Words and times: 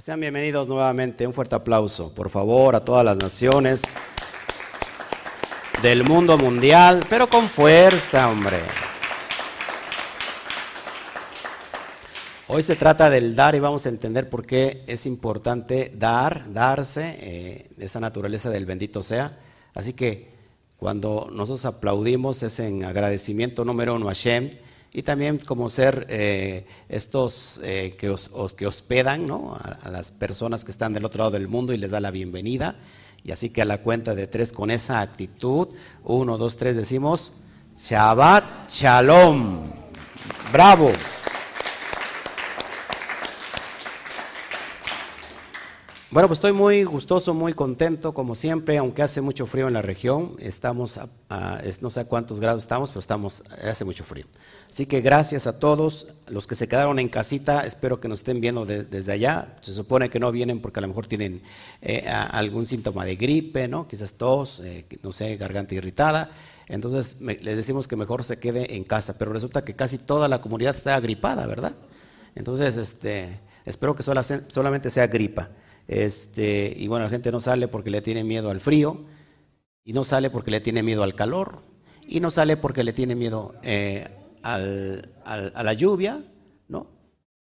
Pues 0.00 0.06
sean 0.06 0.20
bienvenidos 0.20 0.66
nuevamente. 0.66 1.26
Un 1.26 1.34
fuerte 1.34 1.56
aplauso, 1.56 2.10
por 2.14 2.30
favor, 2.30 2.74
a 2.74 2.82
todas 2.82 3.04
las 3.04 3.18
naciones 3.18 3.82
del 5.82 6.04
mundo 6.04 6.38
mundial, 6.38 7.04
pero 7.10 7.28
con 7.28 7.50
fuerza, 7.50 8.30
hombre. 8.30 8.60
Hoy 12.48 12.62
se 12.62 12.76
trata 12.76 13.10
del 13.10 13.36
dar 13.36 13.54
y 13.54 13.60
vamos 13.60 13.84
a 13.84 13.90
entender 13.90 14.30
por 14.30 14.46
qué 14.46 14.84
es 14.86 15.04
importante 15.04 15.92
dar, 15.94 16.50
darse, 16.50 17.18
eh, 17.20 17.70
esa 17.78 18.00
naturaleza 18.00 18.48
del 18.48 18.64
bendito 18.64 19.02
sea. 19.02 19.38
Así 19.74 19.92
que 19.92 20.30
cuando 20.78 21.28
nosotros 21.30 21.66
aplaudimos 21.66 22.42
es 22.42 22.58
en 22.60 22.84
agradecimiento 22.84 23.66
número 23.66 23.96
uno 23.96 24.06
a 24.06 24.12
Hashem 24.12 24.50
y 24.92 25.02
también 25.02 25.38
como 25.38 25.68
ser 25.70 26.06
eh, 26.08 26.66
estos 26.88 27.60
eh, 27.62 27.96
que, 27.98 28.10
os, 28.10 28.54
que 28.56 28.66
hospedan 28.66 29.26
¿no? 29.26 29.54
a, 29.54 29.78
a, 29.82 29.90
las 29.90 30.10
personas 30.10 30.64
que 30.64 30.72
están 30.72 30.92
del 30.92 31.04
otro 31.04 31.18
lado 31.18 31.30
del 31.32 31.48
mundo 31.48 31.72
y 31.72 31.78
les 31.78 31.90
da 31.90 32.00
la 32.00 32.10
bienvenida. 32.10 32.76
Y 33.22 33.32
así 33.32 33.50
que 33.50 33.62
a 33.62 33.66
la 33.66 33.78
cuenta 33.82 34.14
de 34.14 34.26
tres 34.26 34.52
con 34.52 34.70
esa 34.70 35.00
actitud, 35.00 35.68
uno, 36.04 36.38
dos, 36.38 36.56
tres, 36.56 36.76
decimos 36.76 37.34
Shabbat 37.76 38.68
Shalom. 38.68 39.62
Bravo. 40.52 40.92
Bueno, 46.12 46.26
pues 46.26 46.38
estoy 46.38 46.52
muy 46.52 46.82
gustoso, 46.82 47.34
muy 47.34 47.52
contento, 47.52 48.12
como 48.12 48.34
siempre, 48.34 48.76
aunque 48.78 49.00
hace 49.00 49.20
mucho 49.20 49.46
frío 49.46 49.68
en 49.68 49.74
la 49.74 49.80
región. 49.80 50.34
Estamos, 50.40 50.98
a, 50.98 51.08
a, 51.28 51.60
no 51.80 51.88
sé 51.88 52.00
a 52.00 52.04
cuántos 52.04 52.40
grados 52.40 52.64
estamos, 52.64 52.90
pero 52.90 52.98
estamos, 52.98 53.44
hace 53.62 53.84
mucho 53.84 54.02
frío. 54.02 54.26
Así 54.68 54.86
que 54.86 55.02
gracias 55.02 55.46
a 55.46 55.60
todos 55.60 56.08
los 56.26 56.48
que 56.48 56.56
se 56.56 56.66
quedaron 56.66 56.98
en 56.98 57.08
casita. 57.08 57.64
Espero 57.64 58.00
que 58.00 58.08
nos 58.08 58.20
estén 58.20 58.40
viendo 58.40 58.66
de, 58.66 58.82
desde 58.82 59.12
allá. 59.12 59.56
Se 59.60 59.72
supone 59.72 60.10
que 60.10 60.18
no 60.18 60.32
vienen 60.32 60.60
porque 60.60 60.80
a 60.80 60.82
lo 60.82 60.88
mejor 60.88 61.06
tienen 61.06 61.44
eh, 61.80 62.08
algún 62.08 62.66
síntoma 62.66 63.04
de 63.04 63.14
gripe, 63.14 63.68
¿no? 63.68 63.86
Quizás 63.86 64.14
tos, 64.14 64.58
eh, 64.64 64.86
no 65.04 65.12
sé, 65.12 65.36
garganta 65.36 65.76
irritada. 65.76 66.32
Entonces 66.66 67.20
me, 67.20 67.36
les 67.36 67.56
decimos 67.56 67.86
que 67.86 67.94
mejor 67.94 68.24
se 68.24 68.40
quede 68.40 68.74
en 68.74 68.82
casa. 68.82 69.16
Pero 69.16 69.32
resulta 69.32 69.64
que 69.64 69.76
casi 69.76 69.96
toda 69.96 70.26
la 70.26 70.40
comunidad 70.40 70.74
está 70.74 70.96
agripada, 70.96 71.46
¿verdad? 71.46 71.76
Entonces, 72.34 72.76
este, 72.76 73.38
espero 73.64 73.94
que 73.94 74.02
sola, 74.02 74.24
solamente 74.24 74.90
sea 74.90 75.06
gripa. 75.06 75.50
Este, 75.90 76.72
y 76.76 76.86
bueno, 76.86 77.06
la 77.06 77.10
gente 77.10 77.32
no 77.32 77.40
sale 77.40 77.66
porque 77.66 77.90
le 77.90 78.00
tiene 78.00 78.22
miedo 78.22 78.48
al 78.50 78.60
frío, 78.60 79.06
y 79.84 79.92
no 79.92 80.04
sale 80.04 80.30
porque 80.30 80.52
le 80.52 80.60
tiene 80.60 80.84
miedo 80.84 81.02
al 81.02 81.16
calor, 81.16 81.62
y 82.06 82.20
no 82.20 82.30
sale 82.30 82.56
porque 82.56 82.84
le 82.84 82.92
tiene 82.92 83.16
miedo 83.16 83.56
eh, 83.64 84.06
al, 84.40 85.10
al, 85.24 85.52
a 85.52 85.64
la 85.64 85.72
lluvia, 85.72 86.22
¿no? 86.68 86.86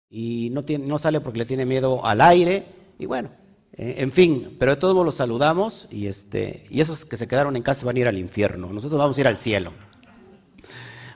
Y 0.08 0.50
no, 0.52 0.64
tiene, 0.64 0.86
no 0.86 0.96
sale 0.96 1.20
porque 1.20 1.40
le 1.40 1.44
tiene 1.44 1.66
miedo 1.66 2.06
al 2.06 2.20
aire, 2.20 2.66
y 3.00 3.06
bueno, 3.06 3.30
eh, 3.72 3.96
en 3.98 4.12
fin, 4.12 4.54
pero 4.60 4.76
de 4.76 4.80
todos 4.80 4.94
modos 4.94 5.06
los 5.06 5.16
saludamos, 5.16 5.88
y, 5.90 6.06
este, 6.06 6.66
y 6.70 6.80
esos 6.80 7.04
que 7.04 7.16
se 7.16 7.26
quedaron 7.26 7.56
en 7.56 7.64
casa 7.64 7.84
van 7.84 7.96
a 7.96 7.98
ir 7.98 8.06
al 8.06 8.16
infierno, 8.16 8.72
nosotros 8.72 9.00
vamos 9.00 9.18
a 9.18 9.20
ir 9.22 9.26
al 9.26 9.38
cielo. 9.38 9.72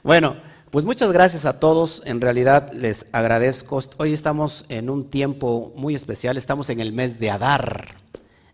Bueno, 0.03 0.34
pues 0.71 0.85
muchas 0.85 1.13
gracias 1.13 1.47
a 1.47 1.59
todos, 1.59 2.01
en 2.05 2.21
realidad 2.21 2.73
les 2.73 3.07
agradezco. 3.11 3.83
Hoy 3.97 4.13
estamos 4.13 4.65
en 4.69 4.89
un 4.89 5.11
tiempo 5.11 5.73
muy 5.75 5.97
especial, 5.97 6.37
estamos 6.37 6.71
en 6.71 6.81
el 6.81 6.93
mes 6.93 7.19
de 7.19 7.31
Adar. 7.31 7.97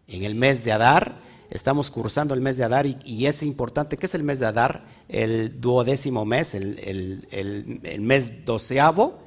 En 0.08 0.24
el 0.24 0.34
mes 0.34 0.64
de 0.64 0.72
Adar, 0.72 1.20
estamos 1.50 1.90
cursando 1.90 2.32
el 2.32 2.40
mes 2.40 2.56
de 2.56 2.64
Adar 2.64 2.86
y, 2.86 3.26
es 3.26 3.42
importante, 3.42 3.98
¿qué 3.98 4.06
es 4.06 4.14
el 4.14 4.24
mes 4.24 4.40
de 4.40 4.46
Adar? 4.46 4.84
El 5.10 5.60
duodécimo 5.60 6.24
mes, 6.24 6.54
el, 6.54 7.98
mes 8.00 8.46
doceavo, 8.46 9.18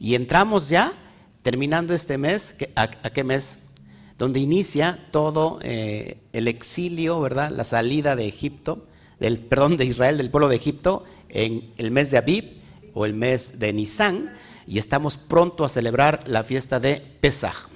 y 0.00 0.16
entramos 0.16 0.68
ya, 0.68 0.94
terminando 1.44 1.94
este 1.94 2.18
mes, 2.18 2.56
¿a, 2.74 2.82
a 2.82 3.10
qué 3.10 3.22
mes? 3.22 3.60
Donde 4.18 4.40
inicia 4.40 5.06
todo 5.12 5.60
eh, 5.62 6.18
el 6.32 6.48
exilio, 6.48 7.20
¿verdad? 7.20 7.52
La 7.52 7.62
salida 7.62 8.16
de 8.16 8.26
Egipto, 8.26 8.86
del, 9.20 9.38
perdón, 9.38 9.76
de 9.76 9.84
Israel, 9.84 10.16
del 10.16 10.30
pueblo 10.30 10.48
de 10.48 10.56
Egipto, 10.56 11.04
en 11.32 11.72
el 11.78 11.90
mes 11.90 12.10
de 12.10 12.18
Abib 12.18 12.62
o 12.94 13.04
el 13.04 13.14
mes 13.14 13.58
de 13.58 13.72
Nisan 13.72 14.32
y 14.66 14.78
estamos 14.78 15.16
pronto 15.16 15.64
a 15.64 15.68
celebrar 15.68 16.28
la 16.28 16.44
fiesta 16.44 16.78
de 16.78 17.02
Pesaj. 17.20 17.68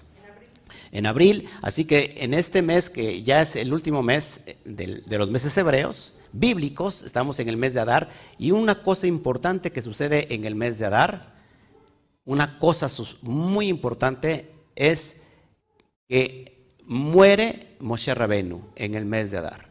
En 0.93 1.07
abril, 1.07 1.49
así 1.63 1.85
que 1.85 2.15
en 2.19 2.33
este 2.33 2.63
mes 2.63 2.89
que 2.89 3.23
ya 3.23 3.43
es 3.43 3.57
el 3.57 3.73
último 3.73 4.03
mes 4.03 4.41
de, 4.65 5.03
de, 5.05 5.19
los 5.19 5.31
meses 5.31 5.57
hebreos, 5.59 6.15
bíblicos, 6.33 7.03
estamos 7.03 7.41
en 7.41 7.49
el 7.49 7.57
mes 7.57 7.75
de 7.75 7.81
Adar 7.81 8.09
y 8.39 8.53
una 8.53 8.83
cosa 8.83 9.07
importante 9.07 9.73
que 9.73 9.83
sucede 9.83 10.33
en 10.33 10.45
el 10.45 10.55
mes 10.55 10.79
de 10.79 10.87
Adar, 10.87 11.35
una 12.25 12.59
cosa 12.59 12.89
muy 13.23 13.69
importante 13.69 14.51
es 14.75 15.17
que 16.09 16.69
muere 16.85 17.77
Moshe 17.81 18.15
Rabenu 18.15 18.63
en 18.77 18.95
el 18.95 19.05
mes 19.05 19.31
de 19.31 19.39
Adar. 19.39 19.69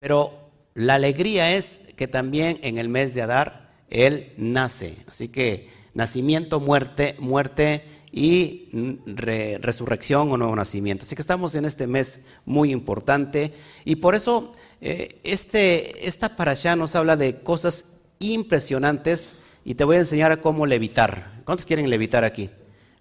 Pero 0.00 0.50
la 0.74 0.94
alegría 0.94 1.54
es 1.54 1.80
que 1.96 2.08
también 2.08 2.58
en 2.62 2.78
el 2.78 2.88
mes 2.88 3.14
de 3.14 3.22
Adar 3.22 3.72
Él 3.90 4.32
nace. 4.36 4.96
Así 5.08 5.28
que 5.28 5.68
nacimiento, 5.94 6.60
muerte, 6.60 7.16
muerte 7.18 7.84
y 8.12 8.68
re, 9.06 9.58
resurrección 9.60 10.30
o 10.30 10.36
nuevo 10.36 10.54
nacimiento. 10.54 11.04
Así 11.04 11.16
que 11.16 11.22
estamos 11.22 11.54
en 11.54 11.64
este 11.64 11.86
mes 11.86 12.20
muy 12.44 12.70
importante 12.70 13.52
y 13.84 13.96
por 13.96 14.14
eso 14.14 14.54
eh, 14.80 15.20
este, 15.24 16.06
esta 16.06 16.36
parasha 16.36 16.76
nos 16.76 16.94
habla 16.94 17.16
de 17.16 17.42
cosas 17.42 17.86
impresionantes 18.18 19.36
y 19.64 19.74
te 19.74 19.84
voy 19.84 19.96
a 19.96 20.00
enseñar 20.00 20.40
cómo 20.40 20.66
levitar. 20.66 21.42
¿Cuántos 21.44 21.66
quieren 21.66 21.90
levitar 21.90 22.24
aquí? 22.24 22.50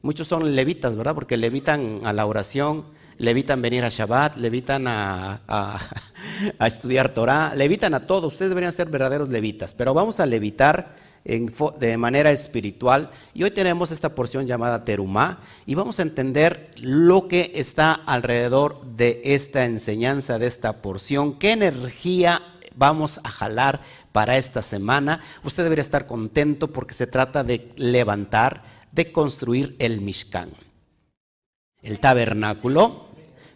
Muchos 0.01 0.28
son 0.28 0.55
levitas, 0.55 0.95
¿verdad? 0.95 1.16
Porque 1.16 1.38
levitan 1.38 2.01
a 2.03 2.13
la 2.13 2.25
oración, 2.25 2.85
le 3.18 3.31
evitan 3.31 3.62
venir 3.62 3.84
a 3.84 3.90
Shabbat, 3.90 4.38
le 4.38 4.48
evitan 4.48 4.88
a, 4.88 5.42
a, 6.59 6.68
estudiar 6.68 7.14
Torah, 7.14 7.53
le 7.56 7.66
evitan 7.66 7.94
a 7.94 8.08
todo. 8.08 8.28
Ustedes 8.28 8.50
deberían 8.50 8.74
ser 8.74 8.90
verdaderos 8.90 9.30
levitas, 9.30 9.74
pero 9.74 9.94
vamos 9.94 10.20
a 10.20 10.26
levitar 10.26 10.96
de 11.24 11.98
manera 11.98 12.31
espiritual. 12.31 13.09
Y 13.34 13.44
hoy 13.44 13.52
tenemos 13.52 13.92
esta 13.92 14.14
porción 14.14 14.46
llamada 14.46 14.86
Terumá 14.86 15.40
y 15.66 15.74
vamos 15.74 16.00
a 16.00 16.03
entender 16.03 16.70
lo 16.81 17.28
que 17.28 17.52
está 17.56 17.94
alrededor 17.94 18.86
de 18.86 19.22
esta 19.24 19.66
enseñanza, 19.66 20.38
de 20.38 20.47
esta 20.47 20.82
porción, 20.82 21.40
qué 21.40 21.52
energía 21.52 22.42
vamos 22.76 23.20
a 23.24 23.30
jalar 23.30 23.82
para 24.12 24.38
esta 24.38 24.62
semana. 24.62 25.22
Usted 25.44 25.64
debería 25.64 25.82
estar 25.82 26.06
contento 26.06 26.72
porque 26.72 26.94
se 26.94 27.08
trata 27.08 27.44
de 27.44 27.72
levantar, 27.78 28.64
de 28.92 29.12
construir 29.12 29.76
el 29.80 30.02
Mishkan 30.02 30.52
el 31.85 32.00
tabernáculo, 32.00 33.06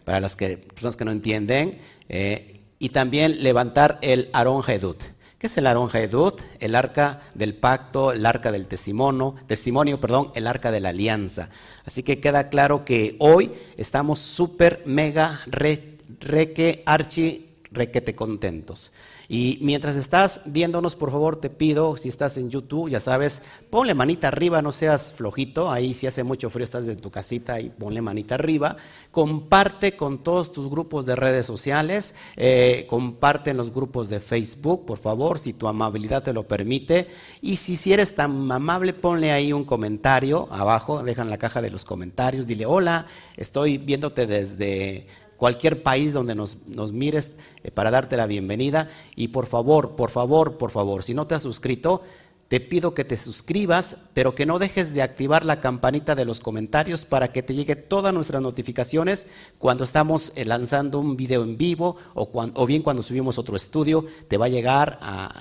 para 0.04 0.20
las 0.20 0.36
que, 0.36 0.56
personas 0.56 0.96
que 0.96 1.04
no 1.04 1.12
entienden, 1.12 1.78
eh, 2.08 2.60
y 2.78 2.88
también 2.90 3.42
levantar 3.42 3.98
el 4.00 4.30
Aarón 4.32 4.62
Hedut. 4.66 5.02
¿Qué 5.38 5.46
es 5.46 5.56
el 5.56 5.66
Aarón 5.66 5.90
Hedut? 5.94 6.42
El 6.60 6.74
arca 6.74 7.22
del 7.34 7.54
pacto, 7.54 8.12
el 8.12 8.24
arca 8.26 8.52
del 8.52 8.66
testimonio, 8.66 9.34
testimonio, 9.46 10.00
perdón, 10.00 10.30
el 10.34 10.46
arca 10.46 10.70
de 10.70 10.80
la 10.80 10.90
alianza. 10.90 11.50
Así 11.84 12.02
que 12.02 12.20
queda 12.20 12.48
claro 12.50 12.84
que 12.84 13.16
hoy 13.18 13.52
estamos 13.76 14.18
súper, 14.18 14.82
mega, 14.86 15.40
re, 15.46 15.98
reque, 16.20 16.82
archi, 16.86 17.48
requete 17.72 18.14
contentos. 18.14 18.92
Y 19.32 19.58
mientras 19.60 19.94
estás 19.94 20.40
viéndonos, 20.44 20.96
por 20.96 21.12
favor, 21.12 21.36
te 21.36 21.50
pido, 21.50 21.96
si 21.96 22.08
estás 22.08 22.36
en 22.36 22.50
YouTube, 22.50 22.90
ya 22.90 22.98
sabes, 22.98 23.42
ponle 23.70 23.94
manita 23.94 24.26
arriba, 24.26 24.60
no 24.60 24.72
seas 24.72 25.12
flojito. 25.12 25.70
Ahí 25.70 25.94
si 25.94 26.08
hace 26.08 26.24
mucho 26.24 26.50
frío, 26.50 26.64
estás 26.64 26.88
en 26.88 27.00
tu 27.00 27.12
casita 27.12 27.60
y 27.60 27.68
ponle 27.68 28.02
manita 28.02 28.34
arriba. 28.34 28.76
Comparte 29.12 29.94
con 29.94 30.24
todos 30.24 30.50
tus 30.50 30.68
grupos 30.68 31.06
de 31.06 31.14
redes 31.14 31.46
sociales. 31.46 32.12
Eh, 32.34 32.88
comparte 32.90 33.50
en 33.50 33.56
los 33.56 33.72
grupos 33.72 34.08
de 34.08 34.18
Facebook, 34.18 34.84
por 34.84 34.98
favor, 34.98 35.38
si 35.38 35.52
tu 35.52 35.68
amabilidad 35.68 36.24
te 36.24 36.32
lo 36.32 36.48
permite. 36.48 37.06
Y 37.40 37.58
si, 37.58 37.76
si 37.76 37.92
eres 37.92 38.16
tan 38.16 38.50
amable, 38.50 38.94
ponle 38.94 39.30
ahí 39.30 39.52
un 39.52 39.64
comentario 39.64 40.48
abajo, 40.50 41.04
deja 41.04 41.22
en 41.22 41.30
la 41.30 41.38
caja 41.38 41.62
de 41.62 41.70
los 41.70 41.84
comentarios. 41.84 42.48
Dile, 42.48 42.66
hola, 42.66 43.06
estoy 43.36 43.78
viéndote 43.78 44.26
desde 44.26 45.06
cualquier 45.40 45.82
país 45.82 46.12
donde 46.12 46.34
nos, 46.34 46.66
nos 46.66 46.92
mires 46.92 47.30
eh, 47.64 47.70
para 47.70 47.90
darte 47.90 48.18
la 48.18 48.26
bienvenida. 48.26 48.90
Y 49.16 49.28
por 49.28 49.46
favor, 49.46 49.96
por 49.96 50.10
favor, 50.10 50.58
por 50.58 50.70
favor, 50.70 51.02
si 51.02 51.14
no 51.14 51.26
te 51.26 51.34
has 51.34 51.42
suscrito, 51.42 52.02
te 52.48 52.60
pido 52.60 52.92
que 52.92 53.04
te 53.04 53.16
suscribas, 53.16 53.96
pero 54.12 54.34
que 54.34 54.44
no 54.44 54.58
dejes 54.58 54.92
de 54.92 55.00
activar 55.00 55.46
la 55.46 55.62
campanita 55.62 56.14
de 56.14 56.26
los 56.26 56.40
comentarios 56.40 57.06
para 57.06 57.32
que 57.32 57.42
te 57.42 57.54
llegue 57.54 57.74
todas 57.74 58.12
nuestras 58.12 58.42
notificaciones 58.42 59.28
cuando 59.56 59.82
estamos 59.82 60.30
eh, 60.36 60.44
lanzando 60.44 61.00
un 61.00 61.16
video 61.16 61.42
en 61.42 61.56
vivo 61.56 61.96
o, 62.12 62.28
o 62.34 62.66
bien 62.66 62.82
cuando 62.82 63.02
subimos 63.02 63.38
otro 63.38 63.56
estudio, 63.56 64.04
te 64.28 64.36
va 64.36 64.44
a 64.44 64.50
llegar, 64.50 64.98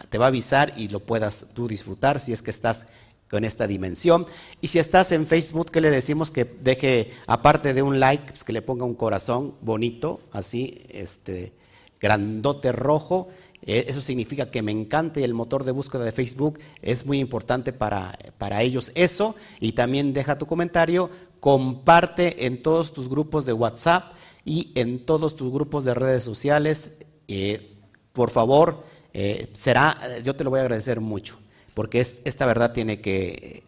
te 0.09 0.17
va 0.17 0.25
a 0.25 0.29
avisar 0.29 0.71
y 0.77 0.87
lo 0.87 1.01
puedas 1.01 1.47
tú 1.53 1.67
disfrutar 1.67 2.21
si 2.21 2.31
es 2.31 2.41
que 2.41 2.51
estás 2.51 2.87
con 3.29 3.43
esta 3.43 3.67
dimensión. 3.67 4.25
Y 4.61 4.67
si 4.67 4.79
estás 4.79 5.11
en 5.11 5.27
Facebook, 5.27 5.71
¿qué 5.71 5.81
le 5.81 5.91
decimos? 5.91 6.31
Que 6.31 6.45
deje, 6.45 7.11
aparte 7.27 7.73
de 7.73 7.81
un 7.81 7.99
like, 7.99 8.31
pues 8.31 8.43
que 8.43 8.53
le 8.53 8.61
ponga 8.61 8.85
un 8.85 8.95
corazón 8.95 9.55
bonito, 9.61 10.21
así, 10.31 10.83
este, 10.89 11.53
grandote 11.99 12.71
rojo. 12.71 13.29
Eh, 13.61 13.85
eso 13.87 14.01
significa 14.01 14.49
que 14.49 14.61
me 14.61 14.71
encante 14.71 15.23
el 15.23 15.33
motor 15.33 15.63
de 15.63 15.71
búsqueda 15.71 16.05
de 16.05 16.13
Facebook, 16.13 16.59
es 16.81 17.05
muy 17.05 17.19
importante 17.19 17.73
para, 17.73 18.17
para 18.37 18.61
ellos 18.61 18.91
eso. 18.95 19.35
Y 19.59 19.73
también 19.73 20.13
deja 20.13 20.37
tu 20.37 20.45
comentario 20.45 21.09
comparte 21.39 22.45
en 22.45 22.61
todos 22.61 22.93
tus 22.93 23.09
grupos 23.09 23.45
de 23.45 23.53
WhatsApp 23.53 24.13
y 24.45 24.71
en 24.75 25.05
todos 25.05 25.35
tus 25.35 25.51
grupos 25.51 25.83
de 25.83 25.93
redes 25.93 26.23
sociales. 26.23 26.91
Eh, 27.27 27.75
por 28.13 28.29
favor, 28.29 28.83
eh, 29.13 29.49
será, 29.53 29.97
yo 30.23 30.35
te 30.35 30.43
lo 30.43 30.49
voy 30.49 30.59
a 30.59 30.63
agradecer 30.63 30.99
mucho, 30.99 31.37
porque 31.79 32.01
esta 32.01 32.45
verdad 32.45 32.73
tiene 32.73 32.99
que, 32.99 33.63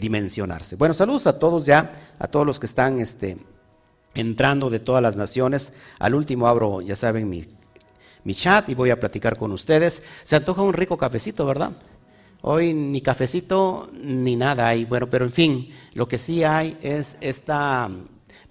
dimensionarse. 0.00 0.76
Bueno, 0.76 0.94
saludos 0.94 1.26
a 1.26 1.36
todos 1.36 1.66
ya, 1.66 2.14
a 2.20 2.28
todos 2.28 2.46
los 2.46 2.60
que 2.60 2.66
están 2.66 3.00
este, 3.00 3.38
entrando 4.14 4.70
de 4.70 4.78
todas 4.78 5.02
las 5.02 5.16
naciones. 5.16 5.72
Al 5.98 6.14
último 6.14 6.46
abro, 6.46 6.80
ya 6.80 6.94
saben, 6.94 7.28
mi, 7.28 7.44
chat 8.34 8.68
y 8.68 8.76
voy 8.76 8.90
a 8.90 9.00
platicar 9.00 9.36
con 9.36 9.50
ustedes. 9.50 10.00
Se 10.22 10.36
antoja 10.36 10.62
un 10.62 10.72
rico 10.72 10.96
cafecito, 10.96 11.44
¿verdad? 11.44 11.72
Hoy 12.42 12.72
ni 12.72 13.00
cafecito 13.00 13.90
ni 14.00 14.36
nada 14.36 14.68
hay. 14.68 14.84
Bueno, 14.84 15.10
pero 15.10 15.24
en 15.24 15.32
fin, 15.32 15.70
lo 15.94 16.06
que 16.06 16.18
sí 16.18 16.44
hay 16.44 16.78
es 16.80 17.16
esta 17.20 17.90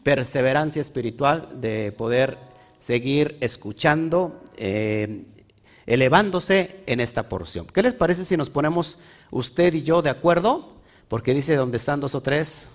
perseverancia 0.03 0.81
espiritual 0.81 1.47
de 1.55 1.93
poder 1.93 2.37
seguir 2.79 3.37
escuchando, 3.39 4.43
eh, 4.57 5.23
elevándose 5.89 6.81
en 6.85 6.99
esta 6.99 7.27
porción. 7.27 7.65
¿Qué 7.65 7.81
les 7.81 7.95
parece 7.95 8.23
si 8.23 8.37
nos 8.37 8.51
ponemos 8.51 8.99
usted 9.31 9.73
y 9.73 9.81
yo 9.81 10.03
de 10.03 10.11
acuerdo? 10.11 10.75
Porque 11.07 11.33
dice, 11.33 11.55
donde 11.55 11.77
están 11.77 11.99
dos 11.99 12.13
o 12.13 12.21
tres, 12.21 12.67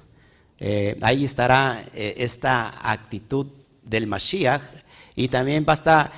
eh, 0.58 0.99
ahí 1.00 1.25
estará 1.25 1.84
eh, 1.94 2.14
esta 2.19 2.75
actitud 2.82 3.46
del 3.84 4.08
Mashiach. 4.08 4.62
Y 5.14 5.28
también 5.28 5.64
basta 5.64 6.11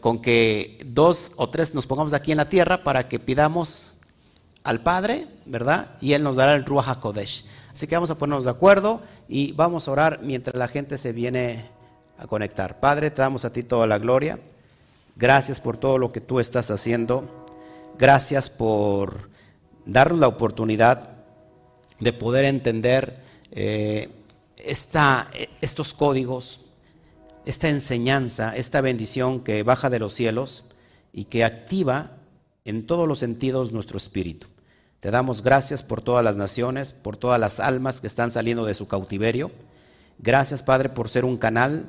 con 0.00 0.20
que 0.20 0.84
dos 0.84 1.32
o 1.36 1.48
tres 1.48 1.72
nos 1.74 1.86
pongamos 1.86 2.12
aquí 2.12 2.32
en 2.32 2.38
la 2.38 2.50
tierra 2.50 2.84
para 2.84 3.08
que 3.08 3.18
pidamos 3.18 3.92
al 4.62 4.82
Padre, 4.82 5.28
¿verdad? 5.46 5.96
Y 6.02 6.12
Él 6.12 6.22
nos 6.22 6.36
dará 6.36 6.54
el 6.54 6.66
Ruach 6.66 6.88
HaKodesh. 6.88 7.46
Así 7.72 7.86
que 7.86 7.94
vamos 7.94 8.10
a 8.10 8.18
ponernos 8.18 8.44
de 8.44 8.50
acuerdo 8.50 9.00
y 9.26 9.52
vamos 9.52 9.88
a 9.88 9.92
orar 9.92 10.20
mientras 10.22 10.54
la 10.54 10.68
gente 10.68 10.98
se 10.98 11.14
viene 11.14 11.64
a 12.18 12.26
conectar. 12.26 12.78
Padre, 12.78 13.10
te 13.10 13.22
damos 13.22 13.46
a 13.46 13.52
ti 13.54 13.62
toda 13.62 13.86
la 13.86 13.98
gloria. 13.98 14.38
Gracias 15.16 15.60
por 15.60 15.78
todo 15.78 15.96
lo 15.96 16.12
que 16.12 16.20
tú 16.20 16.40
estás 16.40 16.70
haciendo. 16.70 17.46
Gracias 17.98 18.50
por 18.50 19.30
darnos 19.86 20.20
la 20.20 20.28
oportunidad 20.28 21.16
de 21.98 22.12
poder 22.12 22.44
entender 22.44 23.22
eh, 23.50 24.10
esta, 24.58 25.30
estos 25.62 25.94
códigos, 25.94 26.60
esta 27.46 27.70
enseñanza, 27.70 28.54
esta 28.54 28.82
bendición 28.82 29.40
que 29.40 29.62
baja 29.62 29.88
de 29.88 30.00
los 30.00 30.12
cielos 30.12 30.64
y 31.14 31.24
que 31.24 31.44
activa 31.44 32.18
en 32.66 32.86
todos 32.86 33.08
los 33.08 33.18
sentidos 33.18 33.72
nuestro 33.72 33.96
espíritu. 33.96 34.48
Te 35.00 35.10
damos 35.10 35.42
gracias 35.42 35.82
por 35.82 36.02
todas 36.02 36.22
las 36.24 36.36
naciones, 36.36 36.92
por 36.92 37.16
todas 37.16 37.40
las 37.40 37.58
almas 37.58 38.02
que 38.02 38.06
están 38.06 38.30
saliendo 38.30 38.66
de 38.66 38.74
su 38.74 38.86
cautiverio. 38.86 39.50
Gracias, 40.18 40.62
Padre, 40.62 40.90
por 40.90 41.08
ser 41.08 41.24
un 41.24 41.38
canal. 41.38 41.86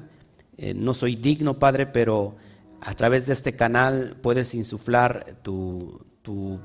Eh, 0.58 0.74
no 0.74 0.94
soy 0.94 1.16
digno, 1.16 1.60
Padre, 1.60 1.88
pero 1.88 2.36
a 2.82 2.94
través 2.94 3.26
de 3.26 3.34
este 3.34 3.56
canal 3.56 4.18
puedes 4.22 4.54
insuflar 4.54 5.38
tu, 5.42 6.06
tu, 6.22 6.60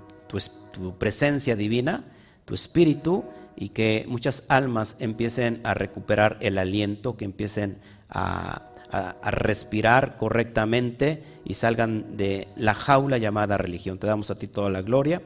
presencia 0.99 1.57
divina, 1.57 2.05
tu 2.45 2.55
espíritu, 2.55 3.25
y 3.57 3.69
que 3.69 4.07
muchas 4.09 4.45
almas 4.49 4.97
empiecen 4.99 5.61
a 5.65 5.75
recuperar 5.75 6.39
el 6.41 6.59
aliento, 6.59 7.17
que 7.17 7.25
empiecen 7.25 7.79
a, 8.09 8.71
a, 8.91 9.31
respirar 9.31 10.17
correctamente 10.17 11.23
y 11.45 11.55
salgan 11.55 12.17
de 12.17 12.49
la 12.57 12.75
jaula 12.75 13.19
llamada 13.19 13.59
religión. 13.59 13.99
Te 13.99 14.07
damos 14.07 14.31
a 14.31 14.39
ti 14.39 14.47
toda 14.47 14.71
la 14.71 14.83
gloria. 14.83 15.23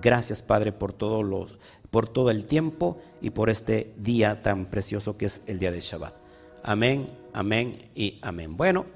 Gracias, 0.00 0.42
Padre, 0.42 0.72
por 0.72 0.92
todo, 0.92 1.22
los, 1.22 1.58
por 1.90 2.06
todo 2.06 2.30
el 2.30 2.44
tiempo 2.44 3.00
y 3.20 3.30
por 3.30 3.50
este 3.50 3.92
día 3.96 4.42
tan 4.42 4.66
precioso 4.66 5.16
que 5.16 5.26
es 5.26 5.42
el 5.46 5.58
día 5.58 5.72
de 5.72 5.80
Shabbat. 5.80 6.14
Amén, 6.62 7.08
amén 7.32 7.90
y 7.94 8.18
amén. 8.22 8.56
Bueno, 8.56 8.86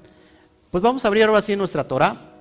pues 0.75 0.83
vamos 0.83 1.05
a 1.05 1.07
abrir 1.07 1.23
ahora 1.23 1.41
sí 1.41 1.55
nuestra 1.55 1.87
Torah 1.87 2.33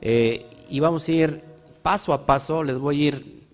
eh, 0.00 0.48
y 0.70 0.80
vamos 0.80 1.06
a 1.06 1.12
ir 1.12 1.44
paso 1.82 2.14
a 2.14 2.24
paso, 2.24 2.64
les 2.64 2.78
voy 2.78 3.04
a 3.04 3.08
ir 3.08 3.46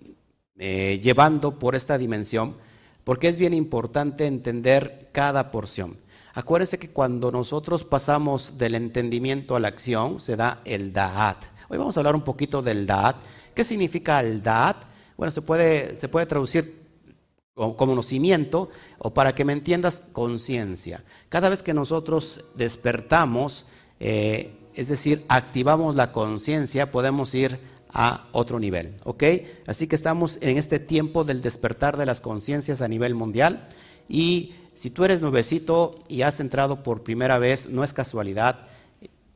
eh, 0.60 1.00
llevando 1.02 1.58
por 1.58 1.74
esta 1.74 1.98
dimensión, 1.98 2.54
porque 3.02 3.26
es 3.26 3.36
bien 3.36 3.52
importante 3.52 4.26
entender 4.26 5.08
cada 5.10 5.50
porción. 5.50 5.96
Acuérdense 6.34 6.78
que 6.78 6.90
cuando 6.90 7.32
nosotros 7.32 7.82
pasamos 7.82 8.58
del 8.58 8.76
entendimiento 8.76 9.56
a 9.56 9.58
la 9.58 9.66
acción, 9.66 10.20
se 10.20 10.36
da 10.36 10.60
el 10.66 10.92
Da'at. 10.92 11.42
Hoy 11.68 11.78
vamos 11.78 11.96
a 11.96 12.00
hablar 12.00 12.14
un 12.14 12.22
poquito 12.22 12.62
del 12.62 12.86
Da'at 12.86 13.16
¿Qué 13.56 13.64
significa 13.64 14.20
el 14.20 14.40
Da'at? 14.40 14.84
Bueno, 15.16 15.32
se 15.32 15.42
puede, 15.42 15.98
se 15.98 16.06
puede 16.06 16.26
traducir 16.26 16.80
como 17.54 17.76
conocimiento 17.76 18.70
o 18.98 19.12
para 19.12 19.34
que 19.34 19.44
me 19.44 19.52
entiendas, 19.52 20.00
conciencia. 20.12 21.02
Cada 21.28 21.48
vez 21.48 21.64
que 21.64 21.74
nosotros 21.74 22.44
despertamos, 22.54 23.66
eh, 24.04 24.50
es 24.74 24.88
decir, 24.88 25.24
activamos 25.28 25.94
la 25.94 26.10
conciencia, 26.10 26.90
podemos 26.90 27.32
ir 27.36 27.60
a 27.88 28.26
otro 28.32 28.58
nivel, 28.58 28.96
¿ok? 29.04 29.22
Así 29.66 29.86
que 29.86 29.94
estamos 29.94 30.38
en 30.40 30.58
este 30.58 30.80
tiempo 30.80 31.22
del 31.22 31.40
despertar 31.40 31.96
de 31.96 32.06
las 32.06 32.20
conciencias 32.20 32.80
a 32.80 32.88
nivel 32.88 33.14
mundial 33.14 33.68
y 34.08 34.54
si 34.74 34.90
tú 34.90 35.04
eres 35.04 35.20
nuevecito 35.20 35.94
y 36.08 36.22
has 36.22 36.40
entrado 36.40 36.82
por 36.82 37.04
primera 37.04 37.38
vez, 37.38 37.68
no 37.68 37.84
es 37.84 37.92
casualidad, 37.92 38.66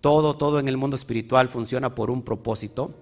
todo, 0.01 0.37
todo 0.37 0.59
en 0.59 0.67
el 0.67 0.77
mundo 0.77 0.97
espiritual 0.97 1.49
funciona 1.49 1.95
por 1.95 2.11
un 2.11 2.23
propósito. 2.23 2.93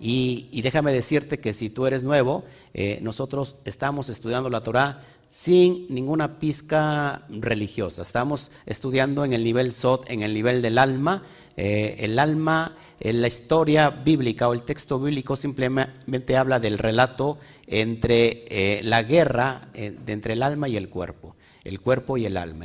Y, 0.00 0.60
déjame 0.62 0.92
decirte 0.92 1.38
que 1.38 1.54
si 1.54 1.70
tú 1.70 1.86
eres 1.86 2.02
nuevo, 2.02 2.44
eh, 2.74 2.98
nosotros 3.02 3.56
estamos 3.64 4.08
estudiando 4.08 4.50
la 4.50 4.62
Torah 4.62 5.04
sin 5.36 5.84
ninguna 5.90 6.38
pizca 6.38 7.26
religiosa. 7.28 8.00
Estamos 8.00 8.50
estudiando 8.64 9.22
en 9.22 9.34
el 9.34 9.44
nivel 9.44 9.74
Sot, 9.74 10.08
en 10.08 10.22
el 10.22 10.32
nivel 10.32 10.62
del 10.62 10.78
alma. 10.78 11.24
Eh, 11.58 11.96
el 11.98 12.18
alma, 12.18 12.74
en 13.00 13.20
la 13.20 13.28
historia 13.28 13.90
bíblica 13.90 14.48
o 14.48 14.54
el 14.54 14.62
texto 14.62 14.98
bíblico 14.98 15.36
simplemente 15.36 16.38
habla 16.38 16.58
del 16.58 16.78
relato 16.78 17.38
entre 17.66 18.46
eh, 18.48 18.80
la 18.82 19.02
guerra 19.02 19.68
entre 19.74 20.32
el 20.32 20.42
alma 20.42 20.70
y 20.70 20.78
el 20.78 20.88
cuerpo, 20.88 21.36
el 21.64 21.80
cuerpo 21.80 22.16
y 22.16 22.24
el 22.24 22.38
alma. 22.38 22.64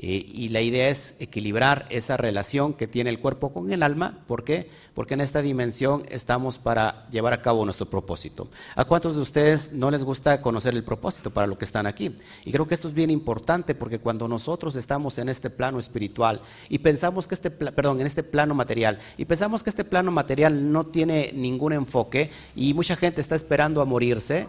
Eh, 0.00 0.24
y 0.32 0.48
la 0.50 0.60
idea 0.60 0.88
es 0.88 1.16
equilibrar 1.18 1.84
esa 1.90 2.16
relación 2.16 2.72
que 2.72 2.86
tiene 2.86 3.10
el 3.10 3.18
cuerpo 3.18 3.52
con 3.52 3.72
el 3.72 3.82
alma. 3.82 4.20
¿Por 4.28 4.44
qué? 4.44 4.70
Porque 4.94 5.14
en 5.14 5.20
esta 5.20 5.42
dimensión 5.42 6.04
estamos 6.08 6.56
para 6.56 7.08
llevar 7.10 7.32
a 7.32 7.42
cabo 7.42 7.64
nuestro 7.64 7.90
propósito. 7.90 8.48
¿A 8.76 8.84
cuántos 8.84 9.16
de 9.16 9.22
ustedes 9.22 9.72
no 9.72 9.90
les 9.90 10.04
gusta 10.04 10.40
conocer 10.40 10.74
el 10.74 10.84
propósito 10.84 11.30
para 11.30 11.48
lo 11.48 11.58
que 11.58 11.64
están 11.64 11.88
aquí? 11.88 12.16
Y 12.44 12.52
creo 12.52 12.68
que 12.68 12.74
esto 12.74 12.86
es 12.86 12.94
bien 12.94 13.10
importante 13.10 13.74
porque 13.74 13.98
cuando 13.98 14.28
nosotros 14.28 14.76
estamos 14.76 15.18
en 15.18 15.28
este 15.28 15.50
plano 15.50 15.80
espiritual 15.80 16.40
y 16.68 16.78
pensamos 16.78 17.26
que 17.26 17.34
este, 17.34 17.50
perdón, 17.50 18.00
en 18.00 18.06
este 18.06 18.22
plano 18.22 18.54
material, 18.54 19.00
y 19.16 19.24
pensamos 19.24 19.64
que 19.64 19.70
este 19.70 19.84
plano 19.84 20.12
material 20.12 20.70
no 20.70 20.86
tiene 20.86 21.32
ningún 21.34 21.72
enfoque 21.72 22.30
y 22.54 22.72
mucha 22.72 22.94
gente 22.94 23.20
está 23.20 23.34
esperando 23.34 23.80
a 23.80 23.84
morirse, 23.84 24.46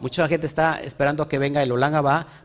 Mucha 0.00 0.28
gente 0.28 0.46
está 0.46 0.80
esperando 0.80 1.24
a 1.24 1.28
que 1.28 1.38
venga 1.38 1.62
el 1.62 1.72
Olán 1.72 1.88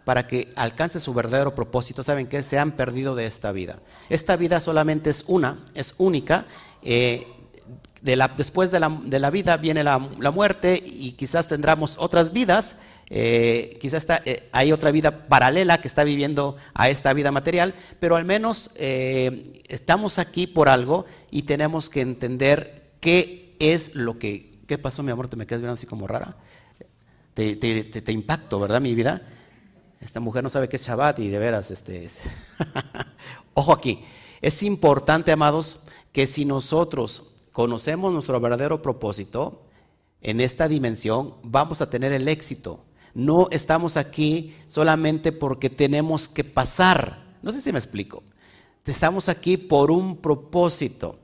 para 0.03 0.25
que 0.25 0.51
alcance 0.55 0.99
su 0.99 1.13
verdadero 1.13 1.53
propósito. 1.53 2.01
¿Saben 2.01 2.27
qué? 2.27 2.41
Se 2.41 2.57
han 2.57 2.71
perdido 2.71 3.13
de 3.13 3.27
esta 3.27 3.51
vida. 3.51 3.79
Esta 4.09 4.35
vida 4.35 4.59
solamente 4.59 5.11
es 5.11 5.23
una, 5.27 5.59
es 5.75 5.93
única. 5.99 6.45
Eh, 6.81 7.27
después 8.01 8.71
de 8.71 8.79
la, 8.79 9.29
vida 9.29 9.57
viene 9.57 9.83
la, 9.83 9.99
muerte 9.99 10.81
y 10.83 11.11
quizás 11.11 11.47
tendremos 11.47 11.95
otras 11.99 12.33
vidas. 12.33 12.75
Eh, 13.09 13.77
quizás 13.79 14.07
eh, 14.25 14.49
hay 14.51 14.71
otra 14.71 14.89
vida 14.89 15.27
paralela 15.27 15.79
que 15.79 15.87
está 15.87 16.03
viviendo 16.03 16.57
a 16.73 16.89
esta 16.89 17.13
vida 17.13 17.31
material, 17.31 17.75
pero 17.99 18.15
al 18.15 18.25
menos 18.25 18.71
estamos 18.75 20.17
aquí 20.17 20.47
por 20.47 20.69
algo 20.69 21.05
y 21.29 21.43
tenemos 21.43 21.91
que 21.91 22.01
entender 22.01 22.93
qué 22.99 23.55
es 23.59 23.93
lo 23.93 24.17
que... 24.17 24.51
¿Qué 24.65 24.77
pasó, 24.77 25.03
mi 25.03 25.11
amor? 25.11 25.27
¿Te 25.27 25.35
me 25.35 25.45
quedas 25.45 25.61
viendo 25.61 25.73
así 25.73 25.85
como 25.85 26.07
rara? 26.07 26.37
Te, 27.33 27.55
te, 27.55 28.11
impacto, 28.11 28.59
¿verdad, 28.59 28.81
mi 28.81 28.93
vida? 28.93 29.27
Esta 29.99 30.19
mujer 30.19 30.43
no 30.43 30.49
sabe 30.49 30.69
qué 30.69 30.75
es 30.75 30.85
Shabbat 30.85 31.19
y 31.19 31.29
de 31.29 31.39
veras, 31.39 31.71
este 31.71 32.03
es. 32.03 32.21
Ojo 33.53 33.71
aquí, 33.71 34.03
es 34.41 34.61
importante, 34.63 35.31
amados, 35.31 35.79
que 36.11 36.27
si 36.27 36.45
nosotros 36.45 37.31
conocemos 37.51 38.11
nuestro 38.11 38.39
verdadero 38.39 38.81
propósito 38.81 39.63
en 40.21 40.41
esta 40.41 40.67
dimensión, 40.67 41.35
vamos 41.43 41.81
a 41.81 41.89
tener 41.89 42.11
el 42.13 42.27
éxito. 42.27 42.83
No 43.13 43.47
estamos 43.51 43.97
aquí 43.97 44.55
solamente 44.67 45.31
porque 45.31 45.69
tenemos 45.69 46.27
que 46.27 46.43
pasar. 46.43 47.23
No 47.41 47.51
sé 47.51 47.61
si 47.61 47.71
me 47.71 47.79
explico. 47.79 48.23
Estamos 48.85 49.29
aquí 49.29 49.57
por 49.57 49.91
un 49.91 50.17
propósito. 50.17 51.19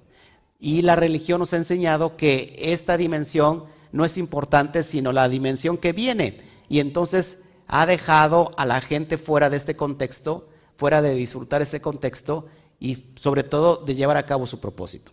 Y 0.60 0.82
la 0.82 0.96
religión 0.96 1.40
nos 1.40 1.54
ha 1.54 1.58
enseñado 1.58 2.16
que 2.16 2.56
esta 2.58 2.98
dimensión 2.98 3.66
no 3.92 4.06
es 4.06 4.18
importante, 4.18 4.84
sino 4.84 5.12
la 5.12 5.30
dimensión 5.30 5.78
que 5.78 5.94
viene. 5.94 6.38
Y 6.68 6.80
entonces 6.80 7.40
ha 7.68 7.86
dejado 7.86 8.52
a 8.58 8.66
la 8.66 8.82
gente 8.82 9.18
fuera 9.18 9.50
de 9.50 9.58
este 9.58 9.76
contexto, 9.76 10.50
fuera 10.76 11.02
de 11.02 11.16
disfrutar 11.16 11.62
este 11.62 11.82
contexto 11.82 12.48
y 12.80 13.14
sobre 13.16 13.44
todo 13.44 13.78
de 13.78 13.96
llevar 13.96 14.18
a 14.18 14.26
cabo 14.26 14.48
su 14.48 14.60
propósito. 14.60 15.12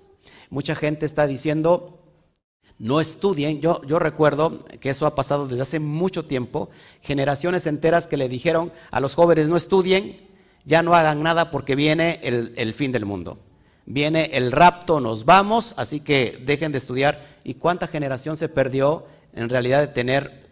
Mucha 0.50 0.74
gente 0.74 1.06
está 1.06 1.26
diciendo, 1.26 2.00
no 2.78 3.00
estudien. 3.00 3.60
Yo, 3.60 3.80
recuerdo 3.98 4.58
que 4.80 4.90
eso 4.90 5.06
ha 5.06 5.14
pasado 5.14 5.48
desde 5.48 5.62
hace 5.62 5.80
mucho 5.80 6.24
tiempo, 6.24 6.70
generaciones 7.02 7.66
enteras 7.66 8.06
que 8.06 8.16
le 8.16 8.28
dijeron 8.28 8.72
a 8.90 9.00
los 9.00 9.14
jóvenes 9.14 9.48
no 9.48 9.56
estudien, 9.56 10.16
ya 10.64 10.82
no 10.82 10.94
hagan 10.94 11.22
nada 11.22 11.50
porque 11.50 11.74
viene 11.74 12.20
el 12.22 12.74
fin 12.74 12.92
del 12.92 13.04
mundo. 13.04 13.45
Viene 13.86 14.30
el 14.32 14.52
rapto, 14.52 15.00
nos 15.00 15.24
vamos, 15.24 15.74
así 15.76 16.00
que 16.00 16.42
dejen 16.44 16.72
de 16.72 16.78
estudiar. 16.78 17.24
¿Y 17.44 17.54
cuánta 17.54 17.86
generación 17.86 18.36
se 18.36 18.48
perdió 18.48 19.06
en 19.32 19.48
realidad 19.48 19.80
de 19.80 19.86
tener 19.88 20.46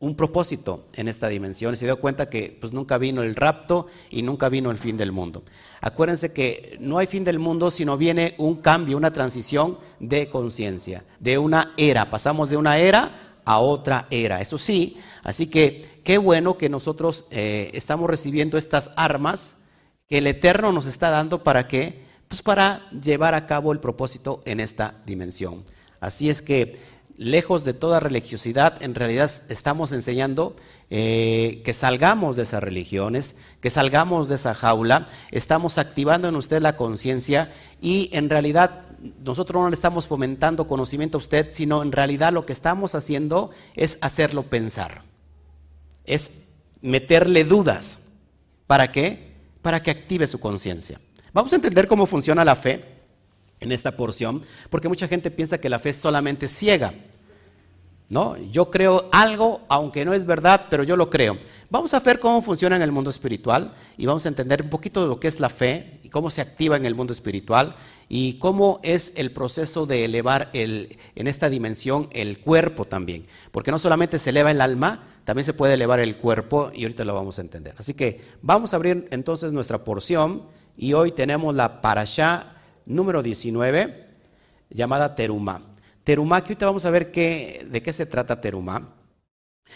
un 0.00 0.14
propósito 0.14 0.84
en 0.94 1.08
esta 1.08 1.28
dimensión. 1.28 1.76
Se 1.76 1.84
dio 1.84 1.98
cuenta 1.98 2.30
que 2.30 2.56
pues, 2.60 2.72
nunca 2.72 2.98
vino 2.98 3.22
el 3.22 3.34
rapto 3.34 3.88
y 4.10 4.22
nunca 4.22 4.48
vino 4.48 4.70
el 4.70 4.78
fin 4.78 4.96
del 4.96 5.12
mundo. 5.12 5.42
Acuérdense 5.80 6.32
que 6.32 6.76
no 6.80 6.98
hay 6.98 7.06
fin 7.06 7.24
del 7.24 7.38
mundo, 7.38 7.70
sino 7.70 7.96
viene 7.96 8.34
un 8.38 8.56
cambio, 8.56 8.96
una 8.96 9.12
transición 9.12 9.78
de 9.98 10.28
conciencia, 10.28 11.04
de 11.18 11.38
una 11.38 11.74
era. 11.76 12.10
Pasamos 12.10 12.48
de 12.48 12.56
una 12.56 12.78
era 12.78 13.40
a 13.44 13.58
otra 13.58 14.06
era. 14.10 14.40
Eso 14.40 14.56
sí, 14.56 14.98
así 15.24 15.48
que 15.48 16.00
qué 16.04 16.18
bueno 16.18 16.56
que 16.58 16.68
nosotros 16.68 17.26
eh, 17.30 17.70
estamos 17.74 18.08
recibiendo 18.08 18.56
estas 18.56 18.90
armas 18.96 19.56
que 20.08 20.18
el 20.18 20.26
Eterno 20.26 20.72
nos 20.72 20.86
está 20.86 21.10
dando 21.10 21.42
para 21.42 21.66
qué? 21.66 22.07
Pues 22.28 22.42
para 22.42 22.88
llevar 22.90 23.34
a 23.34 23.46
cabo 23.46 23.72
el 23.72 23.80
propósito 23.80 24.40
en 24.44 24.60
esta 24.60 24.94
dimensión. 25.06 25.64
Así 26.00 26.30
es 26.30 26.42
que 26.42 26.78
lejos 27.18 27.64
de 27.64 27.74
toda 27.74 28.00
religiosidad, 28.00 28.80
en 28.82 28.94
realidad 28.94 29.30
estamos 29.48 29.92
enseñando 29.92 30.54
eh, 30.88 31.62
que 31.64 31.74
salgamos 31.74 32.36
de 32.36 32.44
esas 32.44 32.62
religiones, 32.62 33.34
que 33.60 33.70
salgamos 33.70 34.28
de 34.28 34.36
esa 34.36 34.54
jaula, 34.54 35.08
estamos 35.32 35.78
activando 35.78 36.28
en 36.28 36.36
usted 36.36 36.62
la 36.62 36.76
conciencia 36.76 37.52
y 37.80 38.08
en 38.12 38.30
realidad 38.30 38.86
nosotros 39.24 39.60
no 39.60 39.68
le 39.68 39.74
estamos 39.74 40.06
fomentando 40.06 40.68
conocimiento 40.68 41.18
a 41.18 41.20
usted, 41.20 41.48
sino 41.52 41.82
en 41.82 41.92
realidad 41.92 42.32
lo 42.32 42.46
que 42.46 42.52
estamos 42.52 42.94
haciendo 42.94 43.50
es 43.74 43.98
hacerlo 44.00 44.44
pensar, 44.44 45.02
es 46.04 46.30
meterle 46.80 47.44
dudas. 47.44 47.98
¿Para 48.66 48.92
qué? 48.92 49.34
Para 49.62 49.82
que 49.82 49.90
active 49.90 50.26
su 50.26 50.38
conciencia. 50.40 51.00
Vamos 51.38 51.52
a 51.52 51.54
entender 51.54 51.86
cómo 51.86 52.04
funciona 52.06 52.44
la 52.44 52.56
fe 52.56 52.84
en 53.60 53.70
esta 53.70 53.94
porción, 53.94 54.42
porque 54.70 54.88
mucha 54.88 55.06
gente 55.06 55.30
piensa 55.30 55.58
que 55.58 55.68
la 55.68 55.78
fe 55.78 55.90
es 55.90 55.96
solamente 55.96 56.48
ciega. 56.48 56.92
¿no? 58.08 58.36
Yo 58.50 58.72
creo 58.72 59.08
algo, 59.12 59.60
aunque 59.68 60.04
no 60.04 60.14
es 60.14 60.24
verdad, 60.24 60.66
pero 60.68 60.82
yo 60.82 60.96
lo 60.96 61.10
creo. 61.10 61.38
Vamos 61.70 61.94
a 61.94 62.00
ver 62.00 62.18
cómo 62.18 62.42
funciona 62.42 62.74
en 62.74 62.82
el 62.82 62.90
mundo 62.90 63.08
espiritual 63.08 63.72
y 63.96 64.06
vamos 64.06 64.26
a 64.26 64.30
entender 64.30 64.62
un 64.64 64.68
poquito 64.68 65.00
de 65.00 65.06
lo 65.06 65.20
que 65.20 65.28
es 65.28 65.38
la 65.38 65.48
fe 65.48 66.00
y 66.02 66.08
cómo 66.08 66.28
se 66.28 66.40
activa 66.40 66.76
en 66.76 66.84
el 66.84 66.96
mundo 66.96 67.12
espiritual 67.12 67.76
y 68.08 68.32
cómo 68.40 68.80
es 68.82 69.12
el 69.14 69.30
proceso 69.30 69.86
de 69.86 70.06
elevar 70.06 70.50
el, 70.54 70.98
en 71.14 71.28
esta 71.28 71.48
dimensión 71.48 72.08
el 72.10 72.40
cuerpo 72.40 72.84
también. 72.84 73.28
Porque 73.52 73.70
no 73.70 73.78
solamente 73.78 74.18
se 74.18 74.30
eleva 74.30 74.50
el 74.50 74.60
alma, 74.60 75.06
también 75.24 75.44
se 75.44 75.54
puede 75.54 75.74
elevar 75.74 76.00
el 76.00 76.16
cuerpo 76.16 76.72
y 76.74 76.82
ahorita 76.82 77.04
lo 77.04 77.14
vamos 77.14 77.38
a 77.38 77.42
entender. 77.42 77.76
Así 77.78 77.94
que 77.94 78.22
vamos 78.42 78.72
a 78.72 78.76
abrir 78.76 79.06
entonces 79.12 79.52
nuestra 79.52 79.84
porción 79.84 80.57
y 80.78 80.92
hoy 80.92 81.10
tenemos 81.10 81.54
la 81.56 81.80
parashá 81.82 82.54
número 82.86 83.20
19 83.20 84.06
llamada 84.70 85.16
Terumá. 85.16 85.62
Terumá, 86.04 86.40
que 86.40 86.52
ahorita 86.52 86.66
vamos 86.66 86.86
a 86.86 86.90
ver 86.90 87.10
qué, 87.10 87.66
de 87.68 87.82
qué 87.82 87.92
se 87.92 88.06
trata 88.06 88.40
Terumá. 88.40 88.94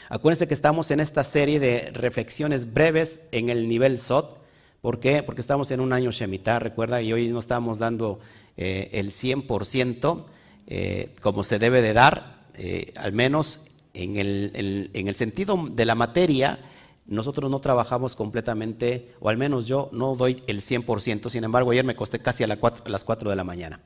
Acuérdense 0.09 0.47
que 0.47 0.55
estamos 0.55 0.93
en 0.93 1.01
esta 1.01 1.25
serie 1.25 1.59
de 1.59 1.91
reflexiones 1.93 2.73
breves 2.73 3.21
en 3.33 3.51
el 3.51 3.69
nivel 3.69 3.99
SOT. 3.99 4.39
¿Por 4.81 5.01
qué? 5.01 5.25
Porque 5.25 5.41
estamos 5.41 5.73
en 5.73 5.81
un 5.81 5.93
año 5.93 6.13
Shemitah, 6.13 6.61
recuerda, 6.61 7.03
y 7.03 7.13
hoy 7.13 7.29
no 7.29 7.41
estamos 7.41 7.79
dando 7.79 8.21
eh, 8.57 8.91
el 8.93 9.11
100% 9.11 10.25
eh, 10.69 11.15
como 11.21 11.43
se 11.43 11.59
debe 11.59 11.83
de 11.83 11.93
dar, 11.93 12.47
eh, 12.55 12.93
al 12.97 13.13
menos 13.13 13.61
en 13.93 14.17
el, 14.17 14.91
en 14.95 15.09
el 15.09 15.15
sentido 15.17 15.69
de 15.71 15.85
la 15.85 15.97
materia, 15.97 16.61
nosotros 17.07 17.51
no 17.51 17.61
trabajamos 17.61 18.17
completamente, 18.17 19.15
o 19.21 19.29
al 19.29 19.37
menos 19.37 19.67
yo 19.67 19.89
no 19.93 20.15
doy 20.15 20.43
el 20.47 20.61
100%, 20.61 21.29
sin 21.29 21.45
embargo 21.45 21.71
ayer 21.71 21.85
me 21.85 21.97
costé 21.97 22.21
casi 22.21 22.45
a, 22.45 22.47
las 22.47 23.05
4 23.05 23.31
de 23.31 23.37
la 23.37 23.45
mañana. 23.45 23.81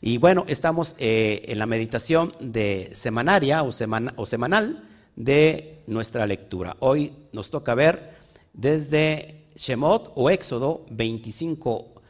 Y 0.00 0.18
bueno, 0.18 0.44
estamos 0.48 0.96
eh, 0.98 1.42
en 1.46 1.58
la 1.58 1.66
meditación 1.66 2.32
de 2.40 2.90
semanaria 2.94 3.62
o, 3.62 3.70
o 4.16 4.26
semanal 4.26 4.88
de 5.16 5.82
nuestra 5.86 6.26
lectura. 6.26 6.76
Hoy 6.80 7.12
nos 7.32 7.50
toca 7.50 7.74
ver 7.74 8.16
desde 8.52 9.46
Shemot 9.54 10.12
o 10.14 10.30
Éxodo 10.30 10.86
25, 10.90 12.02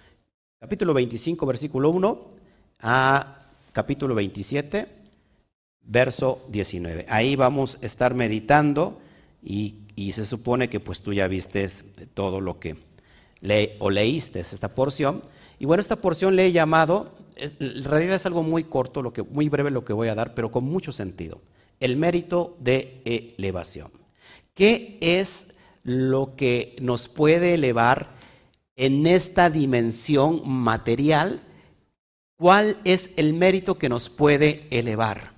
capítulo 0.61 0.94
25, 0.94 1.47
versículo 1.47 1.90
1 1.90 2.28
a 2.80 3.38
capítulo 3.73 4.14
27, 4.14 4.87
verso 5.82 6.44
19. 6.49 7.06
Ahí 7.09 7.37
vamos 7.37 7.78
a 7.82 7.87
estar 7.87 8.14
meditando 8.14 9.00
y, 9.42 9.82
se 10.13 10.27
supone 10.27 10.69
que 10.69 10.81
pues 10.81 11.01
tú 11.01 11.13
ya 11.13 11.29
viste 11.29 11.69
todo 12.15 12.41
lo 12.41 12.59
que 12.59 12.77
le, 13.41 13.77
o 13.79 13.91
leíste 13.91 14.41
esta 14.41 14.75
porción. 14.75 15.23
Y 15.59 15.67
bueno, 15.67 15.81
esta 15.81 15.97
porción 15.97 16.37
le 16.37 16.47
he 16.47 16.53
llamado 16.53 17.13
en 17.37 17.85
realidad 17.85 18.17
es 18.17 18.27
algo 18.27 18.43
muy 18.43 18.65
corto, 18.65 19.03
lo 19.03 19.13
que, 19.13 19.23
muy 19.23 19.49
breve 19.49 19.71
lo 19.71 19.85
que 19.85 19.93
voy 19.93 20.09
a 20.09 20.15
dar, 20.15 20.35
pero 20.35 20.51
con 20.51 20.65
mucho 20.65 20.93
sentido. 20.93 21.41
El 21.81 21.97
mérito 21.97 22.57
de 22.61 23.01
elevación. 23.05 23.91
¿Qué 24.55 24.99
es 25.01 25.49
lo 25.83 26.37
que 26.37 26.77
nos 26.81 27.09
puede 27.09 27.55
elevar 27.55 28.11
en 28.77 29.07
esta 29.07 29.51
dimensión 29.51 30.43
material? 30.45 31.43
¿Cuál 32.37 32.77
es 32.85 33.11
el 33.17 33.35
mérito 33.35 33.79
que 33.79 33.89
nos 33.89 34.09
puede 34.09 34.67
elevar? 34.71 35.33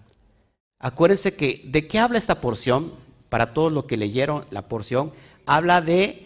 Acuérdense 0.78 1.34
que 1.34 1.62
de 1.66 1.86
qué 1.86 1.98
habla 1.98 2.18
esta 2.18 2.40
porción, 2.40 2.92
para 3.34 3.52
todos 3.52 3.72
los 3.72 3.86
que 3.86 3.96
leyeron 3.96 4.46
la 4.50 4.68
porción, 4.68 5.12
habla 5.44 5.80
de 5.80 6.24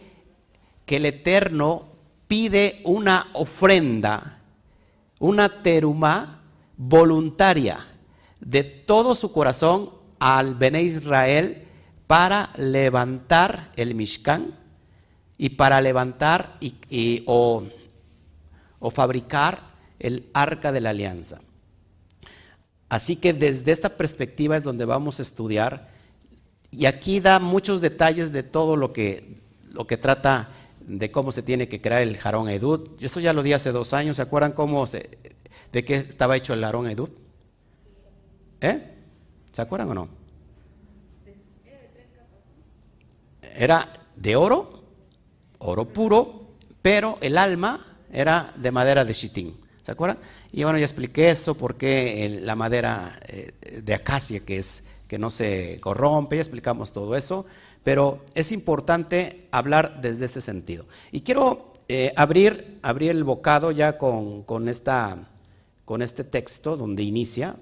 que 0.84 0.96
el 0.98 1.06
Eterno 1.06 1.86
pide 2.26 2.82
una 2.84 3.28
ofrenda 3.32 4.42
una 5.18 5.62
teruma 5.62 6.42
voluntaria 6.76 7.78
de 8.40 8.62
todo 8.62 9.14
su 9.14 9.32
corazón 9.32 9.88
al 10.18 10.54
Bene 10.54 10.82
Israel 10.82 11.64
para 12.06 12.50
levantar 12.58 13.72
el 13.76 13.94
Mishkan 13.94 14.54
y 15.38 15.48
para 15.48 15.80
levantar 15.80 16.58
y, 16.60 17.22
o, 17.24 17.64
o 18.80 18.90
fabricar 18.90 19.62
el 19.98 20.28
arca 20.34 20.72
de 20.72 20.82
la 20.82 20.90
alianza. 20.90 21.40
Así 22.90 23.16
que 23.16 23.32
desde 23.32 23.72
esta 23.72 23.96
perspectiva 23.96 24.58
es 24.58 24.62
donde 24.62 24.84
vamos 24.84 25.20
a 25.20 25.22
estudiar 25.22 25.87
y 26.70 26.86
aquí 26.86 27.20
da 27.20 27.38
muchos 27.38 27.80
detalles 27.80 28.32
de 28.32 28.42
todo 28.42 28.76
lo 28.76 28.92
que, 28.92 29.36
lo 29.70 29.86
que 29.86 29.96
trata 29.96 30.50
de 30.80 31.10
cómo 31.10 31.32
se 31.32 31.42
tiene 31.42 31.68
que 31.68 31.80
crear 31.80 32.02
el 32.02 32.16
jarón 32.16 32.48
Edud. 32.48 32.90
Eso 33.00 33.20
ya 33.20 33.32
lo 33.32 33.42
di 33.42 33.52
hace 33.52 33.72
dos 33.72 33.92
años. 33.92 34.16
¿Se 34.16 34.22
acuerdan 34.22 34.52
cómo 34.52 34.86
se, 34.86 35.10
de 35.72 35.84
qué 35.84 35.96
estaba 35.96 36.36
hecho 36.36 36.54
el 36.54 36.62
jarón 36.62 36.88
Edud? 36.88 37.10
¿Eh? 38.60 38.94
¿Se 39.52 39.62
acuerdan 39.62 39.90
o 39.90 39.94
no? 39.94 40.08
Era 43.56 44.06
de 44.14 44.36
oro, 44.36 44.84
oro 45.58 45.88
puro, 45.88 46.54
pero 46.80 47.18
el 47.20 47.36
alma 47.36 47.98
era 48.12 48.52
de 48.56 48.70
madera 48.70 49.04
de 49.04 49.14
chitín. 49.14 49.56
¿Se 49.82 49.92
acuerdan? 49.92 50.18
Y 50.52 50.62
bueno, 50.62 50.78
ya 50.78 50.84
expliqué 50.84 51.30
eso, 51.30 51.54
porque 51.54 52.40
la 52.42 52.54
madera 52.54 53.18
eh, 53.26 53.52
de 53.82 53.94
acacia, 53.94 54.40
que, 54.40 54.58
es, 54.58 54.84
que 55.08 55.18
no 55.18 55.30
se 55.30 55.80
corrompe, 55.80 56.36
ya 56.36 56.42
explicamos 56.42 56.92
todo 56.92 57.16
eso. 57.16 57.46
Pero 57.82 58.24
es 58.34 58.52
importante 58.52 59.40
hablar 59.50 60.00
desde 60.00 60.26
ese 60.26 60.40
sentido. 60.40 60.86
Y 61.10 61.22
quiero 61.22 61.72
eh, 61.88 62.12
abrir, 62.16 62.78
abrir 62.82 63.10
el 63.10 63.24
bocado 63.24 63.70
ya 63.70 63.96
con, 63.96 64.68
esta, 64.68 65.30
con 65.86 66.02
este 66.02 66.22
texto 66.22 66.76
donde 66.76 67.02
inicia. 67.02 67.56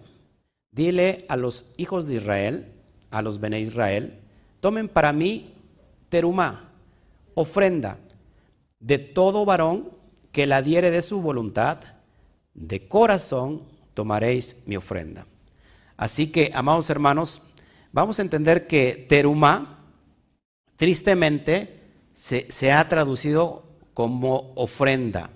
Dile 0.72 1.24
a 1.28 1.36
los 1.36 1.66
hijos 1.76 2.08
de 2.08 2.16
Israel, 2.16 2.72
a 3.10 3.22
los 3.22 3.40
Bene 3.40 3.60
Israel, 3.60 4.18
tomen 4.60 4.88
para 4.88 5.12
mí 5.12 5.54
terumá, 6.08 6.72
ofrenda, 7.34 7.98
de 8.80 8.98
todo 8.98 9.44
varón 9.44 9.90
que 10.32 10.46
la 10.46 10.60
diere 10.60 10.90
de 10.90 11.02
su 11.02 11.22
voluntad, 11.22 11.78
de 12.52 12.88
corazón 12.88 13.62
tomaréis 13.94 14.64
mi 14.66 14.76
ofrenda. 14.76 15.26
Así 15.96 16.28
que, 16.28 16.50
amados 16.54 16.90
hermanos, 16.90 17.42
vamos 17.92 18.18
a 18.18 18.22
entender 18.22 18.66
que 18.66 19.06
terumá 19.08 19.84
tristemente 20.76 21.80
se, 22.12 22.72
ha 22.72 22.88
traducido 22.88 23.64
como 23.94 24.52
ofrenda. 24.56 25.30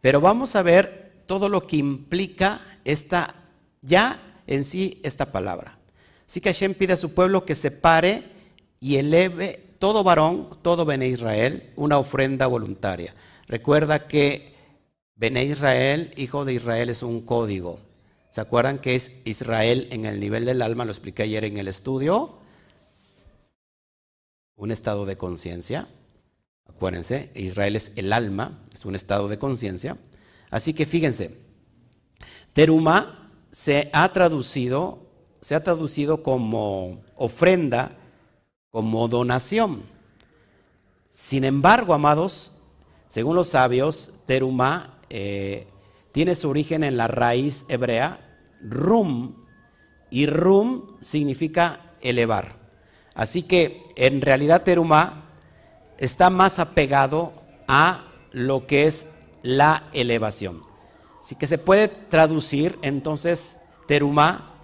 Pero 0.00 0.20
vamos 0.20 0.56
a 0.56 0.62
ver 0.62 1.22
todo 1.26 1.48
lo 1.48 1.66
que 1.66 1.76
implica 1.76 2.60
esta, 2.84 3.34
ya 3.82 4.20
en 4.46 4.64
sí 4.64 5.00
esta 5.02 5.32
palabra. 5.32 5.78
Así 6.26 6.40
que 6.40 6.50
Hashem 6.50 6.74
pide 6.74 6.94
a 6.94 6.96
su 6.96 7.12
pueblo 7.12 7.44
que 7.44 7.54
se 7.54 7.70
pare 7.70 8.24
y 8.80 8.96
eleve 8.96 9.74
todo 9.78 10.04
varón, 10.04 10.48
todo 10.62 10.84
Bene 10.84 11.08
Israel, 11.08 11.70
una 11.76 11.98
ofrenda 11.98 12.46
voluntaria. 12.46 13.14
Recuerda 13.46 14.06
que 14.06 14.54
Bene 15.16 15.44
Israel, 15.44 16.12
hijo 16.16 16.44
de 16.44 16.54
Israel, 16.54 16.88
es 16.88 17.02
un 17.02 17.20
código. 17.20 17.80
¿Se 18.30 18.40
acuerdan 18.40 18.78
que 18.78 18.94
es 18.94 19.12
Israel 19.24 19.88
en 19.90 20.06
el 20.06 20.20
nivel 20.20 20.44
del 20.44 20.62
alma? 20.62 20.84
Lo 20.84 20.92
expliqué 20.92 21.24
ayer 21.24 21.44
en 21.44 21.56
el 21.56 21.66
estudio. 21.66 22.38
Un 24.56 24.70
estado 24.70 25.04
de 25.04 25.16
conciencia. 25.16 25.88
Acuérdense, 26.68 27.30
Israel 27.34 27.76
es 27.76 27.92
el 27.96 28.12
alma, 28.12 28.62
es 28.72 28.84
un 28.84 28.94
estado 28.94 29.28
de 29.28 29.38
conciencia. 29.38 29.98
Así 30.50 30.72
que 30.74 30.86
fíjense, 30.86 31.36
teruma 32.52 33.32
se 33.50 33.90
ha 33.92 34.12
traducido, 34.12 35.06
se 35.40 35.54
ha 35.54 35.64
traducido 35.64 36.22
como 36.22 37.02
ofrenda, 37.16 37.96
como 38.70 39.08
donación. 39.08 39.82
Sin 41.10 41.44
embargo, 41.44 41.92
amados, 41.92 42.52
según 43.08 43.34
los 43.34 43.48
sabios, 43.48 44.12
teruma 44.24 45.00
eh, 45.10 45.66
tiene 46.12 46.34
su 46.34 46.48
origen 46.48 46.84
en 46.84 46.96
la 46.96 47.06
raíz 47.06 47.64
hebrea 47.68 48.26
rum, 48.62 49.34
y 50.10 50.26
rum 50.26 50.96
significa 51.00 51.94
elevar. 52.00 52.56
Así 53.14 53.42
que 53.42 53.84
en 53.96 54.20
realidad 54.20 54.62
teruma 54.62 55.24
está 55.98 56.30
más 56.30 56.58
apegado 56.58 57.32
a 57.68 58.04
lo 58.32 58.66
que 58.66 58.86
es 58.86 59.06
la 59.42 59.84
elevación. 59.92 60.62
Así 61.20 61.36
que 61.36 61.46
se 61.46 61.58
puede 61.58 61.88
traducir 61.88 62.78
entonces 62.82 63.56
teruma 63.86 64.54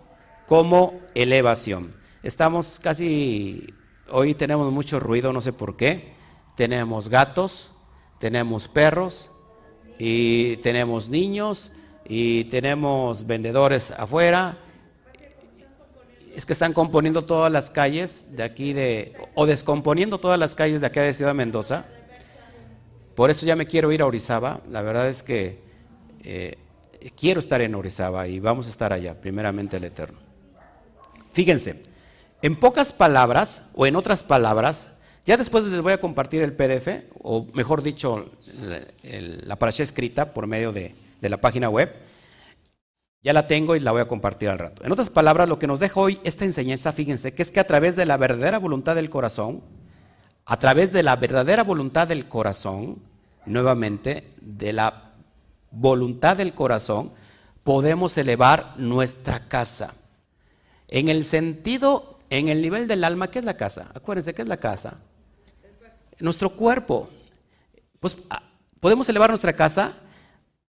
como 0.47 0.95
elevación. 1.15 1.95
Estamos 2.23 2.81
casi, 2.81 3.67
hoy 4.11 4.35
tenemos 4.35 4.73
mucho 4.73 4.99
ruido, 4.99 5.33
no 5.33 5.41
sé 5.41 5.53
por 5.53 5.77
qué. 5.77 6.15
Tenemos 6.57 7.09
gatos, 7.09 7.71
tenemos 8.19 8.67
perros 8.69 9.31
y 9.99 10.57
tenemos 10.59 11.09
niños 11.09 11.73
y 12.09 12.45
tenemos 12.45 13.27
vendedores 13.27 13.91
afuera. 13.91 14.59
Es 16.35 16.45
que 16.45 16.53
están 16.53 16.73
componiendo 16.73 17.25
todas 17.25 17.51
las 17.51 17.71
calles 17.71 18.27
de 18.33 18.43
aquí 18.43 18.73
de, 18.73 19.15
o 19.35 19.47
descomponiendo 19.47 20.19
todas 20.19 20.39
las 20.39 20.55
calles 20.55 20.81
de 20.81 20.87
acá 20.87 21.03
de 21.03 21.15
Ciudad 21.15 21.35
Mendoza. 21.35 21.87
Por 23.15 23.31
eso 23.31 23.47
ya 23.47 23.57
me 23.57 23.67
quiero 23.67 23.91
ir 23.93 24.03
a 24.03 24.07
Orizaba. 24.07 24.61
La 24.71 24.83
verdad 24.83 25.09
es 25.09 25.23
que 25.23 25.59
eh, 26.23 26.59
quiero 27.19 27.41
estar 27.41 27.61
en 27.63 27.75
Orizaba 27.75 28.29
y 28.29 28.41
vamos 28.41 28.67
a 28.67 28.71
estar 28.71 28.93
allá, 28.93 29.19
primeramente 29.19 29.79
el 29.79 29.85
Eterno. 29.85 30.19
Fíjense, 31.33 31.83
en 32.43 32.57
pocas 32.57 32.93
palabras, 32.93 33.63
o 33.75 33.87
en 33.87 33.97
otras 33.97 34.23
palabras, 34.23 34.93
ya 35.27 35.37
después 35.37 35.65
les 35.65 35.83
voy 35.83 35.93
a 35.93 36.01
compartir 36.01 36.41
el 36.43 36.53
PDF, 36.53 37.05
o 37.21 37.47
mejor 37.53 37.83
dicho, 37.83 38.31
la 39.03 39.57
parasha 39.57 39.83
escrita 39.83 40.33
por 40.33 40.47
medio 40.47 40.73
de, 40.73 40.95
de 41.21 41.29
la 41.29 41.37
página 41.37 41.69
web. 41.69 41.93
Ya 43.25 43.33
la 43.33 43.49
tengo 43.49 43.75
y 43.75 43.81
la 43.81 43.91
voy 43.91 44.03
a 44.03 44.09
compartir 44.09 44.49
al 44.49 44.61
rato. 44.61 44.85
En 44.85 44.93
otras 44.93 45.11
palabras, 45.11 45.49
lo 45.49 45.59
que 45.59 45.67
nos 45.67 45.81
deja 45.81 45.99
hoy 45.99 46.21
esta 46.23 46.45
enseñanza, 46.45 46.93
fíjense, 46.93 47.35
que 47.35 47.43
es 47.43 47.51
que 47.51 47.59
a 47.59 47.67
través 47.67 47.97
de 47.97 48.07
la 48.07 48.17
verdadera 48.17 48.59
voluntad 48.59 48.95
del 48.95 49.11
corazón, 49.11 49.63
a 50.45 50.61
través 50.61 50.93
de 50.93 51.03
la 51.03 51.17
verdadera 51.17 51.65
voluntad 51.65 52.07
del 52.07 52.29
corazón, 52.29 53.01
nuevamente, 53.47 54.29
de 54.41 54.73
la 54.73 55.11
voluntad 55.73 56.37
del 56.37 56.55
corazón, 56.55 57.11
podemos 57.65 58.17
elevar 58.17 58.75
nuestra 58.79 59.49
casa. 59.49 59.95
En 60.87 61.09
el 61.09 61.25
sentido, 61.25 62.21
en 62.31 62.49
el 62.49 62.63
nivel 62.63 62.87
del 62.87 63.03
alma, 63.03 63.29
¿qué 63.29 63.41
es 63.41 63.45
la 63.45 63.57
casa? 63.57 63.91
Acuérdense, 63.93 64.35
¿qué 64.35 64.43
es 64.43 64.49
la 64.49 64.59
casa? 64.59 64.99
Nuestro 66.19 66.51
cuerpo. 66.51 67.09
Pues 68.01 68.17
ah, 68.31 68.43
podemos 68.81 69.09
elevar 69.09 69.31
nuestra 69.31 69.55
casa 69.55 69.95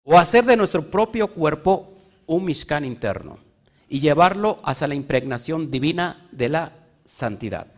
o 0.03 0.19
hacer 0.19 0.45
de 0.45 0.57
nuestro 0.57 0.91
propio 0.91 1.29
cuerpo 1.29 1.93
un 2.27 2.45
Mishkan 2.45 2.85
interno 2.85 3.39
y 3.89 4.01
llevarlo 4.01 4.59
hacia 4.65 4.87
la 4.87 4.95
impregnación 4.95 5.71
divina 5.71 6.29
de 6.33 6.49
la 6.49 6.73
santidad. 7.05 7.69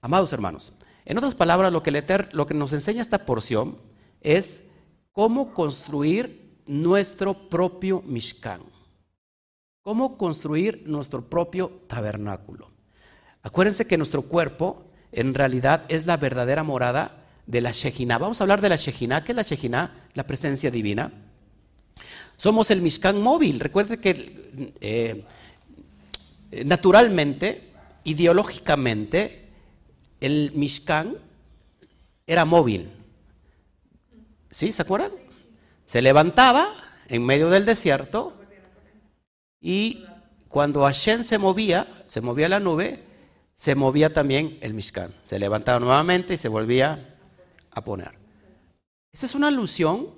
Amados 0.00 0.32
hermanos, 0.32 0.72
en 1.04 1.18
otras 1.18 1.34
palabras, 1.34 1.72
lo 1.72 1.82
que, 1.82 2.26
lo 2.32 2.46
que 2.46 2.54
nos 2.54 2.72
enseña 2.72 3.02
esta 3.02 3.24
porción 3.24 3.78
es 4.20 4.64
cómo 5.12 5.54
construir 5.54 6.60
nuestro 6.66 7.48
propio 7.48 8.02
Mishkan, 8.04 8.60
cómo 9.82 10.18
construir 10.18 10.82
nuestro 10.86 11.22
propio 11.22 11.82
tabernáculo. 11.86 12.70
Acuérdense 13.42 13.86
que 13.86 13.96
nuestro 13.96 14.22
cuerpo 14.22 14.85
en 15.12 15.34
realidad 15.34 15.84
es 15.88 16.06
la 16.06 16.16
verdadera 16.16 16.62
morada 16.62 17.24
de 17.46 17.60
la 17.60 17.72
Shejina. 17.72 18.18
Vamos 18.18 18.40
a 18.40 18.44
hablar 18.44 18.60
de 18.60 18.68
la 18.68 18.76
Shejina. 18.76 19.24
¿Qué 19.24 19.32
es 19.32 19.36
la 19.36 19.42
Shejina? 19.42 20.02
La 20.14 20.26
presencia 20.26 20.70
divina. 20.70 21.12
Somos 22.36 22.70
el 22.70 22.82
Mishkan 22.82 23.20
móvil. 23.20 23.60
Recuerde 23.60 23.98
que 23.98 24.72
eh, 24.80 25.24
naturalmente, 26.64 27.72
ideológicamente, 28.04 29.48
el 30.20 30.52
Mishkan 30.54 31.16
era 32.26 32.44
móvil. 32.44 32.90
¿Sí? 34.50 34.72
¿Se 34.72 34.82
acuerdan? 34.82 35.12
Se 35.86 36.02
levantaba 36.02 36.68
en 37.08 37.24
medio 37.24 37.50
del 37.50 37.64
desierto 37.64 38.34
y 39.60 40.04
cuando 40.48 40.82
Hashem 40.82 41.22
se 41.22 41.38
movía, 41.38 41.86
se 42.06 42.20
movía 42.20 42.48
la 42.48 42.60
nube, 42.60 43.02
se 43.56 43.74
movía 43.74 44.12
también 44.12 44.58
el 44.60 44.74
Mishkan. 44.74 45.12
Se 45.22 45.38
levantaba 45.38 45.80
nuevamente 45.80 46.34
y 46.34 46.36
se 46.36 46.48
volvía 46.48 47.16
a 47.70 47.82
poner. 47.82 48.12
Esta 49.12 49.26
es 49.26 49.34
una 49.34 49.48
alusión 49.48 50.10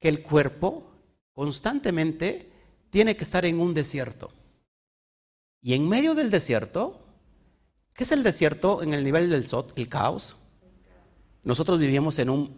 que 0.00 0.08
el 0.08 0.22
cuerpo 0.22 0.90
constantemente 1.34 2.50
tiene 2.88 3.14
que 3.14 3.24
estar 3.24 3.44
en 3.44 3.60
un 3.60 3.74
desierto. 3.74 4.32
Y 5.60 5.74
en 5.74 5.86
medio 5.86 6.14
del 6.14 6.30
desierto, 6.30 7.04
¿qué 7.92 8.04
es 8.04 8.12
el 8.12 8.22
desierto 8.22 8.82
en 8.82 8.94
el 8.94 9.04
nivel 9.04 9.28
del 9.28 9.46
Sot? 9.46 9.76
El 9.76 9.88
caos. 9.88 10.36
Nosotros 11.42 11.78
vivimos 11.78 12.18
en 12.18 12.30
un 12.30 12.56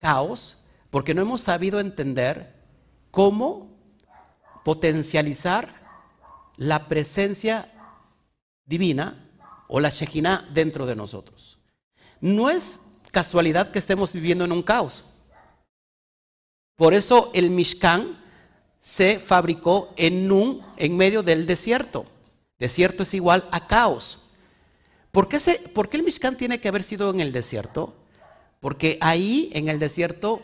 caos 0.00 0.58
porque 0.90 1.14
no 1.14 1.22
hemos 1.22 1.40
sabido 1.40 1.78
entender 1.78 2.54
cómo 3.12 3.70
potencializar 4.64 5.82
la 6.56 6.88
presencia 6.88 7.70
divina 8.64 9.23
o 9.68 9.80
la 9.80 9.90
Shekinah 9.90 10.48
dentro 10.52 10.86
de 10.86 10.96
nosotros. 10.96 11.58
No 12.20 12.50
es 12.50 12.80
casualidad 13.10 13.70
que 13.70 13.78
estemos 13.78 14.12
viviendo 14.12 14.44
en 14.44 14.52
un 14.52 14.62
caos. 14.62 15.04
Por 16.76 16.94
eso 16.94 17.30
el 17.34 17.50
Mishkan 17.50 18.18
se 18.80 19.18
fabricó 19.18 19.94
en 19.96 20.30
un 20.30 20.62
en 20.76 20.96
medio 20.96 21.22
del 21.22 21.46
desierto. 21.46 22.06
Desierto 22.58 23.04
es 23.04 23.14
igual 23.14 23.48
a 23.52 23.66
caos. 23.66 24.20
¿Por 25.12 25.28
qué, 25.28 25.38
se, 25.38 25.54
¿Por 25.54 25.88
qué 25.88 25.96
el 25.96 26.02
Mishkan 26.02 26.36
tiene 26.36 26.60
que 26.60 26.68
haber 26.68 26.82
sido 26.82 27.10
en 27.10 27.20
el 27.20 27.32
desierto? 27.32 27.94
Porque 28.58 28.98
ahí 29.00 29.50
en 29.54 29.68
el 29.68 29.78
desierto 29.78 30.42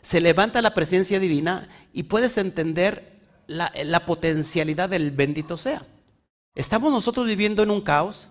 se 0.00 0.20
levanta 0.20 0.60
la 0.60 0.74
presencia 0.74 1.20
divina 1.20 1.68
y 1.92 2.04
puedes 2.04 2.36
entender 2.36 3.12
la, 3.46 3.72
la 3.84 4.04
potencialidad 4.06 4.88
del 4.88 5.12
bendito 5.12 5.56
sea. 5.56 5.86
Estamos 6.54 6.90
nosotros 6.90 7.26
viviendo 7.26 7.62
en 7.62 7.70
un 7.70 7.80
caos 7.80 8.28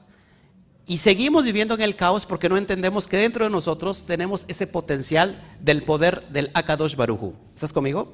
y 0.85 0.97
seguimos 0.97 1.45
viviendo 1.45 1.75
en 1.75 1.81
el 1.81 1.95
caos 1.95 2.25
porque 2.25 2.49
no 2.49 2.57
entendemos 2.57 3.07
que 3.07 3.17
dentro 3.17 3.45
de 3.45 3.51
nosotros 3.51 4.05
tenemos 4.05 4.45
ese 4.47 4.67
potencial 4.67 5.41
del 5.61 5.83
poder 5.83 6.27
del 6.29 6.51
Akadosh 6.53 6.95
Baruju. 6.95 7.33
¿Estás 7.53 7.71
conmigo? 7.71 8.11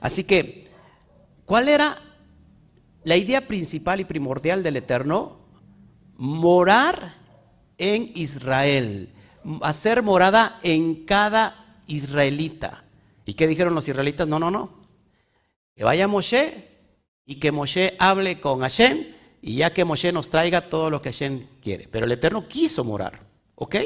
Así 0.00 0.24
que, 0.24 0.68
¿cuál 1.44 1.68
era 1.68 1.98
la 3.04 3.16
idea 3.16 3.46
principal 3.46 4.00
y 4.00 4.04
primordial 4.04 4.62
del 4.62 4.76
Eterno? 4.76 5.38
Morar 6.16 7.14
en 7.78 8.10
Israel, 8.14 9.12
hacer 9.62 10.02
morada 10.02 10.58
en 10.62 11.04
cada 11.04 11.78
israelita. 11.86 12.84
¿Y 13.26 13.34
qué 13.34 13.46
dijeron 13.46 13.74
los 13.74 13.88
israelitas? 13.88 14.26
No, 14.26 14.40
no, 14.40 14.50
no. 14.50 14.80
Que 15.76 15.84
vaya 15.84 16.08
Moshe 16.08 16.68
y 17.26 17.36
que 17.36 17.52
Moshe 17.52 17.94
hable 17.98 18.40
con 18.40 18.60
Hashem 18.60 19.09
y 19.42 19.56
ya 19.56 19.72
que 19.72 19.84
Moshe 19.84 20.12
nos 20.12 20.30
traiga 20.30 20.68
todo 20.68 20.90
lo 20.90 21.00
que 21.00 21.10
Hashem 21.10 21.46
quiere. 21.62 21.88
Pero 21.90 22.06
el 22.06 22.12
Eterno 22.12 22.46
quiso 22.46 22.84
morar, 22.84 23.20
¿ok? 23.54 23.76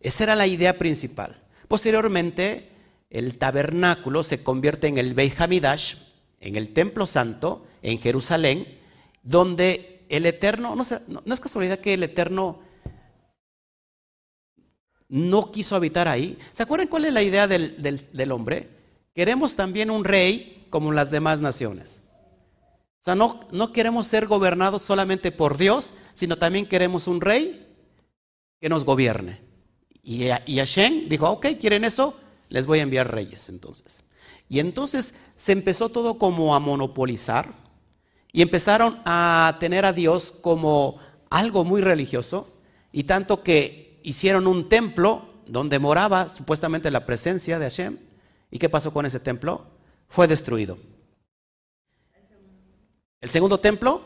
Esa 0.00 0.24
era 0.24 0.36
la 0.36 0.46
idea 0.46 0.78
principal. 0.78 1.42
Posteriormente, 1.68 2.68
el 3.10 3.36
tabernáculo 3.36 4.22
se 4.22 4.42
convierte 4.42 4.86
en 4.86 4.98
el 4.98 5.14
Beit 5.14 5.38
Hamidash, 5.40 5.96
en 6.40 6.56
el 6.56 6.72
templo 6.72 7.06
santo, 7.06 7.66
en 7.82 8.00
Jerusalén, 8.00 8.66
donde 9.22 10.04
el 10.08 10.26
Eterno, 10.26 10.74
no, 10.74 10.82
es 11.32 11.40
casualidad 11.40 11.78
que 11.78 11.94
el 11.94 12.02
Eterno 12.02 12.60
no 15.08 15.52
quiso 15.52 15.76
habitar 15.76 16.08
ahí. 16.08 16.38
¿Se 16.52 16.62
acuerdan 16.62 16.88
cuál 16.88 17.04
es 17.04 17.12
la 17.12 17.22
idea 17.22 17.46
del 17.46 18.32
hombre? 18.32 18.68
Queremos 19.14 19.56
también 19.56 19.90
un 19.90 20.04
rey 20.04 20.66
como 20.70 20.92
las 20.92 21.10
demás 21.10 21.40
naciones. 21.40 22.02
O 23.00 23.02
sea, 23.02 23.14
no, 23.14 23.40
no 23.50 23.72
queremos 23.72 24.06
ser 24.06 24.26
gobernados 24.26 24.82
solamente 24.82 25.32
por 25.32 25.56
Dios, 25.56 25.94
sino 26.12 26.36
también 26.36 26.68
queremos 26.68 27.06
un 27.06 27.20
rey 27.20 27.66
que 28.60 28.68
nos 28.68 28.84
gobierne. 28.84 29.40
Y, 30.02 30.26
y 30.46 30.58
Hashem 30.58 31.08
dijo, 31.08 31.30
ok, 31.30 31.46
¿quieren 31.58 31.84
eso? 31.84 32.14
Les 32.50 32.66
voy 32.66 32.80
a 32.80 32.82
enviar 32.82 33.10
reyes 33.10 33.48
entonces. 33.48 34.04
Y 34.50 34.58
entonces 34.58 35.14
se 35.36 35.52
empezó 35.52 35.88
todo 35.88 36.18
como 36.18 36.54
a 36.54 36.60
monopolizar 36.60 37.54
y 38.32 38.42
empezaron 38.42 39.00
a 39.04 39.56
tener 39.60 39.86
a 39.86 39.92
Dios 39.92 40.32
como 40.32 40.98
algo 41.30 41.64
muy 41.64 41.80
religioso 41.80 42.52
y 42.92 43.04
tanto 43.04 43.42
que 43.42 44.00
hicieron 44.02 44.46
un 44.46 44.68
templo 44.68 45.30
donde 45.46 45.78
moraba 45.78 46.28
supuestamente 46.28 46.90
la 46.90 47.06
presencia 47.06 47.58
de 47.58 47.66
Hashem. 47.66 47.98
¿Y 48.50 48.58
qué 48.58 48.68
pasó 48.68 48.92
con 48.92 49.06
ese 49.06 49.20
templo? 49.20 49.66
Fue 50.08 50.26
destruido. 50.26 50.78
El 53.20 53.28
segundo 53.28 53.58
templo, 53.58 54.00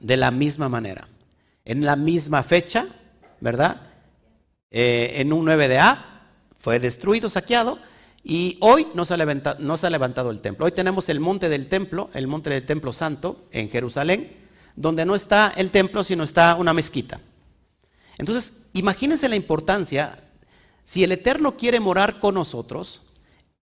de 0.00 0.16
la 0.16 0.30
misma 0.30 0.68
manera, 0.68 1.08
en 1.64 1.84
la 1.84 1.96
misma 1.96 2.42
fecha, 2.42 2.86
¿verdad? 3.40 3.80
Eh, 4.70 5.12
en 5.16 5.32
un 5.32 5.44
9 5.46 5.68
de 5.68 5.78
A, 5.78 6.22
fue 6.58 6.78
destruido, 6.78 7.28
saqueado, 7.30 7.78
y 8.22 8.58
hoy 8.60 8.88
no 8.94 9.06
se, 9.06 9.14
ha 9.14 9.16
levantado, 9.16 9.56
no 9.60 9.78
se 9.78 9.86
ha 9.86 9.90
levantado 9.90 10.30
el 10.30 10.42
templo. 10.42 10.66
Hoy 10.66 10.72
tenemos 10.72 11.08
el 11.08 11.18
monte 11.18 11.48
del 11.48 11.68
templo, 11.68 12.10
el 12.12 12.26
monte 12.26 12.50
del 12.50 12.66
templo 12.66 12.92
santo 12.92 13.46
en 13.52 13.70
Jerusalén, 13.70 14.36
donde 14.76 15.06
no 15.06 15.14
está 15.14 15.52
el 15.56 15.70
templo, 15.70 16.04
sino 16.04 16.22
está 16.22 16.54
una 16.56 16.74
mezquita. 16.74 17.20
Entonces, 18.18 18.52
imagínense 18.74 19.30
la 19.30 19.36
importancia, 19.36 20.24
si 20.84 21.04
el 21.04 21.12
Eterno 21.12 21.56
quiere 21.56 21.80
morar 21.80 22.18
con 22.18 22.34
nosotros, 22.34 23.02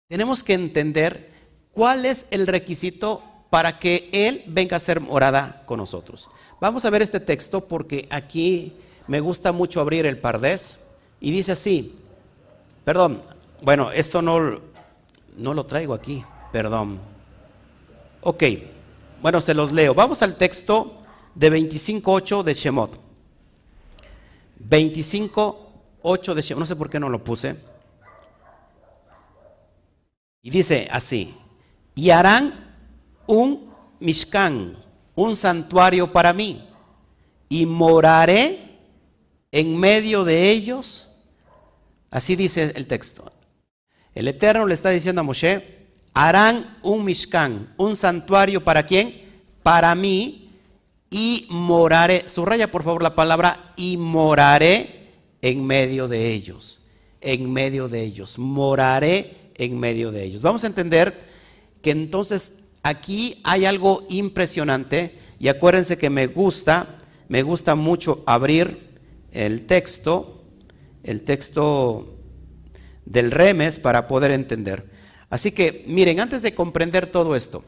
tenemos 0.07 0.45
que 0.45 0.55
entender 0.55 1.33
cuál 1.73 2.05
es 2.05 2.27
el 2.31 2.47
requisito 2.47 3.25
para 3.53 3.79
que 3.79 4.09
Él 4.15 4.45
venga 4.47 4.79
a 4.79 4.81
ser 4.81 4.99
morada 4.99 5.63
con 5.67 5.77
nosotros. 5.77 6.31
Vamos 6.59 6.87
a 6.87 6.91
ver 6.91 7.03
este 7.03 7.21
texto 7.21 7.61
porque 7.61 8.09
aquí 8.09 8.73
me 9.07 9.21
gusta 9.21 9.53
mucho 9.53 9.79
abrir 9.79 10.07
el 10.07 10.17
Pardés 10.17 10.79
y 11.21 11.31
dice 11.33 11.53
así, 11.53 11.95
perdón, 12.83 13.21
bueno, 13.61 13.93
esto 13.93 14.23
no, 14.23 14.59
no 15.37 15.53
lo 15.53 15.67
traigo 15.67 15.93
aquí, 15.93 16.25
perdón. 16.51 16.99
Ok, 18.23 18.43
bueno, 19.21 19.39
se 19.43 19.53
los 19.53 19.71
leo. 19.71 19.93
Vamos 19.93 20.23
al 20.23 20.37
texto 20.37 21.03
de 21.35 21.53
25.8 21.53 22.43
de 22.45 22.55
Shemot. 22.55 22.99
25.8 24.67 26.33
de 26.33 26.41
Shemot, 26.41 26.61
no 26.61 26.65
sé 26.67 26.77
por 26.77 26.89
qué 26.89 26.99
no 26.99 27.11
lo 27.11 27.23
puse. 27.23 27.57
Y 30.41 30.49
dice 30.49 30.89
así, 30.91 31.37
y 31.95 32.09
harán 32.09 32.72
un 33.27 33.73
mishkan, 34.01 34.77
un 35.15 35.37
santuario 35.37 36.13
para 36.13 36.33
mí, 36.33 36.69
y 37.49 37.67
moraré 37.67 38.59
en 39.51 39.79
medio 39.79 40.25
de 40.25 40.51
ellos. 40.51 41.09
Así 42.11 42.37
dice 42.37 42.73
el 42.75 42.87
texto. 42.87 43.33
El 44.15 44.29
Eterno 44.29 44.67
le 44.67 44.75
está 44.75 44.91
diciendo 44.91 45.21
a 45.21 45.25
Moshe, 45.25 45.87
harán 46.15 46.79
un 46.83 47.05
mishkan, 47.05 47.73
un 47.77 47.97
santuario 47.97 48.63
para 48.63 48.85
quién? 48.85 49.43
Para 49.63 49.95
mí, 49.95 50.51
y 51.11 51.47
moraré, 51.51 52.29
subraya 52.29 52.71
por 52.71 52.83
favor 52.83 53.03
la 53.03 53.15
palabra, 53.15 53.75
y 53.77 53.97
moraré 53.97 55.11
en 55.43 55.65
medio 55.65 56.09
de 56.09 56.33
ellos, 56.33 56.81
en 57.21 57.53
medio 57.53 57.89
de 57.89 58.03
ellos, 58.03 58.39
moraré 58.39 59.53
en 59.57 59.79
medio 59.79 60.11
de 60.11 60.25
ellos. 60.25 60.43
Vamos 60.43 60.65
a 60.65 60.69
entender 60.69 61.25
que 61.83 61.91
entonces 61.91 62.55
aquí 62.83 63.41
hay 63.45 63.65
algo 63.65 64.05
impresionante 64.09 65.19
y 65.39 65.49
acuérdense 65.49 65.99
que 65.99 66.11
me 66.11 66.27
gusta, 66.27 66.99
me 67.29 67.43
gusta 67.43 67.75
mucho 67.75 68.23
abrir 68.27 69.01
el 69.33 69.67
texto, 69.67 70.45
el 71.03 71.23
texto 71.23 72.17
del 73.05 73.31
remes 73.31 73.79
para 73.79 74.07
poder 74.07 74.31
entender. 74.31 74.91
Así 75.31 75.53
que 75.53 75.85
miren, 75.87 76.21
antes 76.21 76.43
de 76.43 76.53
comprender 76.53 77.07
todo 77.07 77.35
esto, 77.35 77.65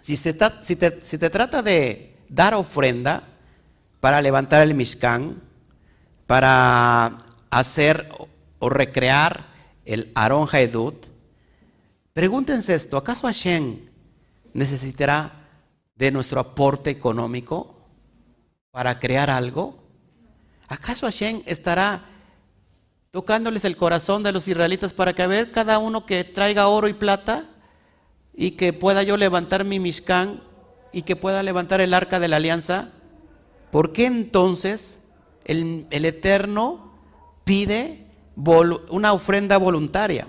si, 0.00 0.16
se 0.16 0.32
te 0.34 1.30
trata 1.30 1.62
de 1.62 2.14
dar 2.28 2.54
ofrenda 2.54 3.24
para 4.00 4.22
levantar 4.22 4.62
el 4.62 4.74
Mishkan, 4.74 5.42
para 6.26 7.18
hacer 7.50 8.08
o 8.58 8.68
recrear 8.68 9.48
el 9.84 10.12
Aron 10.14 10.48
Haedut, 10.50 11.06
Pregúntense 12.16 12.74
esto, 12.74 12.96
¿acaso 12.96 13.26
Hashem 13.26 13.76
necesitará 14.56 15.32
de 15.94 16.10
nuestro 16.10 16.40
aporte 16.40 16.90
económico 16.90 17.76
para 18.70 18.98
crear 18.98 19.30
algo? 19.30 19.78
¿Acaso 20.68 21.06
Hashem 21.06 21.42
estará 21.46 22.04
tocándoles 23.10 23.64
el 23.64 23.76
corazón 23.76 24.22
de 24.22 24.32
los 24.32 24.48
israelitas 24.48 24.92
para 24.92 25.14
que 25.14 25.22
a 25.22 25.26
ver 25.26 25.52
cada 25.52 25.78
uno 25.78 26.06
que 26.06 26.24
traiga 26.24 26.68
oro 26.68 26.88
y 26.88 26.94
plata 26.94 27.44
y 28.34 28.52
que 28.52 28.72
pueda 28.72 29.02
yo 29.02 29.16
levantar 29.16 29.64
mi 29.64 29.78
Mishkan 29.78 30.42
y 30.92 31.02
que 31.02 31.16
pueda 31.16 31.42
levantar 31.42 31.80
el 31.80 31.94
arca 31.94 32.18
de 32.18 32.28
la 32.28 32.36
alianza? 32.36 32.90
¿Por 33.70 33.92
qué 33.92 34.06
entonces 34.06 35.00
el, 35.44 35.86
el 35.90 36.04
Eterno 36.04 36.94
pide 37.44 38.06
una 38.88 39.12
ofrenda 39.12 39.58
voluntaria? 39.58 40.26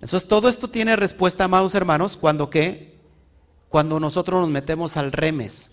Entonces 0.00 0.28
todo 0.28 0.48
esto 0.48 0.68
tiene 0.68 0.96
respuesta, 0.96 1.44
amados 1.44 1.74
hermanos, 1.74 2.16
cuando 2.16 2.50
qué? 2.50 2.93
Cuando 3.74 3.98
nosotros 3.98 4.40
nos 4.40 4.50
metemos 4.50 4.96
al 4.96 5.10
remes, 5.10 5.72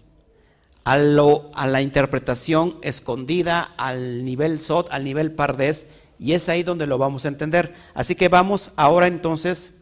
a, 0.85 0.97
lo, 0.97 1.51
a 1.53 1.67
la 1.67 1.83
interpretación 1.83 2.79
escondida, 2.81 3.75
al 3.77 4.25
nivel 4.25 4.59
sot, 4.59 4.91
al 4.91 5.03
nivel 5.03 5.33
pardés, 5.33 5.85
y 6.17 6.31
es 6.31 6.49
ahí 6.49 6.63
donde 6.63 6.87
lo 6.87 6.97
vamos 6.97 7.25
a 7.25 7.27
entender. 7.27 7.75
Así 7.93 8.15
que 8.15 8.27
vamos 8.27 8.71
ahora 8.75 9.05
entonces 9.05 9.73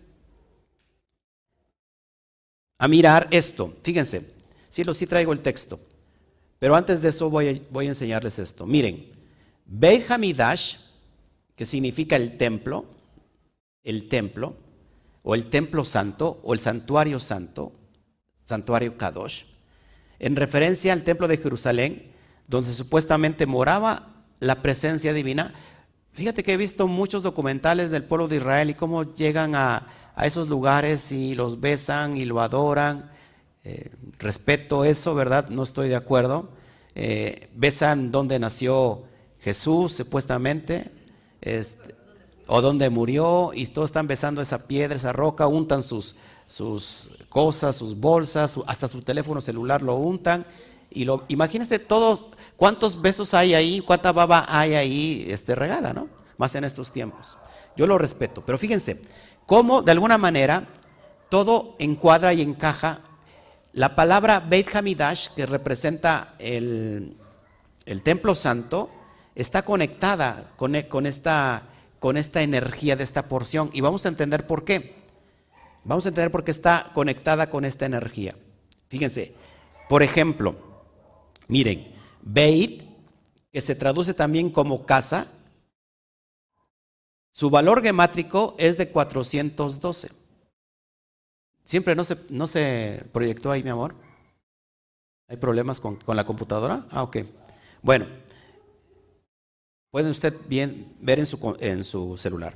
a 2.77 2.89
mirar 2.89 3.29
esto. 3.31 3.73
Fíjense, 3.83 4.33
sí, 4.67 4.83
lo, 4.83 4.93
sí 4.93 5.07
traigo 5.07 5.31
el 5.31 5.39
texto, 5.39 5.79
pero 6.59 6.75
antes 6.75 7.01
de 7.01 7.07
eso 7.07 7.29
voy 7.29 7.47
a, 7.47 7.61
voy 7.71 7.85
a 7.85 7.89
enseñarles 7.91 8.37
esto. 8.37 8.65
Miren, 8.65 9.13
Beit 9.65 10.11
Hamidash, 10.11 10.75
que 11.55 11.63
significa 11.63 12.17
el 12.17 12.35
templo, 12.35 12.83
el 13.81 14.09
templo, 14.09 14.57
o 15.23 15.35
el 15.35 15.49
templo 15.49 15.85
santo, 15.85 16.41
o 16.43 16.53
el 16.53 16.59
santuario 16.59 17.17
santo, 17.21 17.78
santuario 18.49 18.97
Kadosh, 18.97 19.43
en 20.19 20.35
referencia 20.35 20.91
al 20.91 21.03
templo 21.03 21.27
de 21.27 21.37
Jerusalén, 21.37 22.11
donde 22.47 22.71
supuestamente 22.71 23.45
moraba 23.45 24.23
la 24.39 24.61
presencia 24.61 25.13
divina. 25.13 25.53
Fíjate 26.13 26.43
que 26.43 26.53
he 26.53 26.57
visto 26.57 26.87
muchos 26.87 27.23
documentales 27.23 27.91
del 27.91 28.03
pueblo 28.03 28.27
de 28.27 28.37
Israel 28.37 28.71
y 28.71 28.73
cómo 28.73 29.13
llegan 29.13 29.55
a, 29.55 29.87
esos 30.21 30.49
lugares 30.49 31.13
y 31.13 31.33
los 31.33 31.61
besan 31.61 32.17
y 32.17 32.25
lo 32.25 32.41
adoran. 32.41 33.09
Eh, 33.63 33.89
respeto 34.17 34.83
eso, 34.83 35.15
¿verdad? 35.15 35.47
No 35.47 35.63
estoy 35.63 35.87
de 35.87 35.95
acuerdo. 35.95 36.49
Eh, 36.93 37.49
besan 37.55 38.11
donde 38.11 38.37
nació 38.37 39.03
Jesús, 39.39 39.93
supuestamente. 39.93 40.91
Este, 41.39 41.95
o 42.47 42.61
donde 42.61 42.89
murió 42.89 43.51
y 43.53 43.67
todos 43.67 43.89
están 43.89 44.07
besando 44.07 44.41
esa 44.41 44.67
piedra, 44.67 44.95
esa 44.95 45.13
roca, 45.13 45.47
untan 45.47 45.83
sus, 45.83 46.15
sus 46.49 47.11
cosas, 47.29 47.75
sus 47.75 47.95
bolsas, 47.95 48.59
hasta 48.65 48.87
su 48.87 49.03
teléfono 49.03 49.39
celular 49.39 49.83
lo 49.83 49.95
untan. 49.95 50.45
Y 50.89 51.05
lo, 51.05 51.23
imagínense 51.27 51.77
todo, 51.77 52.31
cuántos 52.57 52.99
besos 52.99 53.35
hay 53.35 53.53
ahí, 53.53 53.81
cuánta 53.81 54.11
baba 54.11 54.45
hay 54.49 54.73
ahí 54.73 55.25
este, 55.29 55.53
regada, 55.53 55.93
¿no? 55.93 56.07
Más 56.37 56.55
en 56.55 56.63
estos 56.63 56.91
tiempos. 56.91 57.37
Yo 57.77 57.85
lo 57.85 57.99
respeto, 57.99 58.43
pero 58.43 58.57
fíjense, 58.57 58.99
cómo 59.45 59.83
de 59.83 59.91
alguna 59.91 60.17
manera 60.17 60.67
todo 61.29 61.75
encuadra 61.77 62.33
y 62.33 62.41
encaja. 62.41 63.01
La 63.73 63.95
palabra 63.95 64.39
Beit 64.39 64.75
Hamidash, 64.75 65.29
que 65.35 65.45
representa 65.45 66.33
el, 66.39 67.15
el 67.85 68.01
templo 68.01 68.33
santo, 68.33 68.89
está 69.35 69.61
conectada 69.63 70.51
con, 70.57 70.73
con 70.89 71.05
esta 71.05 71.63
con 71.99 72.15
esta 72.15 72.41
energía 72.41 72.95
de 72.95 73.03
esta 73.03 73.27
porción. 73.27 73.69
Y 73.73 73.81
vamos 73.81 74.05
a 74.05 74.09
entender 74.09 74.47
por 74.47 74.63
qué. 74.63 74.95
Vamos 75.83 76.05
a 76.05 76.09
entender 76.09 76.31
por 76.31 76.43
qué 76.43 76.51
está 76.51 76.91
conectada 76.93 77.49
con 77.49 77.65
esta 77.65 77.85
energía. 77.85 78.33
Fíjense, 78.87 79.35
por 79.87 80.03
ejemplo, 80.03 80.55
miren, 81.47 81.93
Beit, 82.21 82.83
que 83.51 83.61
se 83.61 83.75
traduce 83.75 84.13
también 84.13 84.49
como 84.49 84.85
casa, 84.85 85.31
su 87.31 87.49
valor 87.49 87.81
gemátrico 87.81 88.55
es 88.57 88.77
de 88.77 88.89
412. 88.89 90.09
Siempre 91.63 91.95
no 91.95 92.03
se, 92.03 92.17
no 92.29 92.47
se 92.47 93.05
proyectó 93.11 93.51
ahí, 93.51 93.63
mi 93.63 93.69
amor. 93.69 93.95
¿Hay 95.27 95.37
problemas 95.37 95.79
con, 95.79 95.95
con 95.97 96.15
la 96.15 96.25
computadora? 96.25 96.87
Ah, 96.89 97.03
ok. 97.03 97.17
Bueno, 97.81 98.05
Pueden 99.91 100.11
usted 100.11 100.35
bien 100.47 100.93
ver 100.99 101.19
en 101.19 101.25
su, 101.25 101.57
en 101.59 101.83
su 101.83 102.15
celular. 102.15 102.55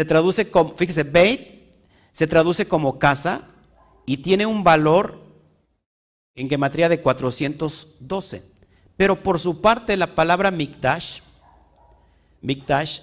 Se 0.00 0.06
traduce 0.06 0.50
como, 0.50 0.74
fíjese, 0.78 1.02
Beit 1.02 1.74
se 2.10 2.26
traduce 2.26 2.66
como 2.66 2.98
casa 2.98 3.48
y 4.06 4.16
tiene 4.16 4.46
un 4.46 4.64
valor 4.64 5.20
en 6.34 6.48
gematría 6.48 6.88
de 6.88 7.02
412. 7.02 8.42
Pero 8.96 9.22
por 9.22 9.38
su 9.38 9.60
parte 9.60 9.98
la 9.98 10.14
palabra 10.14 10.50
Mikdash, 10.50 11.20
Mikdash 12.40 13.00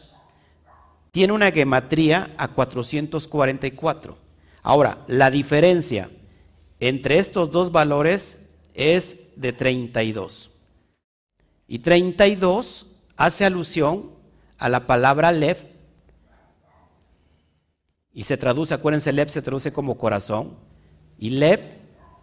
tiene 1.11 1.33
una 1.33 1.51
gematría 1.51 2.33
a 2.35 2.47
444. 2.47 4.17
Ahora, 4.63 5.05
la 5.05 5.29
diferencia 5.29 6.09
entre 6.79 7.19
estos 7.19 7.51
dos 7.51 7.71
valores 7.71 8.39
es 8.73 9.17
de 9.35 9.53
32. 9.53 10.49
Y 11.67 11.77
32 11.77 12.87
hace 13.17 13.45
alusión 13.45 14.09
a 14.57 14.67
la 14.67 14.87
palabra 14.87 15.31
Lev. 15.31 15.76
Y 18.17 18.23
se 18.23 18.35
traduce, 18.35 18.73
acuérdense, 18.73 19.13
Lev 19.13 19.29
se 19.29 19.43
traduce 19.43 19.71
como 19.71 19.95
corazón. 19.95 20.55
Y 21.19 21.29
Lev 21.29 21.59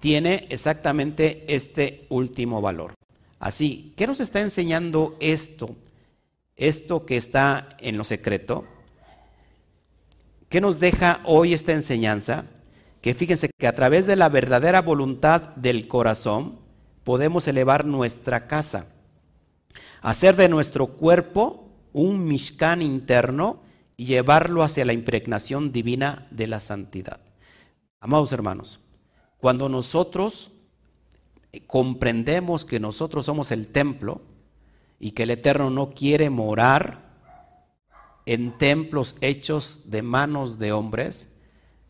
tiene 0.01 0.45
exactamente 0.51 1.45
este 1.47 2.07
último 2.09 2.61
valor. 2.61 2.95
Así, 3.39 3.95
¿qué 3.97 4.09
nos 4.09 4.19
está 4.19 4.41
enseñando 4.41 5.17
esto? 5.21 5.77
Esto 6.57 7.07
que 7.07 7.17
está 7.17 7.69
en 7.79 7.97
lo 7.97 8.03
secreto. 8.03 8.65
¿Qué 10.49 10.61
nos 10.61 10.81
deja 10.81 11.21
hoy 11.27 11.55
esta 11.55 11.71
enseñanza? 11.71 12.47
Que 13.01 13.15
fíjense 13.15 13.49
que 13.57 13.69
a 13.69 13.77
través 13.77 14.05
de 14.09 14.17
la 14.17 14.29
verdadera 14.29 14.83
voluntad 14.83 15.55
del 15.55 15.87
corazón 15.87 16.59
podemos 17.05 17.47
elevar 17.47 17.85
nuestra 17.85 18.49
casa, 18.49 18.89
hacer 20.03 20.35
de 20.35 20.49
nuestro 20.49 20.89
cuerpo 20.89 21.69
un 21.93 22.25
mishkan 22.25 22.83
interno 22.83 23.63
y 23.97 24.07
llevarlo 24.07 24.63
hacia 24.63 24.85
la 24.85 24.93
impregnación 24.93 25.73
divina 25.73 26.27
de 26.31 26.47
la 26.47 26.61
santidad. 26.61 27.21
Amados 28.01 28.33
hermanos, 28.33 28.81
cuando 29.39 29.69
nosotros 29.69 30.51
comprendemos 31.67 32.65
que 32.65 32.81
nosotros 32.81 33.27
somos 33.27 33.51
el 33.53 33.69
templo 33.69 34.23
y 34.99 35.13
que 35.13 35.25
el 35.25 35.31
Eterno 35.31 35.71
no 35.71 35.91
quiere 35.91 36.31
morar 36.31 37.05
en 38.27 38.57
templos 38.59 39.17
hechos 39.21 39.91
de 39.91 40.03
manos 40.03 40.59
de 40.59 40.73
hombres, 40.73 41.29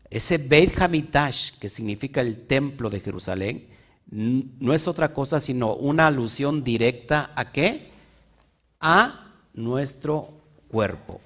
ese 0.09 0.37
Beit 0.37 0.79
Hamitash, 0.79 1.57
que 1.59 1.69
significa 1.69 2.21
el 2.21 2.45
templo 2.45 2.89
de 2.89 2.99
Jerusalén, 2.99 3.69
no 4.07 4.73
es 4.73 4.87
otra 4.87 5.13
cosa 5.13 5.39
sino 5.39 5.73
una 5.75 6.07
alusión 6.07 6.63
directa 6.63 7.31
a 7.35 7.51
qué? 7.51 7.91
A 8.79 9.33
nuestro 9.53 10.44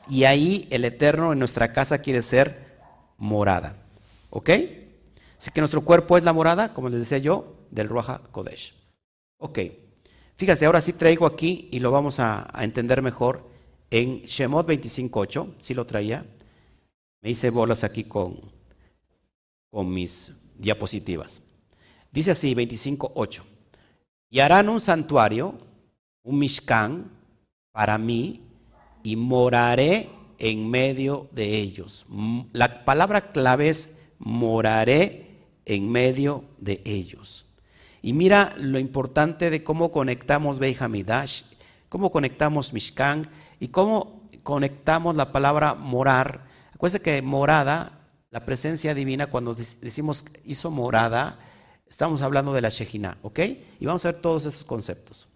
Y 0.08 0.26
ahí 0.26 0.68
el 0.70 0.86
Eterno 0.86 1.34
en 1.34 1.40
nuestra 1.40 1.74
casa 1.74 2.00
quiere 2.00 2.22
ser 2.22 2.78
morada. 3.18 3.76
¿Ok? 4.30 4.50
Así 5.38 5.52
que 5.52 5.62
nuestro 5.62 5.82
cuerpo 5.82 6.18
es 6.18 6.24
la 6.24 6.34
morada, 6.34 6.74
como 6.74 6.90
les 6.90 7.00
decía 7.00 7.18
yo, 7.18 7.56
del 7.72 7.90
Ruaja 7.90 8.22
Kodesh. 8.32 8.74
Ok. 9.38 9.60
Fíjate, 10.36 10.66
ahora 10.66 10.82
sí 10.82 10.94
traigo 10.94 11.26
aquí 11.26 11.68
y 11.72 11.80
lo 11.80 11.92
vamos 11.92 12.20
a, 12.20 12.50
entender 12.60 13.02
mejor 13.02 13.50
en 13.90 14.24
Shemot 14.24 14.68
25.8, 14.68 15.56
sí 15.58 15.74
lo 15.74 15.86
traía. 15.86 16.26
Me 17.22 17.32
hice 17.32 17.50
bolas 17.50 17.84
aquí 17.84 18.04
con, 18.04 18.40
con 19.70 19.92
mis 19.92 20.34
diapositivas. 20.58 21.42
Dice 22.12 22.32
así, 22.32 22.56
25.8. 22.56 23.42
Y 24.30 24.40
harán 24.40 24.70
un 24.70 24.80
santuario, 24.80 25.56
un 26.24 26.38
mishkan, 26.38 27.12
para 27.72 27.98
mí, 27.98 28.49
y 29.10 29.16
moraré 29.16 30.08
en 30.38 30.70
medio 30.70 31.30
de 31.32 31.58
ellos. 31.58 32.06
La 32.54 32.86
palabra 32.86 33.22
clave 33.32 33.70
es 33.70 33.90
moraré 34.20 35.48
en 35.66 35.92
medio 35.92 36.44
de 36.60 36.80
ellos. 36.86 37.48
Y 38.04 38.14
mira 38.14 38.54
lo 38.58 38.78
importante 38.78 39.50
de 39.50 39.64
cómo 39.64 39.92
conectamos 39.92 40.60
Beihamidash, 40.60 41.42
cómo 41.90 42.12
conectamos 42.12 42.72
Mishkan 42.72 43.28
y 43.60 43.70
cómo 43.70 44.30
conectamos 44.44 45.16
la 45.16 45.32
palabra 45.32 45.74
morar. 45.74 46.46
Acuérdense 46.72 47.02
que 47.02 47.24
morada, 47.24 48.00
la 48.30 48.46
presencia 48.46 48.94
divina, 48.94 49.26
cuando 49.26 49.56
decimos 49.56 50.24
hizo 50.46 50.70
morada, 50.70 51.40
estamos 51.90 52.22
hablando 52.22 52.54
de 52.54 52.62
la 52.62 52.70
Shejina, 52.70 53.18
¿ok? 53.24 53.40
Y 53.80 53.86
vamos 53.88 54.06
a 54.06 54.12
ver 54.12 54.22
todos 54.22 54.46
estos 54.46 54.66
conceptos. 54.66 55.28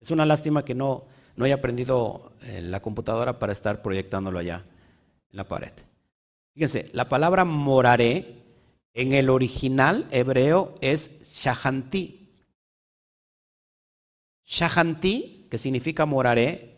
Es 0.00 0.10
una 0.10 0.24
lástima 0.24 0.64
que 0.64 0.74
no, 0.74 1.04
no 1.38 1.44
haya 1.44 1.54
aprendido 1.54 2.32
eh, 2.42 2.60
la 2.62 2.82
computadora 2.82 3.38
para 3.38 3.52
estar 3.52 3.80
proyectándolo 3.80 4.40
allá 4.40 4.64
en 5.30 5.36
la 5.36 5.46
pared. 5.46 5.72
Fíjense, 6.52 6.90
la 6.92 7.08
palabra 7.08 7.44
moraré 7.44 8.42
en 8.92 9.12
el 9.12 9.30
original 9.30 10.08
hebreo 10.10 10.74
es 10.80 11.22
shahanti. 11.22 12.28
Shahanti, 14.44 15.46
que 15.48 15.58
significa 15.58 16.06
moraré, 16.06 16.74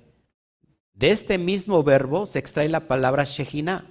de 0.93 1.11
este 1.11 1.39
mismo 1.39 1.83
verbo 1.83 2.27
se 2.27 2.39
extrae 2.39 2.69
la 2.69 2.81
palabra 2.87 3.25
Shejina, 3.25 3.87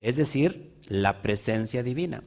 es 0.00 0.16
decir, 0.16 0.76
la 0.88 1.22
presencia 1.22 1.84
divina. 1.84 2.24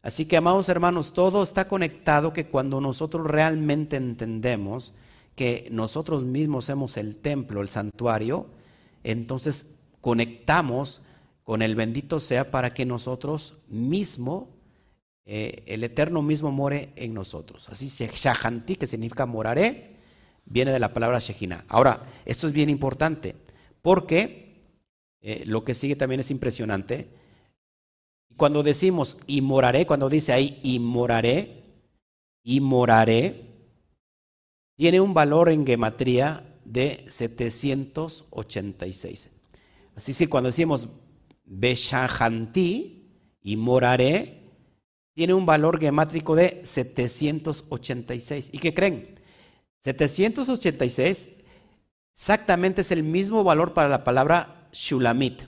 Así 0.00 0.24
que, 0.24 0.38
amados 0.38 0.70
hermanos, 0.70 1.12
todo 1.12 1.42
está 1.42 1.68
conectado 1.68 2.32
que 2.32 2.46
cuando 2.46 2.80
nosotros 2.80 3.26
realmente 3.26 3.96
entendemos 3.96 4.94
que 5.34 5.68
nosotros 5.70 6.22
mismos 6.22 6.66
somos 6.66 6.96
el 6.96 7.16
templo, 7.16 7.62
el 7.62 7.68
santuario, 7.68 8.46
entonces 9.04 9.66
conectamos 10.00 11.02
con 11.42 11.62
el 11.62 11.74
bendito 11.74 12.20
sea 12.20 12.50
para 12.50 12.72
que 12.74 12.84
nosotros 12.86 13.56
mismos 13.68 14.44
eh, 15.24 15.62
el 15.66 15.84
Eterno 15.84 16.20
mismo 16.20 16.50
more 16.50 16.92
en 16.96 17.14
nosotros. 17.14 17.68
Así, 17.68 17.88
Shahanti, 17.88 18.76
que 18.76 18.86
significa 18.86 19.24
moraré, 19.24 19.96
viene 20.44 20.72
de 20.72 20.80
la 20.80 20.92
palabra 20.92 21.20
Shejina. 21.20 21.64
Ahora, 21.68 22.02
esto 22.24 22.48
es 22.48 22.52
bien 22.52 22.68
importante, 22.68 23.36
porque 23.82 24.60
eh, 25.20 25.44
lo 25.46 25.64
que 25.64 25.74
sigue 25.74 25.94
también 25.94 26.20
es 26.20 26.30
impresionante. 26.30 27.08
Cuando 28.36 28.62
decimos 28.62 29.18
y 29.26 29.40
moraré, 29.42 29.86
cuando 29.86 30.08
dice 30.08 30.32
ahí 30.32 30.58
y 30.64 30.80
moraré, 30.80 31.62
y 32.42 32.60
moraré, 32.60 33.51
tiene 34.82 35.00
un 35.00 35.14
valor 35.14 35.48
en 35.48 35.64
gematría 35.64 36.42
de 36.64 37.04
786. 37.08 39.30
Así 39.94 40.12
que 40.12 40.28
cuando 40.28 40.48
decimos 40.48 40.88
Beshahanti 41.44 43.06
y 43.44 43.56
moraré, 43.56 44.50
tiene 45.14 45.34
un 45.34 45.46
valor 45.46 45.78
gemátrico 45.78 46.34
de 46.34 46.62
786. 46.64 48.50
¿Y 48.52 48.58
qué 48.58 48.74
creen? 48.74 49.20
786 49.78 51.28
exactamente 52.12 52.80
es 52.80 52.90
el 52.90 53.04
mismo 53.04 53.44
valor 53.44 53.74
para 53.74 53.88
la 53.88 54.02
palabra 54.02 54.68
Shulamit. 54.72 55.44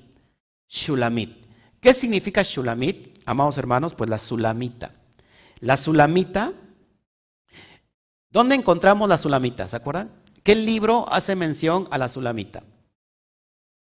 Shulamit. 0.68 1.44
¿Qué 1.80 1.92
significa 1.92 2.44
Shulamit? 2.44 3.18
Amados 3.26 3.58
hermanos, 3.58 3.94
pues 3.94 4.08
la 4.08 4.18
Sulamita. 4.18 4.94
La 5.58 5.76
Sulamita, 5.76 6.52
¿dónde 8.34 8.56
encontramos 8.56 9.08
la 9.08 9.16
Sulamita? 9.16 9.66
¿Se 9.66 9.76
acuerdan? 9.76 10.10
¿Qué 10.42 10.54
libro 10.54 11.10
hace 11.10 11.34
mención 11.36 11.88
a 11.90 11.96
la 11.96 12.10
Sulamita? 12.10 12.64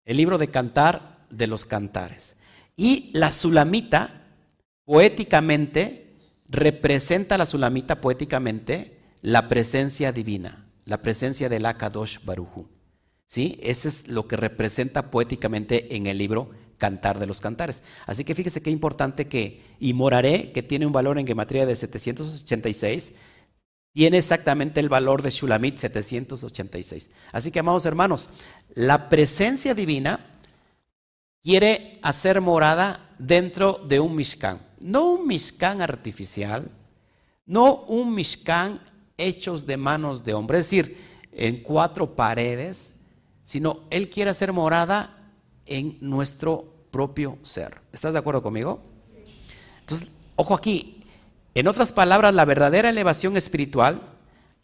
El 0.05 0.15
libro 0.15 0.37
de 0.37 0.49
Cantar 0.49 1.25
de 1.29 1.47
los 1.47 1.65
Cantares. 1.65 2.37
Y 2.77 3.09
la 3.13 3.33
Sulamita 3.33 4.21
poéticamente 4.85 6.13
representa 6.47 7.37
la 7.37 7.45
sulamita 7.45 8.01
poéticamente 8.01 8.99
la 9.21 9.49
presencia 9.49 10.11
divina, 10.11 10.67
la 10.85 11.01
presencia 11.01 11.49
del 11.49 11.65
Akadosh 11.65 12.19
Baruju. 12.23 12.67
¿Sí? 13.25 13.57
Eso 13.63 13.87
es 13.87 14.07
lo 14.07 14.27
que 14.27 14.37
representa 14.37 15.09
poéticamente 15.09 15.95
en 15.95 16.05
el 16.05 16.19
libro 16.19 16.51
Cantar 16.77 17.17
de 17.17 17.25
los 17.25 17.41
Cantares. 17.41 17.81
Así 18.05 18.23
que 18.23 18.35
fíjese 18.35 18.61
qué 18.61 18.69
importante 18.69 19.27
que 19.27 19.63
y 19.79 19.93
moraré, 19.93 20.51
que 20.51 20.61
tiene 20.61 20.85
un 20.85 20.93
valor 20.93 21.17
en 21.17 21.25
gematría 21.25 21.65
de 21.65 21.75
786, 21.75 23.13
tiene 23.95 24.19
exactamente 24.19 24.79
el 24.79 24.89
valor 24.89 25.23
de 25.23 25.31
Shulamit 25.31 25.79
786. 25.79 27.09
Así 27.31 27.49
que, 27.49 27.59
amados 27.59 27.87
hermanos, 27.87 28.29
la 28.75 29.09
presencia 29.09 29.73
divina 29.73 30.27
quiere 31.41 31.93
hacer 32.03 32.39
morada 32.41 33.09
dentro 33.17 33.81
de 33.87 33.99
un 33.99 34.15
Mishkan 34.15 34.59
no 34.85 35.13
un 35.13 35.27
Mishkan 35.27 35.81
artificial, 35.81 36.69
no 37.47 37.85
un 37.87 38.13
Mishkan 38.13 38.79
hechos 39.17 39.65
de 39.65 39.77
manos 39.77 40.23
de 40.23 40.35
hombre, 40.35 40.59
es 40.59 40.65
decir, 40.65 40.97
en 41.31 41.63
cuatro 41.63 42.15
paredes, 42.15 42.93
sino 43.43 43.81
Él 43.89 44.11
quiere 44.11 44.29
hacer 44.29 44.53
morada 44.53 45.33
en 45.65 45.97
nuestro 46.01 46.71
propio 46.91 47.39
ser. 47.41 47.81
¿Estás 47.91 48.13
de 48.13 48.19
acuerdo 48.19 48.43
conmigo? 48.43 48.79
Entonces, 49.79 50.11
ojo 50.35 50.53
aquí, 50.53 50.94
en 51.55 51.67
otras 51.69 51.93
palabras, 51.93 52.35
la 52.35 52.43
verdadera 52.43 52.89
elevación 52.89 53.37
espiritual 53.37 54.01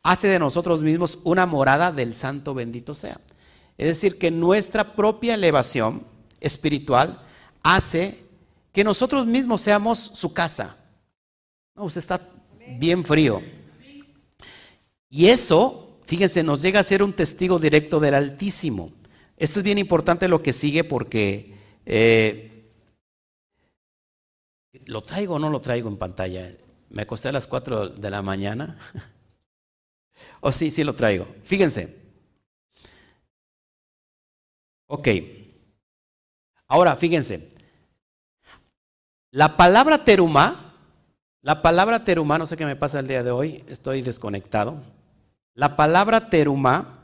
hace 0.04 0.28
de 0.28 0.40
nosotros 0.40 0.82
mismos 0.82 1.20
una 1.24 1.46
morada 1.46 1.94
del 1.94 2.14
santo 2.14 2.54
bendito 2.54 2.94
sea. 2.94 3.20
Es 3.78 3.88
decir, 3.88 4.18
que 4.18 4.30
nuestra 4.30 4.94
propia 4.94 5.36
elevación 5.36 6.06
espiritual 6.42 7.24
hace 7.64 8.26
que 8.74 8.84
nosotros 8.84 9.26
mismos 9.26 9.62
seamos 9.62 10.00
su 10.00 10.34
casa. 10.34 10.78
No, 11.76 11.86
usted 11.86 12.00
está 12.00 12.22
bien 12.78 13.06
frío. 13.06 13.42
Y 15.10 15.28
eso, 15.28 15.98
fíjense, 16.04 16.44
nos 16.44 16.62
llega 16.62 16.82
a 16.82 16.84
ser 16.84 17.04
un 17.04 17.14
testigo 17.14 17.58
directo 17.58 18.02
del 18.02 18.16
Altísimo. 18.16 18.92
Esto 19.38 19.60
es 19.60 19.64
bien 19.64 19.78
importante 19.78 20.28
lo 20.28 20.44
que 20.44 20.52
sigue 20.52 20.84
porque 20.84 21.56
eh, 21.86 22.70
lo 24.86 25.02
traigo 25.02 25.36
o 25.36 25.40
no 25.40 25.50
lo 25.50 25.62
traigo 25.62 25.88
en 25.90 25.98
pantalla. 25.98 26.52
Me 26.92 27.04
acosté 27.04 27.30
a 27.30 27.32
las 27.32 27.48
4 27.48 27.90
de 27.90 28.10
la 28.10 28.22
mañana. 28.22 28.78
o 30.42 30.50
oh, 30.50 30.52
sí, 30.52 30.72
sí 30.72 30.84
lo 30.84 30.94
traigo. 30.94 31.28
Fíjense. 31.44 31.98
Ok. 34.88 35.08
Ahora, 36.68 36.96
fíjense. 36.96 37.52
La 39.32 39.56
palabra 39.56 40.04
teruma, 40.04 40.76
la 41.42 41.62
palabra 41.62 42.04
teruma, 42.04 42.38
no 42.38 42.46
sé 42.46 42.58
qué 42.58 42.66
me 42.66 42.76
pasa 42.76 43.00
el 43.00 43.08
día 43.08 43.24
de 43.24 43.32
hoy, 43.32 43.64
estoy 43.70 44.02
desconectado. 44.02 44.82
La 45.54 45.78
palabra 45.78 46.30
teruma 46.30 47.00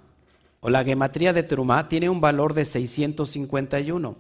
o 0.60 0.70
la 0.70 0.84
gematría 0.84 1.32
de 1.32 1.44
teruma 1.44 1.88
tiene 1.88 2.10
un 2.10 2.20
valor 2.20 2.54
de 2.54 2.66
651. 2.66 4.18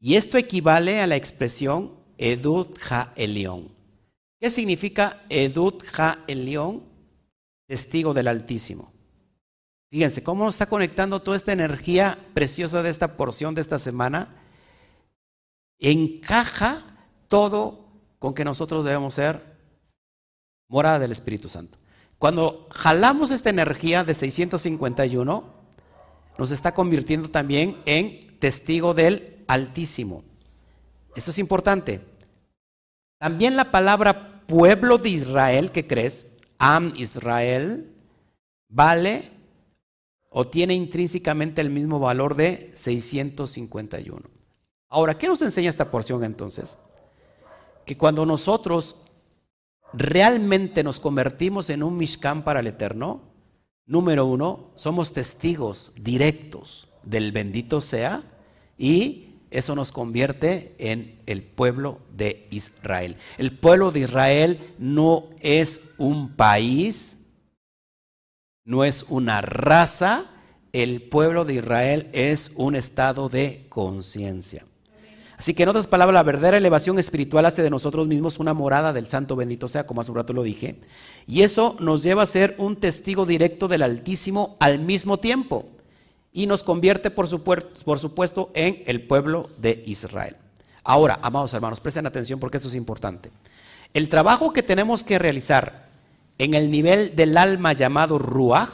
Y 0.00 0.16
esto 0.16 0.38
equivale 0.38 1.00
a 1.00 1.06
la 1.06 1.16
expresión 1.16 1.92
Edut 2.16 2.78
Ha 2.90 3.12
Elión. 3.16 3.73
¿Qué 4.44 4.50
significa 4.50 5.22
Edut 5.30 5.82
Ha 5.96 6.18
Elión? 6.26 6.82
Testigo 7.66 8.12
del 8.12 8.28
Altísimo. 8.28 8.92
Fíjense 9.90 10.22
cómo 10.22 10.46
está 10.50 10.66
conectando 10.66 11.22
toda 11.22 11.38
esta 11.38 11.54
energía 11.54 12.18
preciosa 12.34 12.82
de 12.82 12.90
esta 12.90 13.16
porción 13.16 13.54
de 13.54 13.62
esta 13.62 13.78
semana 13.78 14.36
encaja 15.78 16.84
todo 17.28 17.86
con 18.18 18.34
que 18.34 18.44
nosotros 18.44 18.84
debemos 18.84 19.14
ser 19.14 19.40
morada 20.68 20.98
del 20.98 21.12
Espíritu 21.12 21.48
Santo. 21.48 21.78
Cuando 22.18 22.68
jalamos 22.70 23.30
esta 23.30 23.48
energía 23.48 24.04
de 24.04 24.12
651, 24.12 25.54
nos 26.36 26.50
está 26.50 26.74
convirtiendo 26.74 27.30
también 27.30 27.80
en 27.86 28.38
testigo 28.40 28.92
del 28.92 29.42
Altísimo. 29.48 30.22
Esto 31.16 31.30
es 31.30 31.38
importante. 31.38 32.02
También 33.18 33.56
la 33.56 33.70
palabra 33.70 34.32
pueblo 34.46 34.98
de 34.98 35.10
Israel, 35.10 35.70
¿qué 35.70 35.86
crees? 35.86 36.26
Am 36.58 36.92
Israel, 36.96 37.92
vale 38.68 39.30
o 40.30 40.46
tiene 40.46 40.74
intrínsecamente 40.74 41.60
el 41.60 41.70
mismo 41.70 42.00
valor 42.00 42.34
de 42.34 42.70
651. 42.74 44.20
Ahora, 44.88 45.16
¿qué 45.16 45.28
nos 45.28 45.42
enseña 45.42 45.70
esta 45.70 45.90
porción 45.90 46.24
entonces? 46.24 46.76
Que 47.84 47.96
cuando 47.96 48.26
nosotros 48.26 48.96
realmente 49.92 50.82
nos 50.82 50.98
convertimos 50.98 51.70
en 51.70 51.82
un 51.82 51.96
Mishkan 51.96 52.42
para 52.42 52.60
el 52.60 52.66
Eterno, 52.66 53.22
número 53.86 54.26
uno, 54.26 54.70
somos 54.74 55.12
testigos 55.12 55.92
directos 55.96 56.88
del 57.04 57.32
bendito 57.32 57.80
sea 57.80 58.22
y 58.76 59.33
eso 59.54 59.74
nos 59.74 59.92
convierte 59.92 60.74
en 60.78 61.20
el 61.26 61.42
pueblo 61.42 62.00
de 62.12 62.46
Israel. 62.50 63.16
El 63.38 63.52
pueblo 63.52 63.92
de 63.92 64.00
Israel 64.00 64.74
no 64.78 65.30
es 65.40 65.80
un 65.96 66.34
país, 66.34 67.18
no 68.64 68.84
es 68.84 69.04
una 69.08 69.40
raza, 69.40 70.30
el 70.72 71.02
pueblo 71.02 71.44
de 71.44 71.54
Israel 71.54 72.10
es 72.12 72.50
un 72.56 72.74
estado 72.74 73.28
de 73.28 73.66
conciencia. 73.68 74.66
Así 75.36 75.54
que 75.54 75.64
en 75.64 75.68
otras 75.68 75.86
palabras, 75.86 76.14
la 76.14 76.22
verdadera 76.22 76.56
elevación 76.56 76.98
espiritual 76.98 77.46
hace 77.46 77.62
de 77.62 77.70
nosotros 77.70 78.06
mismos 78.06 78.38
una 78.38 78.54
morada 78.54 78.92
del 78.92 79.06
Santo 79.06 79.36
bendito 79.36 79.68
sea, 79.68 79.86
como 79.86 80.00
hace 80.00 80.10
un 80.10 80.16
rato 80.16 80.32
lo 80.32 80.42
dije. 80.42 80.80
Y 81.26 81.42
eso 81.42 81.76
nos 81.80 82.02
lleva 82.02 82.22
a 82.22 82.26
ser 82.26 82.54
un 82.58 82.76
testigo 82.76 83.26
directo 83.26 83.68
del 83.68 83.82
Altísimo 83.82 84.56
al 84.58 84.78
mismo 84.78 85.18
tiempo. 85.18 85.68
Y 86.34 86.46
nos 86.46 86.62
convierte, 86.64 87.10
por, 87.10 87.28
supuesto, 87.28 88.50
en 88.54 88.82
el 88.86 89.06
pueblo 89.06 89.48
de 89.56 89.82
Israel. 89.86 90.36
Ahora, 90.82 91.18
amados 91.22 91.54
hermanos, 91.54 91.80
presten 91.80 92.06
atención 92.06 92.38
porque 92.38 92.58
eso 92.58 92.68
es 92.68 92.74
importante. 92.74 93.30
El 93.94 94.08
trabajo 94.08 94.52
que 94.52 94.62
tenemos 94.62 95.04
que 95.04 95.18
realizar 95.18 95.86
en 96.36 96.54
el 96.54 96.70
nivel 96.70 97.14
del 97.14 97.38
alma 97.38 97.72
llamado 97.72 98.18
Ruach, 98.18 98.68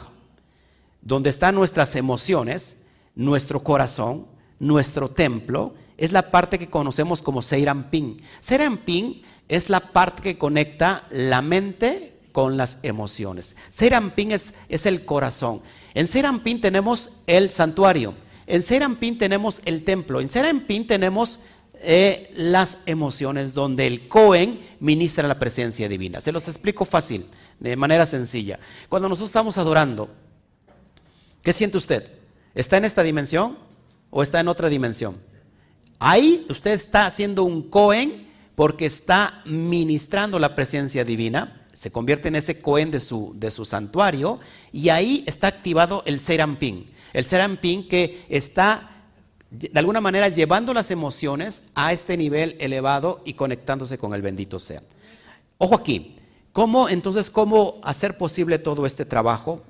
donde 1.01 1.29
están 1.29 1.55
nuestras 1.55 1.95
emociones, 1.95 2.77
nuestro 3.15 3.63
corazón, 3.63 4.25
nuestro 4.59 5.09
templo, 5.09 5.75
es 5.97 6.11
la 6.11 6.31
parte 6.31 6.57
que 6.57 6.69
conocemos 6.69 7.21
como 7.21 7.43
Seirampin. 7.43 8.21
Seirampin 8.39 9.21
es 9.47 9.69
la 9.69 9.91
parte 9.91 10.23
que 10.23 10.37
conecta 10.39 11.05
la 11.11 11.43
mente 11.43 12.17
con 12.31 12.57
las 12.57 12.79
emociones. 12.81 13.55
Seirampin 13.69 14.31
es, 14.31 14.55
es 14.67 14.87
el 14.87 15.05
corazón. 15.05 15.61
En 15.93 16.07
Seirampin 16.07 16.61
tenemos 16.61 17.11
el 17.27 17.49
santuario. 17.49 18.13
En 18.47 18.63
Seirampin 18.63 19.17
tenemos 19.17 19.61
el 19.65 19.83
templo. 19.83 20.19
En 20.19 20.29
Seirampin 20.29 20.87
tenemos 20.87 21.39
eh, 21.83 22.31
las 22.35 22.77
emociones 22.85 23.53
donde 23.53 23.87
el 23.87 24.07
Cohen 24.07 24.59
ministra 24.79 25.27
la 25.27 25.39
presencia 25.39 25.89
divina. 25.89 26.21
Se 26.21 26.31
los 26.31 26.47
explico 26.47 26.85
fácil, 26.85 27.25
de 27.59 27.75
manera 27.75 28.05
sencilla. 28.05 28.59
Cuando 28.87 29.09
nosotros 29.09 29.29
estamos 29.29 29.57
adorando, 29.57 30.09
¿qué 31.41 31.53
siente 31.53 31.77
usted? 31.77 32.07
¿Está 32.53 32.77
en 32.77 32.85
esta 32.85 33.03
dimensión 33.03 33.57
o 34.09 34.21
está 34.21 34.39
en 34.39 34.47
otra 34.47 34.69
dimensión? 34.69 35.15
Ahí 35.97 36.45
usted 36.49 36.71
está 36.71 37.05
haciendo 37.05 37.43
un 37.43 37.69
Cohen 37.69 38.27
porque 38.55 38.85
está 38.85 39.41
ministrando 39.45 40.37
la 40.39 40.55
presencia 40.55 41.03
divina, 41.03 41.60
se 41.81 41.89
convierte 41.89 42.27
en 42.27 42.35
ese 42.35 42.59
Cohen 42.59 42.91
de 42.91 42.99
su, 42.99 43.33
de 43.35 43.49
su 43.49 43.65
santuario 43.65 44.39
y 44.71 44.89
ahí 44.89 45.23
está 45.25 45.47
activado 45.47 46.03
el 46.05 46.19
Serampín. 46.19 46.85
El 47.11 47.25
Serampín 47.25 47.87
que 47.87 48.23
está 48.29 49.01
de 49.49 49.71
alguna 49.79 49.99
manera 49.99 50.27
llevando 50.27 50.75
las 50.75 50.91
emociones 50.91 51.63
a 51.73 51.91
este 51.91 52.17
nivel 52.17 52.55
elevado 52.59 53.23
y 53.25 53.33
conectándose 53.33 53.97
con 53.97 54.13
el 54.13 54.21
bendito 54.21 54.59
sea. 54.59 54.83
Ojo 55.57 55.73
aquí, 55.73 56.11
¿cómo 56.53 56.87
entonces 56.87 57.31
cómo 57.31 57.81
hacer 57.81 58.15
posible 58.15 58.59
todo 58.59 58.85
este 58.85 59.03
trabajo 59.03 59.63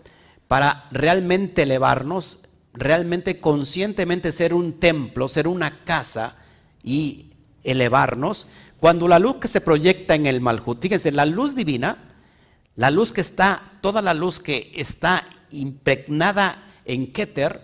para 0.49 0.89
realmente 0.91 1.61
elevarnos 1.63 2.39
realmente 2.73 3.39
conscientemente 3.39 4.33
ser 4.33 4.53
un 4.53 4.81
templo, 4.81 5.29
ser 5.29 5.47
una 5.47 5.85
casa 5.85 6.35
y 6.83 7.30
elevarnos, 7.63 8.47
cuando 8.79 9.07
la 9.07 9.19
luz 9.19 9.35
que 9.37 9.47
se 9.47 9.61
proyecta 9.61 10.15
en 10.15 10.25
el 10.25 10.41
Malhut, 10.41 10.81
fíjense, 10.81 11.11
la 11.11 11.25
luz 11.25 11.55
divina, 11.55 11.97
la 12.75 12.89
luz 12.89 13.13
que 13.13 13.21
está, 13.21 13.73
toda 13.81 14.01
la 14.01 14.13
luz 14.13 14.39
que 14.39 14.71
está 14.75 15.23
impregnada 15.51 16.67
en 16.85 17.11
Keter, 17.11 17.61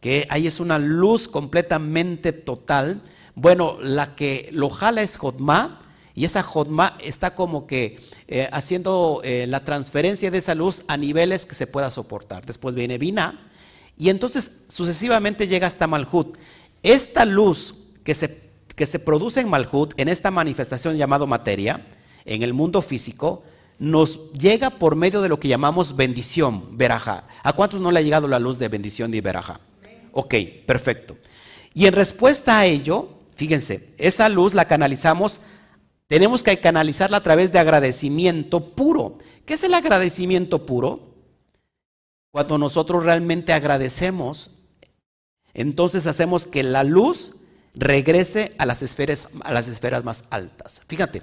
que 0.00 0.26
ahí 0.30 0.46
es 0.46 0.60
una 0.60 0.78
luz 0.78 1.28
completamente 1.28 2.32
total, 2.32 3.00
bueno, 3.34 3.78
la 3.80 4.14
que 4.14 4.50
lo 4.52 4.68
jala 4.68 5.02
es 5.02 5.16
Jotma, 5.16 5.80
y 6.14 6.24
esa 6.24 6.42
Jotma 6.42 6.98
está 7.00 7.34
como 7.34 7.66
que 7.66 8.00
eh, 8.26 8.48
haciendo 8.52 9.20
eh, 9.22 9.46
la 9.46 9.64
transferencia 9.64 10.30
de 10.30 10.38
esa 10.38 10.54
luz 10.54 10.82
a 10.88 10.96
niveles 10.96 11.46
que 11.46 11.54
se 11.54 11.68
pueda 11.68 11.90
soportar. 11.90 12.44
Después 12.44 12.74
viene 12.74 12.98
Vina, 12.98 13.48
y 13.96 14.10
entonces 14.10 14.52
sucesivamente 14.68 15.48
llega 15.48 15.66
hasta 15.66 15.86
Malhut. 15.86 16.36
Esta 16.82 17.24
luz 17.24 17.74
que 18.04 18.14
se, 18.14 18.47
que 18.78 18.86
se 18.86 19.00
produce 19.00 19.40
en 19.40 19.50
Malhut, 19.50 19.92
en 19.98 20.08
esta 20.08 20.30
manifestación 20.30 20.96
llamada 20.96 21.26
materia, 21.26 21.84
en 22.24 22.42
el 22.44 22.54
mundo 22.54 22.80
físico, 22.80 23.42
nos 23.78 24.32
llega 24.32 24.70
por 24.70 24.94
medio 24.94 25.20
de 25.20 25.28
lo 25.28 25.40
que 25.40 25.48
llamamos 25.48 25.96
bendición, 25.96 26.78
veraja. 26.78 27.26
¿A 27.42 27.52
cuántos 27.52 27.80
no 27.80 27.90
le 27.90 27.98
ha 27.98 28.02
llegado 28.02 28.28
la 28.28 28.38
luz 28.38 28.58
de 28.58 28.68
bendición 28.68 29.12
y 29.12 29.20
veraja? 29.20 29.60
Ok, 30.12 30.34
perfecto. 30.64 31.18
Y 31.74 31.86
en 31.86 31.92
respuesta 31.92 32.58
a 32.58 32.66
ello, 32.66 33.10
fíjense, 33.34 33.94
esa 33.98 34.28
luz 34.28 34.54
la 34.54 34.66
canalizamos, 34.66 35.40
tenemos 36.06 36.44
que 36.44 36.58
canalizarla 36.58 37.18
a 37.18 37.22
través 37.22 37.52
de 37.52 37.58
agradecimiento 37.58 38.60
puro. 38.60 39.18
¿Qué 39.44 39.54
es 39.54 39.64
el 39.64 39.74
agradecimiento 39.74 40.66
puro? 40.66 41.14
Cuando 42.30 42.58
nosotros 42.58 43.04
realmente 43.04 43.52
agradecemos, 43.52 44.50
entonces 45.52 46.06
hacemos 46.06 46.46
que 46.46 46.62
la 46.62 46.84
luz 46.84 47.34
regrese 47.78 48.50
a 48.58 48.66
las 48.66 48.82
esferas, 48.82 49.28
a 49.42 49.52
las 49.52 49.68
esferas 49.68 50.04
más 50.04 50.24
altas. 50.30 50.82
Fíjate, 50.88 51.22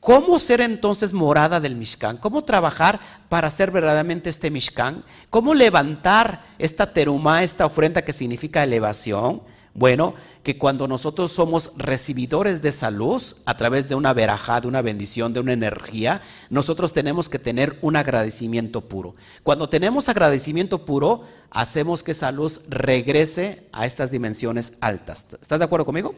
¿cómo 0.00 0.38
ser 0.38 0.60
entonces 0.60 1.12
morada 1.12 1.60
del 1.60 1.76
Mishkan? 1.76 2.16
¿Cómo 2.16 2.44
trabajar 2.44 2.98
para 3.28 3.50
ser 3.50 3.70
verdaderamente 3.70 4.28
este 4.28 4.50
Mishkan? 4.50 5.04
¿Cómo 5.30 5.54
levantar 5.54 6.42
esta 6.58 6.92
teruma, 6.92 7.44
esta 7.44 7.66
ofrenda 7.66 8.02
que 8.02 8.12
significa 8.12 8.64
elevación? 8.64 9.42
Bueno, 9.74 10.14
que 10.42 10.58
cuando 10.58 10.88
nosotros 10.88 11.32
somos 11.32 11.72
recibidores 11.76 12.62
de 12.62 12.70
esa 12.70 12.90
luz 12.90 13.36
a 13.44 13.56
través 13.56 13.88
de 13.88 13.94
una 13.94 14.12
verajá, 14.12 14.60
de 14.60 14.68
una 14.68 14.82
bendición, 14.82 15.32
de 15.32 15.40
una 15.40 15.52
energía, 15.52 16.22
nosotros 16.50 16.92
tenemos 16.92 17.28
que 17.28 17.38
tener 17.38 17.78
un 17.80 17.96
agradecimiento 17.96 18.80
puro. 18.80 19.14
Cuando 19.44 19.68
tenemos 19.68 20.08
agradecimiento 20.08 20.84
puro, 20.84 21.22
hacemos 21.50 22.02
que 22.02 22.12
esa 22.12 22.32
luz 22.32 22.60
regrese 22.68 23.68
a 23.72 23.86
estas 23.86 24.10
dimensiones 24.10 24.72
altas. 24.80 25.26
¿Estás 25.40 25.58
de 25.58 25.64
acuerdo 25.64 25.86
conmigo? 25.86 26.14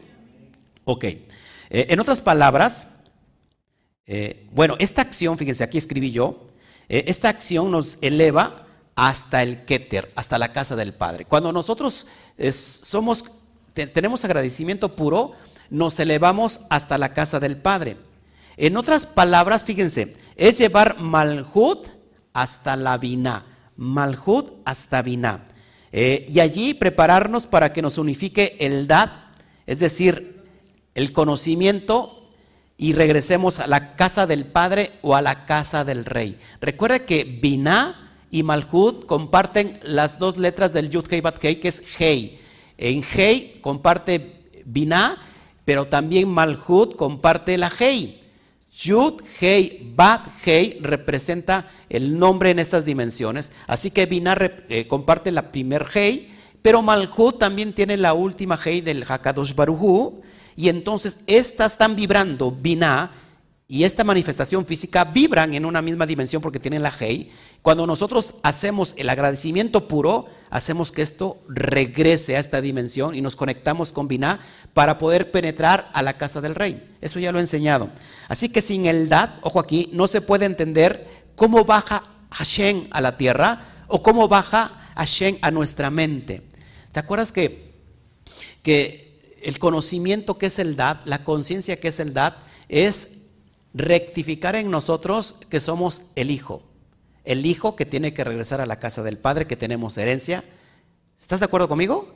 Ok. 0.85 1.03
Eh, 1.03 1.19
en 1.69 1.99
otras 1.99 2.21
palabras, 2.21 2.87
eh, 4.07 4.47
bueno, 4.51 4.75
esta 4.79 5.01
acción, 5.01 5.37
fíjense, 5.37 5.63
aquí 5.63 5.77
escribí 5.77 6.11
yo, 6.11 6.47
eh, 6.89 7.05
esta 7.07 7.29
acción 7.29 7.71
nos 7.71 7.97
eleva 8.01 8.67
hasta 8.95 9.43
el 9.43 9.65
Keter, 9.65 10.11
hasta 10.15 10.37
la 10.37 10.53
casa 10.53 10.75
del 10.75 10.93
Padre. 10.93 11.25
Cuando 11.25 11.51
nosotros 11.51 12.07
somos, 12.49 13.25
tenemos 13.75 14.23
agradecimiento 14.23 14.95
puro, 14.95 15.33
nos 15.69 15.99
elevamos 15.99 16.61
hasta 16.69 16.97
la 16.97 17.13
casa 17.13 17.39
del 17.39 17.57
Padre. 17.57 17.97
En 18.57 18.77
otras 18.77 19.05
palabras, 19.05 19.65
fíjense, 19.65 20.13
es 20.37 20.57
llevar 20.57 20.99
Malhut 20.99 21.87
hasta 22.33 22.75
la 22.75 22.97
Biná. 22.97 23.45
Malhut 23.75 24.53
hasta 24.63 25.01
Biná. 25.01 25.45
Eh, 25.91 26.25
y 26.29 26.39
allí 26.39 26.73
prepararnos 26.73 27.47
para 27.47 27.73
que 27.73 27.81
nos 27.81 27.97
unifique 27.97 28.55
el 28.59 28.87
Dad, 28.87 29.11
es 29.65 29.79
decir, 29.79 30.43
el 30.93 31.11
conocimiento 31.11 32.17
y 32.77 32.93
regresemos 32.93 33.59
a 33.59 33.67
la 33.67 33.95
casa 33.95 34.27
del 34.27 34.45
Padre 34.45 34.93
o 35.01 35.15
a 35.15 35.21
la 35.21 35.45
casa 35.45 35.83
del 35.83 36.05
Rey. 36.05 36.39
Recuerda 36.61 36.99
que 36.99 37.23
Biná 37.23 38.17
y 38.31 38.43
Malhut 38.43 39.05
comparten 39.05 39.79
las 39.83 40.19
dos 40.19 40.37
letras 40.37 40.73
del 40.73 40.89
Yud 40.89 41.11
Hei 41.11 41.21
Bat 41.21 41.43
Hei, 41.43 41.59
que 41.59 41.69
es 41.69 41.83
Hei. 41.99 42.39
En 42.77 43.03
Hei 43.03 43.59
comparte 43.61 44.43
Biná, 44.65 45.17
pero 45.63 45.85
también 45.85 46.27
Malhut 46.29 46.95
comparte 46.95 47.57
la 47.57 47.71
Hei. 47.79 48.19
Yud, 48.77 49.21
Hei, 49.39 49.93
Bat, 49.95 50.27
Hei 50.45 50.79
representa 50.81 51.71
el 51.89 52.17
nombre 52.19 52.51
en 52.51 52.59
estas 52.59 52.83
dimensiones. 52.83 53.51
Así 53.67 53.89
que 53.89 54.05
Binah 54.05 54.37
eh, 54.69 54.85
comparte 54.87 55.31
la 55.31 55.51
primer 55.51 55.85
Hei, 55.93 56.33
pero 56.61 56.81
Malhut 56.81 57.39
también 57.39 57.73
tiene 57.73 57.95
la 57.95 58.13
última 58.13 58.59
Hei 58.63 58.81
del 58.81 59.05
Hakadosh 59.07 59.55
Baruhu. 59.55 60.21
Y 60.57 60.69
entonces 60.69 61.19
estas 61.27 61.73
están 61.73 61.95
vibrando, 61.95 62.51
Binah 62.51 63.11
y 63.67 63.83
esta 63.83 64.03
manifestación 64.03 64.65
física 64.65 65.05
vibran 65.05 65.55
en 65.55 65.65
una 65.65 65.81
misma 65.81 66.05
dimensión 66.05 66.39
porque 66.39 66.59
tienen 66.59 66.83
la 66.83 66.93
Hei. 66.99 67.31
Cuando 67.63 67.87
nosotros 67.87 68.35
hacemos 68.43 68.93
el 68.95 69.09
agradecimiento 69.09 69.87
puro, 69.87 70.27
hacemos 70.51 70.91
que 70.91 71.01
esto 71.01 71.41
regrese 71.47 72.35
a 72.35 72.39
esta 72.39 72.61
dimensión 72.61 73.15
y 73.15 73.21
nos 73.21 73.35
conectamos 73.35 73.91
con 73.91 74.07
Binah 74.07 74.39
para 74.75 74.99
poder 74.99 75.31
penetrar 75.31 75.89
a 75.93 76.03
la 76.03 76.15
casa 76.15 76.41
del 76.41 76.53
rey. 76.53 76.95
Eso 77.01 77.17
ya 77.17 77.31
lo 77.31 77.39
he 77.39 77.41
enseñado. 77.41 77.89
Así 78.27 78.49
que 78.49 78.61
sin 78.61 78.85
el 78.85 79.09
Dad, 79.09 79.39
ojo 79.41 79.59
aquí, 79.59 79.89
no 79.93 80.07
se 80.07 80.21
puede 80.21 80.45
entender 80.45 81.25
cómo 81.35 81.65
baja 81.65 82.03
Hashem 82.29 82.87
a 82.91 83.01
la 83.01 83.17
tierra 83.17 83.85
o 83.87 84.03
cómo 84.03 84.27
baja 84.27 84.91
Hashem 84.95 85.39
a 85.41 85.49
nuestra 85.49 85.89
mente. 85.89 86.43
¿Te 86.91 86.99
acuerdas 86.99 87.31
que, 87.31 87.73
que 88.61 89.39
el 89.41 89.57
conocimiento 89.57 90.37
que 90.37 90.45
es 90.45 90.59
el 90.59 90.75
Dad, 90.75 90.99
la 91.05 91.23
conciencia 91.23 91.79
que 91.79 91.87
es 91.87 91.99
el 91.99 92.13
Dad, 92.13 92.35
es 92.69 93.09
rectificar 93.75 94.55
en 94.55 94.71
nosotros 94.71 95.35
que 95.49 95.59
somos 95.59 96.03
el 96.15 96.31
Hijo. 96.31 96.63
El 97.25 97.45
Hijo 97.45 97.75
que 97.75 97.85
tiene 97.85 98.13
que 98.13 98.23
regresar 98.23 98.61
a 98.61 98.65
la 98.65 98.79
casa 98.79 99.03
del 99.03 99.17
Padre, 99.17 99.47
que 99.47 99.57
tenemos 99.57 99.97
herencia. 99.97 100.45
¿Estás 101.19 101.39
de 101.41 101.45
acuerdo 101.45 101.67
conmigo? 101.67 102.15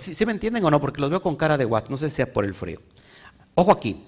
¿Sí, 0.00 0.24
me 0.24 0.32
entienden 0.32 0.64
o 0.64 0.70
no? 0.70 0.80
Porque 0.80 1.02
los 1.02 1.10
veo 1.10 1.20
con 1.20 1.36
cara 1.36 1.58
de 1.58 1.66
what, 1.66 1.88
no 1.90 1.98
sé 1.98 2.08
si 2.08 2.16
sea 2.16 2.32
por 2.32 2.46
el 2.46 2.54
frío. 2.54 2.80
Ojo 3.54 3.70
aquí, 3.70 4.02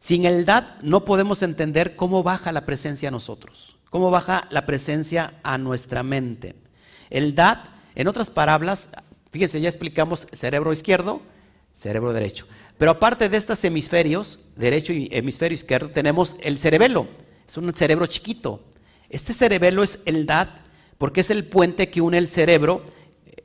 sin 0.00 0.24
el 0.24 0.44
dad 0.44 0.80
no 0.82 1.04
podemos 1.04 1.42
entender 1.42 1.94
cómo 1.94 2.24
baja 2.24 2.50
la 2.50 2.66
presencia 2.66 3.08
a 3.08 3.12
nosotros, 3.12 3.78
cómo 3.88 4.10
baja 4.10 4.48
la 4.50 4.66
presencia 4.66 5.34
a 5.44 5.58
nuestra 5.58 6.02
mente. 6.02 6.56
El 7.08 7.36
dad, 7.36 7.58
en 7.94 8.08
otras 8.08 8.30
palabras, 8.30 8.88
fíjense, 9.30 9.60
ya 9.60 9.68
explicamos 9.68 10.26
cerebro 10.32 10.72
izquierdo, 10.72 11.22
cerebro 11.72 12.12
derecho. 12.12 12.46
Pero 12.78 12.90
aparte 12.90 13.28
de 13.28 13.36
estos 13.36 13.64
hemisferios, 13.64 14.40
derecho 14.54 14.92
y 14.92 15.08
hemisferio 15.10 15.54
izquierdo, 15.54 15.88
tenemos 15.88 16.36
el 16.42 16.58
cerebelo. 16.58 17.08
Es 17.46 17.56
un 17.56 17.72
cerebro 17.74 18.06
chiquito. 18.06 18.64
Este 19.08 19.32
cerebelo 19.32 19.82
es 19.82 20.00
el 20.04 20.26
DAT 20.26 20.50
porque 20.98 21.20
es 21.20 21.30
el 21.30 21.44
puente 21.44 21.90
que 21.90 22.00
une 22.00 22.18
el 22.18 22.28
cerebro 22.28 22.82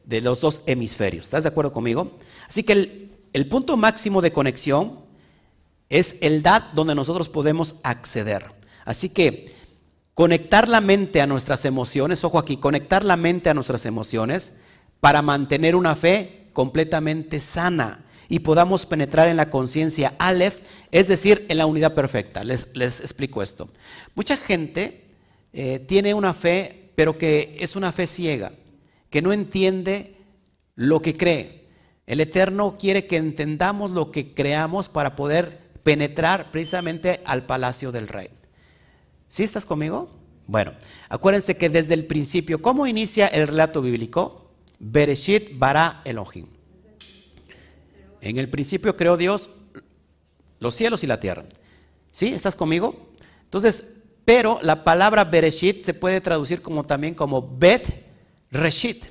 de 0.04 0.22
los 0.22 0.42
dos 0.42 0.64
hemisferios. 0.66 1.26
¿Estás 1.26 1.44
de 1.44 1.50
acuerdo 1.50 1.72
conmigo? 1.72 2.18
Así 2.48 2.64
que 2.64 2.74
el, 2.74 3.12
el 3.32 3.48
punto 3.48 3.78
máximo 3.78 4.22
de 4.22 4.34
conexión 4.34 5.00
es 5.90 6.16
el 6.22 6.42
DAT 6.42 6.74
donde 6.74 6.96
nosotros 6.96 7.30
podemos 7.30 7.76
acceder. 7.84 8.52
Así 8.84 9.10
que 9.10 9.54
conectar 10.14 10.68
la 10.68 10.82
mente 10.82 11.22
a 11.22 11.28
nuestras 11.28 11.64
emociones, 11.64 12.24
ojo 12.24 12.38
aquí, 12.38 12.58
conectar 12.58 13.04
la 13.06 13.16
mente 13.16 13.50
a 13.50 13.54
nuestras 13.54 13.86
emociones 13.86 14.54
para 15.00 15.22
mantener 15.22 15.76
una 15.76 15.96
fe 15.96 16.50
completamente 16.54 17.40
sana 17.40 18.06
y 18.32 18.40
podamos 18.40 18.86
penetrar 18.86 19.28
en 19.28 19.36
la 19.36 19.50
conciencia 19.50 20.16
Aleph, 20.18 20.62
es 20.90 21.10
decir, 21.10 21.46
en 21.50 21.58
la 21.58 21.66
unidad 21.66 21.94
perfecta. 21.94 22.46
Les, 22.46 22.66
explico 22.74 23.44
esto. 23.44 23.68
Mucha 24.16 24.38
gente 24.38 25.04
eh, 25.52 25.80
tiene 25.86 26.14
una 26.14 26.34
fe, 26.34 26.92
pero 26.96 27.18
que 27.18 27.58
es 27.60 27.76
una 27.76 27.92
fe 27.92 28.08
ciega, 28.08 28.54
que 29.10 29.22
no 29.22 29.34
entiende 29.34 30.16
lo 30.76 31.02
que 31.02 31.18
cree. 31.18 31.68
El 32.08 32.22
Eterno 32.22 32.78
quiere 32.80 33.06
que 33.06 33.18
entendamos 33.18 33.92
lo 33.92 34.12
que 34.12 34.34
creamos 34.34 34.88
para 34.88 35.18
poder 35.18 35.60
penetrar 35.84 36.52
precisamente 36.52 37.20
al 37.26 37.46
palacio 37.46 37.92
del 37.92 38.08
rey. 38.08 38.30
¿Sí 39.28 39.44
estás 39.44 39.66
conmigo? 39.66 40.10
Bueno, 40.48 40.72
acuérdense 41.10 41.58
que 41.58 41.70
desde 41.70 41.96
el 41.96 42.06
principio, 42.06 42.62
¿cómo 42.62 42.88
inicia 42.88 43.28
el 43.28 43.50
relato 43.50 43.82
bíblico? 43.82 44.54
Bereshit 44.80 45.60
bara 45.60 46.02
Elohim. 46.06 46.61
En 48.22 48.38
el 48.38 48.50
principio 48.50 48.96
creó 48.96 49.18
Dios 49.18 49.50
los 50.60 50.76
cielos 50.76 51.04
y 51.04 51.08
la 51.08 51.20
tierra. 51.20 51.46
¿Sí? 52.12 52.28
¿Estás 52.28 52.56
conmigo? 52.56 53.12
Entonces, 53.44 53.84
pero 54.24 54.60
la 54.62 54.84
palabra 54.84 55.24
Bereshit 55.24 55.84
se 55.84 55.94
puede 55.94 56.22
traducir 56.22 56.62
como 56.62 56.84
también 56.84 57.16
como 57.16 57.58
Bet 57.58 58.06
Reshit. 58.52 59.06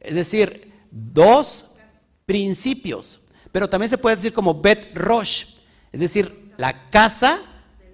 Es 0.00 0.14
decir, 0.14 0.72
dos 0.90 1.76
principios. 2.24 3.20
Pero 3.52 3.68
también 3.68 3.90
se 3.90 3.98
puede 3.98 4.16
decir 4.16 4.32
como 4.32 4.60
Bet 4.60 4.96
Rosh. 4.96 5.44
Es 5.92 6.00
decir, 6.00 6.52
la 6.56 6.88
casa 6.90 7.40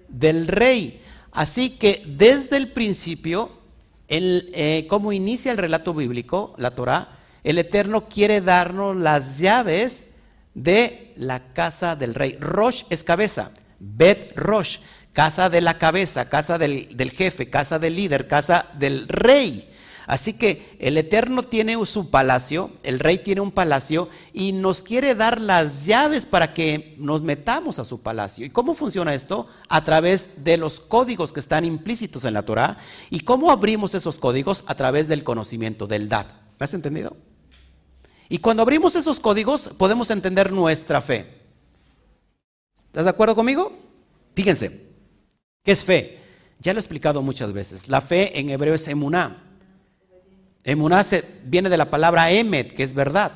del 0.07 0.47
rey. 0.47 1.01
Así 1.31 1.71
que 1.71 2.03
desde 2.05 2.57
el 2.57 2.71
principio, 2.71 3.51
el, 4.07 4.49
eh, 4.53 4.85
como 4.89 5.11
inicia 5.11 5.51
el 5.51 5.57
relato 5.57 5.93
bíblico, 5.93 6.53
la 6.57 6.71
Torah, 6.71 7.19
el 7.43 7.57
Eterno 7.57 8.07
quiere 8.07 8.41
darnos 8.41 8.95
las 8.95 9.39
llaves 9.39 10.05
de 10.57 11.13
la 11.15 11.53
casa 11.53 11.95
del 11.95 12.15
rey. 12.15 12.35
Rosh 12.39 12.83
es 12.89 13.03
cabeza, 13.03 13.51
Bet 13.79 14.35
Rosh, 14.35 14.79
casa 15.13 15.49
de 15.49 15.61
la 15.61 15.77
cabeza, 15.77 16.29
casa 16.29 16.57
del, 16.57 17.11
jefe, 17.15 17.49
casa 17.49 17.77
del 17.77 17.95
líder, 17.95 18.25
casa 18.25 18.67
del 18.73 19.07
rey. 19.07 19.69
Así 20.07 20.33
que 20.33 20.77
el 20.79 20.97
Eterno 20.97 21.43
tiene 21.43 21.85
su 21.85 22.09
palacio, 22.09 22.71
el 22.81 22.97
rey 22.97 23.19
tiene 23.19 23.41
un 23.41 23.51
palacio 23.51 24.09
y 24.33 24.53
nos 24.53 24.81
quiere 24.81 25.15
dar 25.15 25.39
las 25.41 25.85
llaves 25.85 26.25
para 26.25 26.53
que 26.53 26.95
nos 26.97 27.21
metamos 27.21 27.77
a 27.77 27.85
su 27.85 28.01
palacio. 28.01 28.45
¿Y 28.45 28.49
cómo 28.49 28.73
funciona 28.73 29.13
esto? 29.13 29.47
A 29.69 29.83
través 29.83 30.43
de 30.43 30.57
los 30.57 30.79
códigos 30.79 31.33
que 31.33 31.41
están 31.41 31.65
implícitos 31.65 32.25
en 32.25 32.33
la 32.33 32.45
Torah. 32.45 32.77
¿Y 33.09 33.19
cómo 33.19 33.51
abrimos 33.51 33.93
esos 33.93 34.17
códigos? 34.17 34.63
A 34.65 34.75
través 34.75 35.07
del 35.07 35.25
conocimiento 35.25 35.87
del 35.87 36.07
Dat. 36.09 36.31
¿Me 36.57 36.63
has 36.63 36.73
entendido? 36.73 37.17
Y 38.29 38.39
cuando 38.39 38.63
abrimos 38.63 38.95
esos 38.95 39.19
códigos 39.19 39.69
podemos 39.77 40.09
entender 40.11 40.51
nuestra 40.51 41.01
fe. 41.01 41.37
¿Estás 42.75 43.05
de 43.05 43.09
acuerdo 43.09 43.35
conmigo? 43.35 43.71
Fíjense, 44.35 44.87
¿qué 45.63 45.71
es 45.71 45.83
fe? 45.83 46.19
Ya 46.59 46.73
lo 46.73 46.79
he 46.79 46.81
explicado 46.81 47.21
muchas 47.21 47.53
veces. 47.53 47.87
La 47.87 48.01
fe 48.01 48.39
en 48.39 48.49
hebreo 48.49 48.73
es 48.73 48.87
emuná. 48.87 49.43
Emuná 50.63 51.05
viene 51.45 51.69
de 51.69 51.77
la 51.77 51.89
palabra 51.89 52.31
emet, 52.31 52.73
que 52.73 52.83
es 52.83 52.93
verdad. 52.93 53.33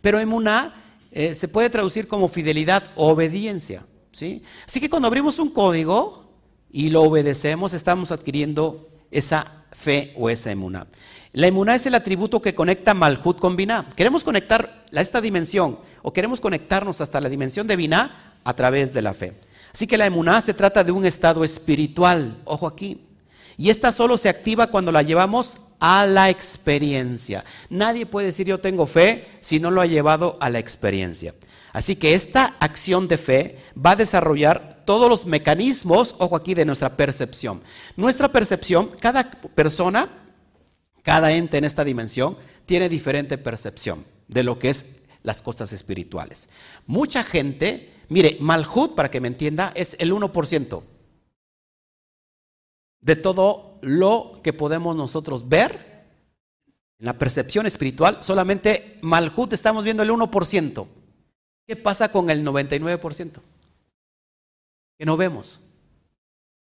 Pero 0.00 0.18
emuná 0.18 0.74
eh, 1.10 1.34
se 1.34 1.48
puede 1.48 1.68
traducir 1.68 2.08
como 2.08 2.28
fidelidad 2.28 2.90
obediencia. 2.96 3.84
¿sí? 4.12 4.42
Así 4.66 4.80
que 4.80 4.88
cuando 4.88 5.08
abrimos 5.08 5.38
un 5.38 5.50
código 5.50 6.32
y 6.70 6.88
lo 6.88 7.02
obedecemos, 7.02 7.74
estamos 7.74 8.10
adquiriendo 8.10 8.88
esa 9.10 9.61
fe 9.72 10.12
o 10.16 10.30
esa 10.30 10.50
emuná. 10.50 10.86
La 11.32 11.46
emuná 11.46 11.74
es 11.74 11.86
el 11.86 11.94
atributo 11.94 12.42
que 12.42 12.54
conecta 12.54 12.94
Malhut 12.94 13.38
con 13.38 13.56
Binah. 13.56 13.88
Queremos 13.96 14.22
conectar 14.22 14.84
a 14.94 15.00
esta 15.00 15.20
dimensión 15.20 15.78
o 16.02 16.12
queremos 16.12 16.40
conectarnos 16.40 17.00
hasta 17.00 17.20
la 17.20 17.28
dimensión 17.28 17.66
de 17.66 17.76
Binah 17.76 18.34
a 18.44 18.54
través 18.54 18.92
de 18.92 19.02
la 19.02 19.14
fe. 19.14 19.34
Así 19.72 19.86
que 19.86 19.96
la 19.96 20.06
emuná 20.06 20.40
se 20.42 20.52
trata 20.52 20.84
de 20.84 20.92
un 20.92 21.06
estado 21.06 21.44
espiritual, 21.44 22.36
ojo 22.44 22.66
aquí. 22.66 23.00
Y 23.56 23.70
esta 23.70 23.92
solo 23.92 24.18
se 24.18 24.28
activa 24.28 24.66
cuando 24.66 24.92
la 24.92 25.02
llevamos 25.02 25.58
a 25.80 26.06
la 26.06 26.30
experiencia. 26.30 27.44
Nadie 27.70 28.06
puede 28.06 28.26
decir 28.26 28.46
yo 28.46 28.60
tengo 28.60 28.86
fe 28.86 29.26
si 29.40 29.58
no 29.58 29.70
lo 29.70 29.80
ha 29.80 29.86
llevado 29.86 30.36
a 30.40 30.50
la 30.50 30.58
experiencia. 30.58 31.34
Así 31.72 31.96
que 31.96 32.14
esta 32.14 32.56
acción 32.60 33.08
de 33.08 33.18
fe 33.18 33.58
va 33.74 33.92
a 33.92 33.96
desarrollar 33.96 34.82
todos 34.84 35.08
los 35.08 35.26
mecanismos, 35.26 36.16
ojo 36.18 36.36
aquí, 36.36 36.54
de 36.54 36.64
nuestra 36.64 36.96
percepción. 36.96 37.62
Nuestra 37.96 38.30
percepción, 38.30 38.90
cada 39.00 39.30
persona 39.30 40.22
cada 41.02 41.32
ente 41.32 41.58
en 41.58 41.64
esta 41.64 41.84
dimensión 41.84 42.36
tiene 42.64 42.88
diferente 42.88 43.36
percepción 43.38 44.04
de 44.28 44.44
lo 44.44 44.58
que 44.58 44.70
es 44.70 44.86
las 45.22 45.42
cosas 45.42 45.72
espirituales. 45.72 46.48
Mucha 46.86 47.22
gente, 47.24 47.92
mire, 48.08 48.38
Malhut, 48.40 48.94
para 48.94 49.10
que 49.10 49.20
me 49.20 49.28
entienda, 49.28 49.72
es 49.74 49.96
el 49.98 50.12
1% 50.12 50.82
de 53.00 53.16
todo 53.16 53.78
lo 53.82 54.40
que 54.42 54.52
podemos 54.52 54.96
nosotros 54.96 55.48
ver, 55.48 55.90
En 57.00 57.06
la 57.06 57.18
percepción 57.18 57.66
espiritual, 57.66 58.18
solamente 58.20 58.98
Malhut 59.02 59.52
estamos 59.52 59.82
viendo 59.82 60.04
el 60.04 60.10
1%. 60.10 60.86
¿Qué 61.66 61.76
pasa 61.76 62.10
con 62.10 62.30
el 62.30 62.44
99%? 62.44 63.30
Que 64.98 65.06
no 65.06 65.16
vemos. 65.16 65.60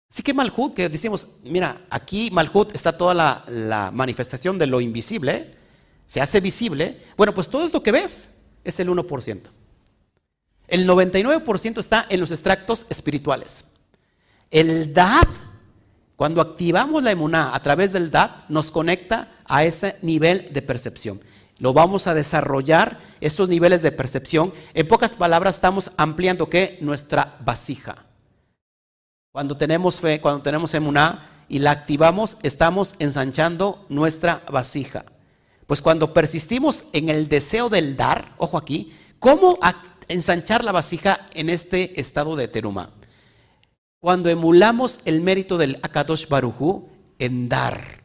Así 0.09 0.23
que 0.23 0.33
Malhut, 0.33 0.73
que 0.73 0.89
decimos, 0.89 1.27
mira, 1.43 1.81
aquí 1.89 2.29
Malhut 2.31 2.73
está 2.73 2.97
toda 2.97 3.13
la, 3.13 3.91
manifestación 3.93 4.57
de 4.57 4.65
lo 4.65 4.81
invisible, 4.81 5.53
se 6.07 6.19
hace 6.19 6.41
visible. 6.41 7.03
Bueno, 7.15 7.33
pues 7.33 7.47
todo 7.47 7.63
esto 7.63 7.83
que 7.83 7.91
ves 7.91 8.29
es 8.63 8.79
el 8.79 8.89
1%. 8.89 9.41
El 10.67 10.87
99% 10.87 11.79
está 11.79 12.07
en 12.09 12.19
los 12.19 12.31
extractos 12.31 12.87
espirituales. 12.89 13.65
El 14.49 14.93
DAT, 14.93 15.29
cuando 16.15 16.41
activamos 16.41 17.03
la 17.03 17.11
emuná 17.11 17.53
a 17.53 17.61
través 17.61 17.93
del 17.93 18.09
DAT, 18.09 18.49
nos 18.49 18.71
conecta 18.71 19.37
a 19.45 19.63
ese 19.63 19.97
nivel 20.01 20.51
de 20.51 20.61
percepción. 20.63 21.21
Lo 21.59 21.73
vamos 21.73 22.07
a 22.07 22.13
desarrollar, 22.13 22.99
estos 23.19 23.49
niveles 23.49 23.81
de 23.81 23.91
percepción. 23.91 24.53
En 24.73 24.87
pocas 24.87 25.15
palabras, 25.15 25.55
estamos 25.55 25.91
ampliando 25.97 26.49
¿qué? 26.49 26.77
Nuestra 26.81 27.37
vasija. 27.43 28.05
Cuando 29.31 29.57
tenemos 29.57 29.99
fe, 29.99 30.21
cuando 30.21 30.41
tenemos 30.41 30.73
emuná 30.73 31.45
y 31.49 31.59
la 31.59 31.71
activamos, 31.71 32.37
estamos 32.43 32.95
ensanchando 32.99 33.85
nuestra 33.89 34.43
vasija. 34.49 35.05
Pues 35.67 35.81
cuando 35.81 36.13
persistimos 36.13 36.85
en 36.93 37.09
el 37.09 37.27
deseo 37.27 37.69
del 37.69 37.95
dar, 37.97 38.33
ojo 38.37 38.57
aquí, 38.57 38.93
¿cómo 39.19 39.59
ensanchar 40.07 40.63
la 40.63 40.71
vasija 40.71 41.27
en 41.33 41.49
este 41.49 41.99
estado 41.99 42.35
de 42.35 42.47
teruma? 42.47 42.91
Cuando 43.99 44.29
emulamos 44.29 45.01
el 45.03 45.21
mérito 45.21 45.57
del 45.57 45.77
Akadosh 45.83 46.27
Barujú 46.27 46.87
en 47.19 47.49
dar. 47.49 48.01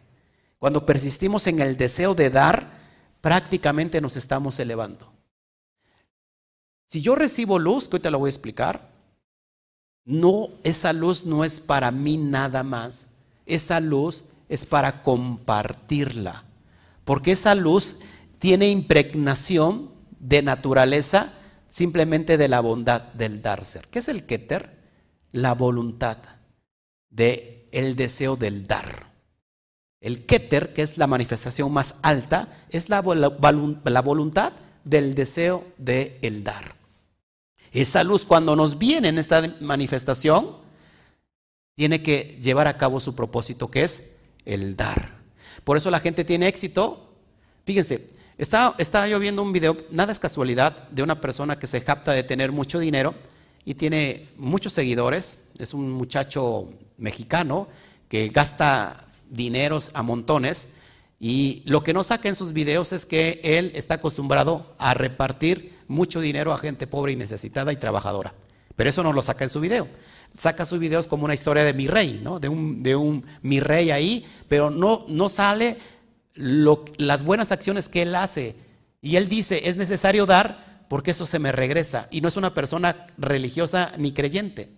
Cuando 0.59 0.84
persistimos 0.84 1.46
en 1.46 1.61
el 1.61 1.76
deseo 1.76 2.14
de 2.14 2.30
dar, 2.30 2.84
prácticamente 3.24 4.02
nos 4.02 4.16
estamos 4.16 4.60
elevando. 4.60 5.10
Si 6.84 7.00
yo 7.00 7.14
recibo 7.14 7.58
luz, 7.58 7.88
que 7.88 7.96
hoy 7.96 8.00
te 8.00 8.10
lo 8.10 8.18
voy 8.18 8.28
a 8.28 8.36
explicar, 8.36 8.90
no, 10.04 10.50
esa 10.62 10.92
luz 10.92 11.24
no 11.24 11.42
es 11.42 11.58
para 11.58 11.90
mí 11.90 12.18
nada 12.18 12.62
más. 12.62 13.06
Esa 13.46 13.80
luz 13.80 14.26
es 14.50 14.66
para 14.66 15.02
compartirla. 15.02 16.44
Porque 17.06 17.32
esa 17.32 17.54
luz 17.54 17.96
tiene 18.38 18.68
impregnación 18.68 19.90
de 20.20 20.42
naturaleza 20.42 21.32
simplemente 21.70 22.36
de 22.36 22.48
la 22.48 22.60
bondad 22.60 23.04
del 23.14 23.40
dar 23.40 23.64
ser. 23.64 23.88
¿Qué 23.88 24.00
es 24.00 24.08
el 24.08 24.26
Keter? 24.26 24.82
La 25.32 25.54
voluntad 25.54 26.18
de 27.08 27.70
el 27.72 27.96
deseo 27.96 28.36
del 28.36 28.66
dar. 28.66 29.13
El 30.05 30.26
Keter, 30.26 30.74
que 30.74 30.82
es 30.82 30.98
la 30.98 31.07
manifestación 31.07 31.72
más 31.72 31.94
alta, 32.02 32.66
es 32.68 32.90
la, 32.90 33.00
voluntad 33.00 34.52
del 34.84 35.14
deseo 35.14 35.64
de 35.78 36.18
el 36.20 36.44
dar. 36.44 36.76
Esa 37.72 38.05
luz 38.05 38.26
cuando 38.26 38.55
nos 38.55 38.76
viene 38.76 39.09
en 39.09 39.16
esta 39.16 39.57
manifestación, 39.62 40.59
tiene 41.74 42.02
que 42.02 42.38
llevar 42.42 42.68
a 42.68 42.76
cabo 42.76 43.00
su 43.00 43.14
propósito, 43.14 43.70
que 43.70 43.84
es 43.84 44.11
el 44.44 44.76
dar. 44.76 45.16
Por 45.64 45.78
eso 45.78 45.90
la 45.90 46.00
gente 46.00 46.22
tiene 46.22 46.48
éxito. 46.48 47.14
Fíjense, 47.64 48.07
estaba, 48.36 48.74
estaba 48.76 49.09
yo 49.09 49.18
viendo 49.18 49.40
un 49.40 49.55
video, 49.55 49.74
nada 49.90 50.12
es 50.12 50.20
casualidad, 50.20 50.86
de 50.90 51.02
una 51.02 51.18
persona 51.18 51.59
que 51.59 51.66
se 51.66 51.82
capta 51.82 52.12
de 52.12 52.24
tener 52.24 52.52
mucho 52.52 52.78
dinero 52.78 53.14
y 53.64 53.72
tiene 53.72 54.28
muchos 54.36 54.74
seguidores. 54.74 55.38
Es 55.59 55.72
un 55.72 55.90
muchacho 55.90 56.68
mexicano 56.98 57.68
que 58.11 58.28
gasta 58.28 59.09
dineros 59.35 59.91
a 59.95 60.03
montones 60.03 60.68
y 61.20 61.62
lo 61.66 61.82
que 61.82 61.93
no 61.93 62.05
saca 62.05 62.28
en 62.28 62.37
sus 62.37 62.53
videos 62.53 62.93
es 62.93 63.07
que 63.07 63.41
él 63.43 63.72
está 63.74 63.95
acostumbrado 63.95 64.74
a 64.78 64.95
repartir 64.95 65.74
mucho 65.89 66.20
dinero 66.20 66.53
a 66.53 66.59
gente 66.59 66.87
pobre 66.87 67.12
y 67.12 67.16
necesitada 67.16 67.72
y 67.72 67.76
trabajadora. 67.76 68.35
Pero 68.76 68.91
eso 68.91 69.03
no 69.03 69.12
lo 69.12 69.22
saca 69.22 69.45
en 69.45 69.51
su 69.51 69.61
video. 69.61 69.89
Saca 70.37 70.66
sus 70.66 70.78
videos 70.78 71.07
como 71.07 71.24
una 71.24 71.35
historia 71.35 71.64
de 71.64 71.74
mi 71.74 71.87
rey, 71.87 72.20
¿no? 72.22 72.41
De 72.41 72.49
un, 72.49 72.82
de 72.82 72.97
un 72.97 73.24
mi 73.43 73.61
rey 73.61 73.91
ahí, 73.91 74.26
pero 74.49 74.70
no, 74.70 75.05
no 75.09 75.28
sale 75.28 75.78
las 76.35 77.24
buenas 77.24 77.53
acciones 77.53 77.89
que 77.89 78.03
él 78.03 78.14
hace. 78.16 78.57
Y 79.01 79.16
él 79.16 79.28
dice, 79.28 79.68
es 79.68 79.76
necesario 79.76 80.26
dar 80.26 80.85
porque 80.89 81.12
eso 81.12 81.24
se 81.24 81.39
me 81.39 81.53
regresa. 81.53 82.09
Y 82.11 82.20
no 82.20 82.28
es 82.28 82.37
una 82.37 82.53
persona 82.53 83.07
religiosa 83.16 83.93
ni 83.97 84.12
creyente, 84.12 84.68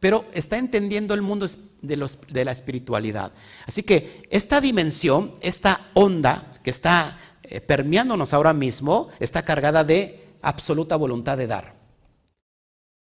pero 0.00 0.24
está 0.32 0.56
entendiendo 0.56 1.12
el 1.12 1.22
mundo 1.22 1.46
de, 1.82 2.44
la 2.44 2.52
espiritualidad. 2.52 3.32
Así 3.66 3.82
que 3.82 4.26
esta 4.30 4.60
dimensión, 4.60 5.28
esta 5.42 5.88
onda 5.94 6.52
que 6.64 6.70
está 6.70 7.18
eh, 7.42 7.60
permeándonos 7.60 8.32
ahora 8.32 8.54
mismo, 8.54 9.08
está 9.20 9.44
cargada 9.44 9.84
de 9.84 10.26
absoluta 10.40 10.96
voluntad 10.96 11.36
de 11.36 11.46
dar. 11.46 11.74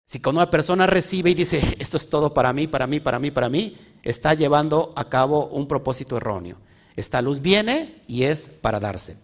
Si 0.06 0.20
cuando 0.20 0.42
una 0.42 0.50
persona 0.50 0.86
recibe 0.86 1.30
y 1.30 1.34
dice, 1.34 1.76
esto 1.78 1.96
es 1.96 2.10
todo 2.10 2.34
para 2.34 2.52
mí, 2.52 2.66
para 2.66 2.86
mí, 2.86 3.00
para 3.00 3.18
mí, 3.18 3.30
para 3.30 3.48
mí, 3.48 3.78
está 4.02 4.34
llevando 4.34 4.92
a 4.94 5.08
cabo 5.08 5.46
un 5.46 5.66
propósito 5.66 6.18
erróneo. 6.18 6.58
Esta 6.94 7.22
luz 7.22 7.40
viene 7.40 8.02
y 8.06 8.24
es 8.24 8.50
para 8.50 8.78
darse. 8.78 9.16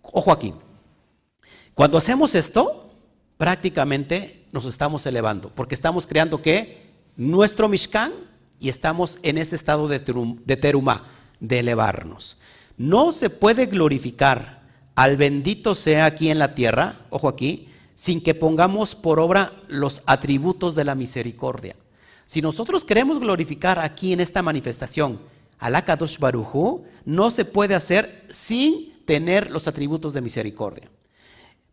Ojo 0.00 0.32
aquí. 0.32 0.54
Cuando 1.74 1.98
hacemos 1.98 2.34
esto, 2.34 2.90
prácticamente 3.36 4.46
nos 4.52 4.64
estamos 4.64 5.04
elevando, 5.04 5.50
porque 5.54 5.74
estamos 5.74 6.06
creando 6.06 6.40
que 6.40 6.85
nuestro 7.16 7.68
Mishkan 7.68 8.12
y 8.58 8.68
estamos 8.68 9.18
en 9.22 9.38
ese 9.38 9.56
estado 9.56 9.88
de, 9.88 9.98
de 9.98 10.56
terumá, 10.56 11.08
de 11.40 11.60
elevarnos. 11.60 12.38
No 12.76 13.12
se 13.12 13.30
puede 13.30 13.66
glorificar 13.66 14.62
al 14.94 15.16
bendito 15.16 15.74
sea 15.74 16.06
aquí 16.06 16.30
en 16.30 16.38
la 16.38 16.54
tierra, 16.54 17.06
ojo 17.10 17.28
aquí, 17.28 17.68
sin 17.94 18.22
que 18.22 18.34
pongamos 18.34 18.94
por 18.94 19.20
obra 19.20 19.52
los 19.68 20.02
atributos 20.06 20.74
de 20.74 20.84
la 20.84 20.94
misericordia. 20.94 21.76
Si 22.26 22.42
nosotros 22.42 22.84
queremos 22.84 23.20
glorificar 23.20 23.78
aquí 23.78 24.12
en 24.12 24.20
esta 24.20 24.42
manifestación 24.42 25.20
al 25.58 25.76
Akadosh 25.76 26.18
Barujú, 26.18 26.84
no 27.04 27.30
se 27.30 27.44
puede 27.44 27.74
hacer 27.74 28.26
sin 28.28 28.94
tener 29.04 29.50
los 29.50 29.68
atributos 29.68 30.12
de 30.12 30.20
misericordia. 30.20 30.90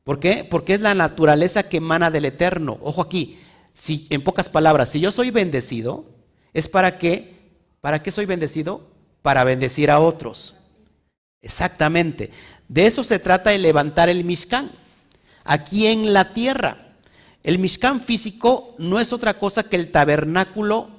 ¿Por 0.03 0.19
qué? 0.19 0.47
Porque 0.49 0.73
es 0.73 0.81
la 0.81 0.93
naturaleza 0.93 1.63
que 1.63 1.77
emana 1.77 2.11
del 2.11 2.25
Eterno. 2.25 2.77
Ojo 2.81 3.01
aquí, 3.01 3.39
si 3.73 4.07
en 4.09 4.23
pocas 4.23 4.49
palabras, 4.49 4.89
si 4.89 4.99
yo 4.99 5.11
soy 5.11 5.31
bendecido, 5.31 6.05
es 6.53 6.67
para 6.67 6.97
qué? 6.97 7.33
¿Para 7.81 8.01
qué 8.01 8.11
soy 8.11 8.25
bendecido? 8.25 8.87
Para 9.21 9.43
bendecir 9.43 9.89
a 9.89 9.99
otros. 9.99 10.55
Exactamente. 11.41 12.31
De 12.67 12.85
eso 12.85 13.03
se 13.03 13.19
trata 13.19 13.49
de 13.49 13.57
levantar 13.57 14.09
el 14.09 14.23
Mishkan. 14.23 14.71
Aquí 15.43 15.87
en 15.87 16.13
la 16.13 16.33
tierra. 16.33 16.95
El 17.41 17.59
Mishkan 17.59 17.99
físico 17.99 18.75
no 18.77 18.99
es 18.99 19.11
otra 19.11 19.37
cosa 19.37 19.63
que 19.63 19.75
el 19.75 19.91
tabernáculo 19.91 20.89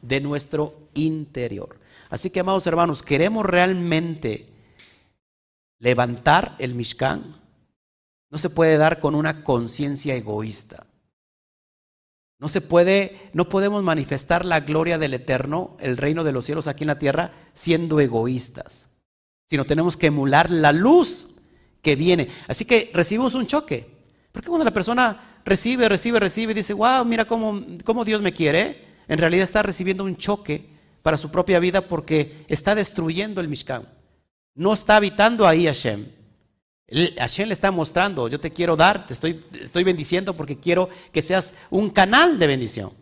de 0.00 0.20
nuestro 0.20 0.88
interior. 0.94 1.78
Así 2.08 2.30
que, 2.30 2.40
amados 2.40 2.66
hermanos, 2.66 3.02
queremos 3.02 3.44
realmente 3.44 4.46
levantar 5.80 6.54
el 6.58 6.74
Mishkan. 6.74 7.36
No 8.30 8.38
se 8.38 8.48
puede 8.48 8.78
dar 8.78 9.00
con 9.00 9.14
una 9.14 9.44
conciencia 9.44 10.14
egoísta. 10.14 10.86
No 12.38 12.48
se 12.48 12.60
puede, 12.60 13.30
no 13.32 13.48
podemos 13.48 13.82
manifestar 13.82 14.44
la 14.44 14.60
gloria 14.60 14.98
del 14.98 15.14
Eterno, 15.14 15.76
el 15.80 15.96
reino 15.96 16.24
de 16.24 16.32
los 16.32 16.44
cielos 16.44 16.66
aquí 16.66 16.84
en 16.84 16.88
la 16.88 16.98
tierra, 16.98 17.32
siendo 17.52 18.00
egoístas 18.00 18.88
sino 19.48 19.64
tenemos 19.64 19.96
que 19.96 20.08
emular 20.08 20.50
la 20.50 20.72
luz 20.72 21.28
que 21.82 21.96
viene. 21.96 22.28
Así 22.48 22.64
que 22.64 22.90
recibimos 22.92 23.34
un 23.34 23.46
choque. 23.46 23.88
Porque 24.32 24.48
cuando 24.48 24.64
la 24.64 24.72
persona 24.72 25.40
recibe, 25.44 25.88
recibe, 25.88 26.18
recibe, 26.18 26.52
y 26.52 26.56
dice, 26.56 26.72
wow, 26.72 27.04
mira 27.04 27.24
cómo, 27.24 27.62
cómo 27.84 28.04
Dios 28.04 28.20
me 28.20 28.32
quiere, 28.32 28.84
en 29.06 29.18
realidad 29.18 29.44
está 29.44 29.62
recibiendo 29.62 30.04
un 30.04 30.16
choque 30.16 30.70
para 31.02 31.16
su 31.16 31.30
propia 31.30 31.60
vida 31.60 31.86
porque 31.86 32.44
está 32.48 32.74
destruyendo 32.74 33.40
el 33.40 33.48
Mishkan. 33.48 33.88
No 34.54 34.72
está 34.72 34.96
habitando 34.96 35.46
ahí 35.46 35.66
Hashem. 35.66 36.06
Hashem 37.18 37.48
le 37.48 37.54
está 37.54 37.70
mostrando, 37.70 38.28
yo 38.28 38.38
te 38.38 38.52
quiero 38.52 38.76
dar, 38.76 39.06
te 39.06 39.14
estoy, 39.14 39.40
estoy 39.60 39.82
bendiciendo 39.84 40.34
porque 40.36 40.58
quiero 40.58 40.88
que 41.12 41.22
seas 41.22 41.54
un 41.70 41.90
canal 41.90 42.38
de 42.38 42.46
bendición. 42.46 42.92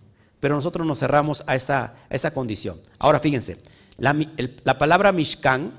Pero 0.40 0.56
nosotros 0.56 0.86
nos 0.86 0.98
cerramos 0.98 1.44
a 1.46 1.54
esa, 1.54 1.94
esa 2.08 2.32
condición. 2.32 2.80
Ahora 2.98 3.20
fíjense, 3.20 3.58
la, 3.98 4.16
la 4.64 4.78
palabra 4.78 5.12
Mishkan 5.12 5.72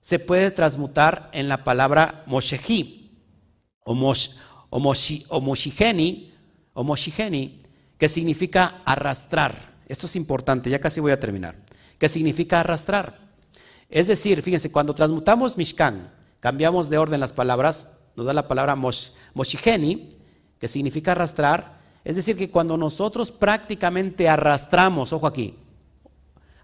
se 0.00 0.18
puede 0.18 0.50
transmutar 0.50 1.30
en 1.32 1.48
la 1.48 1.64
palabra 1.64 2.22
moshehi 2.26 3.10
o, 3.84 3.94
moshigeni, 4.80 6.32
o 6.74 6.94
que 7.98 8.08
significa 8.08 8.82
arrastrar. 8.84 9.74
Esto 9.88 10.06
es 10.06 10.16
importante, 10.16 10.68
ya 10.68 10.78
casi 10.78 11.00
voy 11.00 11.12
a 11.12 11.20
terminar. 11.20 11.56
¿Qué 11.98 12.08
significa 12.08 12.60
arrastrar? 12.60 13.18
Es 13.88 14.08
decir, 14.08 14.42
fíjense, 14.42 14.70
cuando 14.70 14.94
transmutamos 14.94 15.56
Mishkan, 15.56 16.12
cambiamos 16.40 16.90
de 16.90 16.98
orden 16.98 17.20
las 17.20 17.32
palabras, 17.32 17.88
nos 18.16 18.26
da 18.26 18.32
la 18.32 18.48
palabra 18.48 18.76
moshigeni, 18.76 20.08
que 20.58 20.68
significa 20.68 21.12
arrastrar. 21.12 21.80
Es 22.04 22.16
decir, 22.16 22.36
que 22.36 22.50
cuando 22.50 22.76
nosotros 22.76 23.30
prácticamente 23.30 24.28
arrastramos, 24.28 25.12
ojo 25.12 25.26
aquí, 25.26 25.56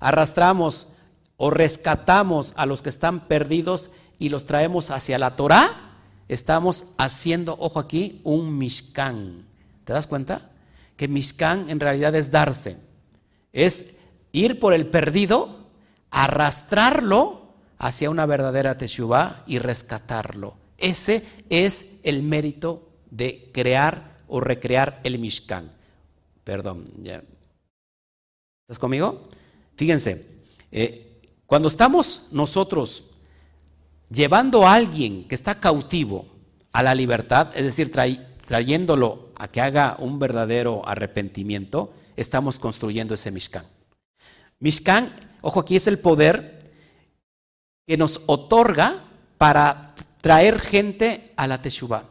arrastramos 0.01 0.89
o 1.37 1.51
rescatamos 1.51 2.53
a 2.57 2.67
los 2.67 2.83
que 2.83 2.89
están 2.89 3.27
perdidos 3.27 3.91
y 4.19 4.29
los 4.29 4.47
traemos 4.47 4.91
hacia 4.91 5.19
la 5.19 5.37
Torah, 5.37 5.99
estamos 6.29 6.87
haciendo, 6.97 7.57
ojo 7.59 7.81
aquí, 7.81 8.21
un 8.25 8.57
Mishkan. 8.57 9.47
¿Te 9.85 9.93
das 9.93 10.07
cuenta? 10.07 10.51
Que 10.97 11.09
Mishkan 11.09 11.69
en 11.69 11.81
realidad 11.81 12.15
es 12.15 12.31
darse. 12.31 12.79
Es 13.53 13.87
ir 14.31 14.61
por 14.61 14.73
el 14.73 14.87
perdido, 14.87 15.67
arrastrarlo 16.11 17.42
hacia 17.79 18.11
una 18.11 18.27
verdadera 18.27 18.77
Teshuvah 18.77 19.45
y 19.47 19.59
rescatarlo. 19.59 20.57
Ese 20.79 21.25
es 21.49 21.87
el 22.03 22.23
mérito 22.23 22.89
de 23.11 23.51
crear 23.53 24.17
o 24.27 24.41
recrear 24.41 25.01
el 25.05 25.19
Mishkan. 25.19 25.71
Perdón. 26.45 26.85
¿Estás 28.63 28.79
conmigo? 28.79 29.29
Fíjense, 29.77 30.27
eh, 30.71 31.21
cuando 31.47 31.69
estamos 31.69 32.29
nosotros 32.33 33.05
llevando 34.11 34.67
a 34.67 34.75
alguien 34.75 35.29
que 35.29 35.35
está 35.35 35.61
cautivo 35.61 36.27
a 36.73 36.83
la 36.83 36.95
libertad, 36.95 37.51
es 37.55 37.65
decir, 37.65 37.93
trayéndolo 38.47 39.33
a 39.37 39.49
que 39.49 39.61
haga 39.61 39.97
un 39.99 40.19
verdadero 40.19 40.87
arrepentimiento, 40.89 41.93
estamos 42.17 42.59
construyendo 42.59 43.15
ese 43.15 43.31
Mishkan. 43.31 43.67
Mishkan, 44.61 45.13
ojo 45.43 45.61
aquí, 45.61 45.77
es 45.77 45.87
el 45.87 45.99
poder 45.99 46.62
que 47.87 47.97
nos 47.97 48.23
otorga 48.27 49.05
para 49.39 49.95
traer 50.21 50.61
gente 50.61 51.33
a 51.37 51.47
la 51.47 51.61
Teshuvah. 51.61 52.05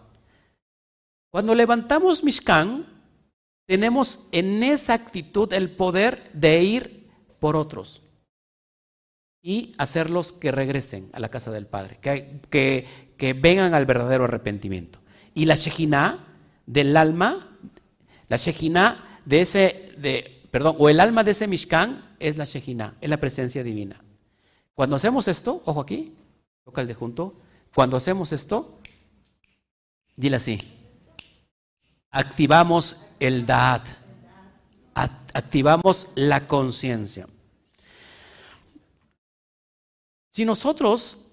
Cuando 1.31 1.55
levantamos 1.55 2.23
Mishkan, 2.23 2.85
tenemos 3.65 4.27
en 4.33 4.63
esa 4.63 4.93
actitud 4.93 5.51
el 5.53 5.71
poder 5.71 6.29
de 6.33 6.61
ir 6.61 7.09
por 7.39 7.55
otros 7.55 8.01
y 9.41 9.71
hacerlos 9.77 10.33
que 10.33 10.51
regresen 10.51 11.09
a 11.13 11.19
la 11.19 11.29
casa 11.29 11.51
del 11.51 11.65
Padre, 11.65 11.97
que, 12.01 12.85
que, 13.17 13.33
vengan 13.33 13.73
al 13.73 13.85
verdadero 13.85 14.25
arrepentimiento. 14.25 14.99
Y 15.33 15.45
la 15.45 15.55
Shejina 15.55 16.27
del 16.65 16.97
alma, 16.97 17.57
la 18.27 18.37
Shejina 18.37 19.19
de 19.25 19.41
ese, 19.41 19.89
de, 19.97 20.47
perdón, 20.51 20.75
o 20.77 20.89
el 20.89 20.99
alma 20.99 21.23
de 21.23 21.31
ese 21.31 21.47
Mishkan 21.47 22.15
es 22.19 22.37
la 22.37 22.45
Shejina, 22.45 22.95
es 22.99 23.09
la 23.09 23.17
presencia 23.17 23.63
divina. 23.63 24.01
Cuando 24.81 24.95
hacemos 24.95 25.27
esto, 25.27 25.61
ojo 25.65 25.79
aquí, 25.79 26.17
toca 26.65 26.81
el 26.81 26.87
de 26.87 26.95
junto, 26.95 27.35
cuando 27.71 27.97
hacemos 27.97 28.31
esto, 28.31 28.79
dile 30.15 30.37
así, 30.37 30.57
activamos 32.09 33.05
el 33.19 33.45
Da'at, 33.45 33.87
activamos 35.35 36.07
la 36.15 36.47
conciencia. 36.47 37.27
Si 40.31 40.45
nosotros 40.45 41.27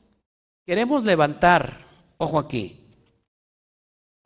queremos 0.66 1.04
levantar, 1.04 1.86
ojo 2.18 2.38
aquí, 2.38 2.78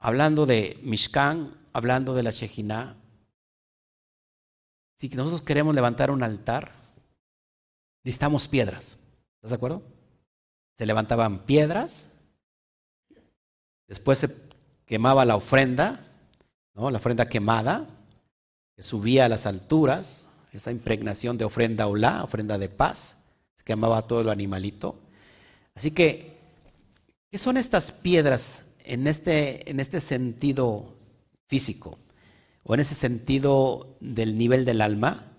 hablando 0.01 0.47
de 0.47 0.81
Mishkan, 0.83 1.61
hablando 1.73 2.13
de 2.15 2.25
la 2.25 2.33
Shejina, 2.33 2.97
si 4.97 5.09
nosotros 5.11 5.43
queremos 5.43 5.77
levantar 5.77 6.11
un 6.11 6.25
altar, 6.25 6.73
necesitamos 8.03 8.49
piedras. 8.49 8.99
¿Estás 9.43 9.51
de 9.51 9.57
acuerdo? 9.57 9.83
Se 10.79 10.87
levantaban 10.87 11.41
piedras, 11.41 12.11
después 13.89 14.19
se 14.19 14.29
quemaba 14.87 15.25
la 15.25 15.35
ofrenda, 15.35 16.07
¿no? 16.75 16.93
la 16.93 16.99
ofrenda 16.99 17.27
quemada, 17.27 17.89
que 18.77 18.85
subía 18.85 19.25
a 19.25 19.29
las 19.29 19.47
alturas, 19.47 20.29
esa 20.53 20.71
impregnación 20.71 21.39
de 21.39 21.45
ofrenda 21.45 21.89
olá, 21.89 22.23
ofrenda 22.23 22.57
de 22.57 22.69
paz 22.69 23.17
que 23.65 23.73
amaba 23.73 24.07
todo 24.07 24.23
lo 24.23 24.31
animalito. 24.31 24.95
Así 25.75 25.91
que, 25.91 26.39
¿qué 27.29 27.37
son 27.37 27.57
estas 27.57 27.91
piedras 27.91 28.67
en 28.85 29.09
este, 29.09 29.69
en 29.69 29.81
este 29.81 30.01
sentido 30.01 30.95
físico 31.49 31.99
o 32.63 32.75
en 32.75 32.81
ese 32.81 32.95
sentido 32.95 33.97
del 33.99 34.39
nivel 34.39 34.65
del 34.65 34.83
alma? 34.83 35.32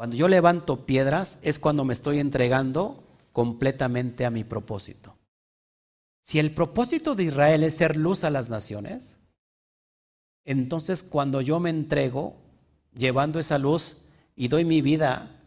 Cuando 0.00 0.16
yo 0.16 0.28
levanto 0.28 0.86
piedras 0.86 1.38
es 1.42 1.58
cuando 1.58 1.84
me 1.84 1.92
estoy 1.92 2.20
entregando 2.20 3.04
completamente 3.34 4.24
a 4.24 4.30
mi 4.30 4.44
propósito. 4.44 5.14
Si 6.22 6.38
el 6.38 6.52
propósito 6.54 7.14
de 7.14 7.24
Israel 7.24 7.62
es 7.64 7.74
ser 7.74 7.98
luz 7.98 8.24
a 8.24 8.30
las 8.30 8.48
naciones, 8.48 9.18
entonces 10.46 11.02
cuando 11.02 11.42
yo 11.42 11.60
me 11.60 11.68
entrego 11.68 12.34
llevando 12.96 13.38
esa 13.38 13.58
luz 13.58 13.98
y 14.36 14.48
doy 14.48 14.64
mi 14.64 14.80
vida 14.80 15.38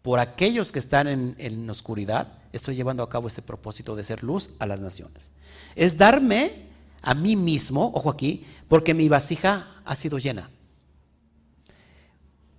por 0.00 0.20
aquellos 0.20 0.70
que 0.70 0.78
están 0.78 1.08
en, 1.36 1.68
oscuridad, 1.68 2.38
estoy 2.52 2.76
llevando 2.76 3.02
a 3.02 3.08
cabo 3.08 3.26
este 3.26 3.42
propósito 3.42 3.96
de 3.96 4.04
ser 4.04 4.22
luz 4.22 4.50
a 4.60 4.66
las 4.66 4.80
naciones. 4.80 5.32
Es 5.74 5.98
darme 5.98 6.68
a 7.02 7.14
mí 7.14 7.34
mismo, 7.34 7.90
ojo 7.94 8.10
aquí, 8.10 8.46
porque 8.68 8.94
mi 8.94 9.08
vasija 9.08 9.82
ha 9.84 9.96
sido 9.96 10.18
llena. 10.18 10.52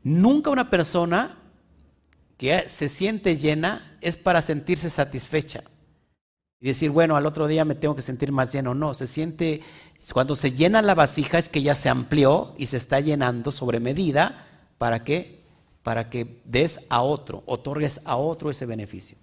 Nunca 0.07 0.51
una 0.51 0.69
persona 0.69 1.37
que 2.37 2.69
se 2.69 2.87
siente 2.87 3.35
llena 3.35 3.97
es 3.99 4.15
para 4.15 4.41
sentirse 4.41 4.89
satisfecha 4.89 5.65
y 6.61 6.67
decir, 6.67 6.91
bueno, 6.91 7.17
al 7.17 7.25
otro 7.25 7.45
día 7.45 7.65
me 7.65 7.75
tengo 7.75 7.93
que 7.93 8.01
sentir 8.01 8.31
más 8.31 8.53
lleno. 8.53 8.73
No, 8.73 8.93
se 8.93 9.05
siente, 9.05 9.63
cuando 10.13 10.37
se 10.37 10.53
llena 10.53 10.81
la 10.81 10.95
vasija 10.95 11.39
es 11.39 11.49
que 11.49 11.61
ya 11.61 11.75
se 11.75 11.89
amplió 11.89 12.55
y 12.57 12.67
se 12.67 12.77
está 12.77 13.01
llenando 13.01 13.51
sobre 13.51 13.81
medida 13.81 14.47
para 14.77 15.03
que 15.03 15.43
para 15.83 16.09
que 16.09 16.41
des 16.45 16.79
a 16.87 17.01
otro, 17.01 17.43
otorgues 17.45 17.99
a 18.05 18.15
otro 18.15 18.49
ese 18.49 18.65
beneficio. 18.65 19.17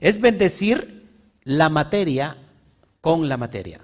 Es 0.00 0.18
bendecir 0.18 1.10
la 1.44 1.68
materia 1.68 2.38
con 3.02 3.28
la 3.28 3.36
materia. 3.36 3.82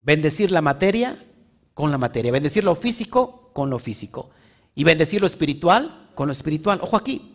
Bendecir 0.00 0.50
la 0.50 0.62
materia 0.62 1.24
con 1.74 1.92
la 1.92 1.98
materia. 1.98 2.32
Bendecir 2.32 2.64
lo 2.64 2.74
físico 2.74 3.41
con 3.52 3.70
lo 3.70 3.78
físico. 3.78 4.30
Y 4.74 4.84
bendecir 4.84 5.20
lo 5.20 5.26
espiritual 5.26 6.10
con 6.14 6.28
lo 6.28 6.32
espiritual. 6.32 6.80
Ojo 6.82 6.96
aquí. 6.96 7.32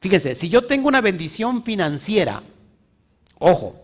Fíjense, 0.00 0.34
si 0.34 0.48
yo 0.48 0.66
tengo 0.66 0.88
una 0.88 1.00
bendición 1.00 1.62
financiera, 1.62 2.42
ojo, 3.38 3.80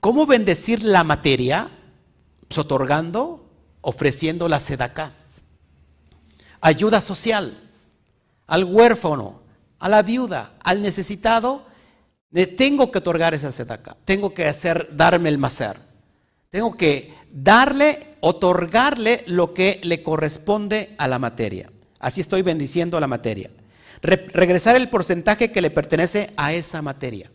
¿cómo 0.00 0.26
bendecir 0.26 0.82
la 0.82 1.04
materia? 1.04 1.70
Pues 2.48 2.58
otorgando, 2.58 3.46
ofreciendo 3.82 4.48
la 4.48 4.60
sedacá 4.60 5.12
ayuda 6.64 7.02
social, 7.02 7.60
al 8.46 8.64
huérfano, 8.64 9.42
a 9.78 9.88
la 9.90 10.00
viuda, 10.00 10.54
al 10.64 10.80
necesitado, 10.80 11.66
tengo 12.56 12.90
que 12.90 12.98
otorgar 12.98 13.34
esa 13.34 13.52
sedaka, 13.52 13.98
tengo 14.06 14.32
que 14.32 14.48
hacer, 14.48 14.88
darme 14.96 15.28
el 15.28 15.36
macer, 15.36 15.78
tengo 16.48 16.74
que 16.74 17.12
darle, 17.30 18.13
otorgarle 18.26 19.24
lo 19.26 19.54
que 19.54 19.80
le 19.82 20.02
corresponde 20.02 20.94
a 20.98 21.08
la 21.08 21.18
materia. 21.18 21.70
Así 21.98 22.20
estoy 22.20 22.42
bendiciendo 22.42 22.96
a 22.96 23.00
la 23.00 23.06
materia. 23.06 23.50
regresar 24.02 24.76
el 24.76 24.90
porcentaje 24.90 25.50
que 25.50 25.62
le 25.62 25.70
pertenece 25.70 26.30
a 26.36 26.52
esa 26.52 26.82
materia. 26.82 27.30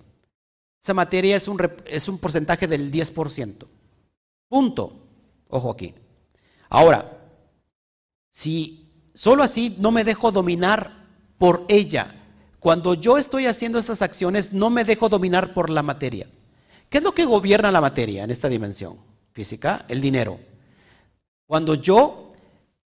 Esa 0.81 0.93
materia 0.93 1.35
es 1.35 1.47
un, 1.47 1.59
es 1.85 2.07
un 2.07 2.17
porcentaje 2.17 2.67
del 2.67 2.91
10%. 2.91 3.65
Punto. 4.47 5.07
Ojo 5.49 5.71
aquí. 5.71 5.93
Ahora, 6.69 7.17
si 8.31 8.89
Solo 9.19 9.43
así 9.43 9.75
no 9.79 9.91
me 9.91 10.05
dejo 10.05 10.31
dominar 10.31 11.05
por 11.37 11.65
ella. 11.67 12.15
Cuando 12.61 12.93
yo 12.93 13.17
estoy 13.17 13.47
haciendo 13.47 13.77
esas 13.77 14.01
acciones, 14.01 14.53
no 14.53 14.69
me 14.69 14.85
dejo 14.85 15.09
dominar 15.09 15.53
por 15.53 15.69
la 15.69 15.83
materia. 15.83 16.25
¿Qué 16.89 16.99
es 16.99 17.03
lo 17.03 17.13
que 17.13 17.25
gobierna 17.25 17.69
la 17.69 17.81
materia 17.81 18.23
en 18.23 18.31
esta 18.31 18.47
dimensión 18.47 18.95
física? 19.33 19.83
El 19.89 19.99
dinero. 19.99 20.39
Cuando 21.49 21.73
yo 21.73 22.31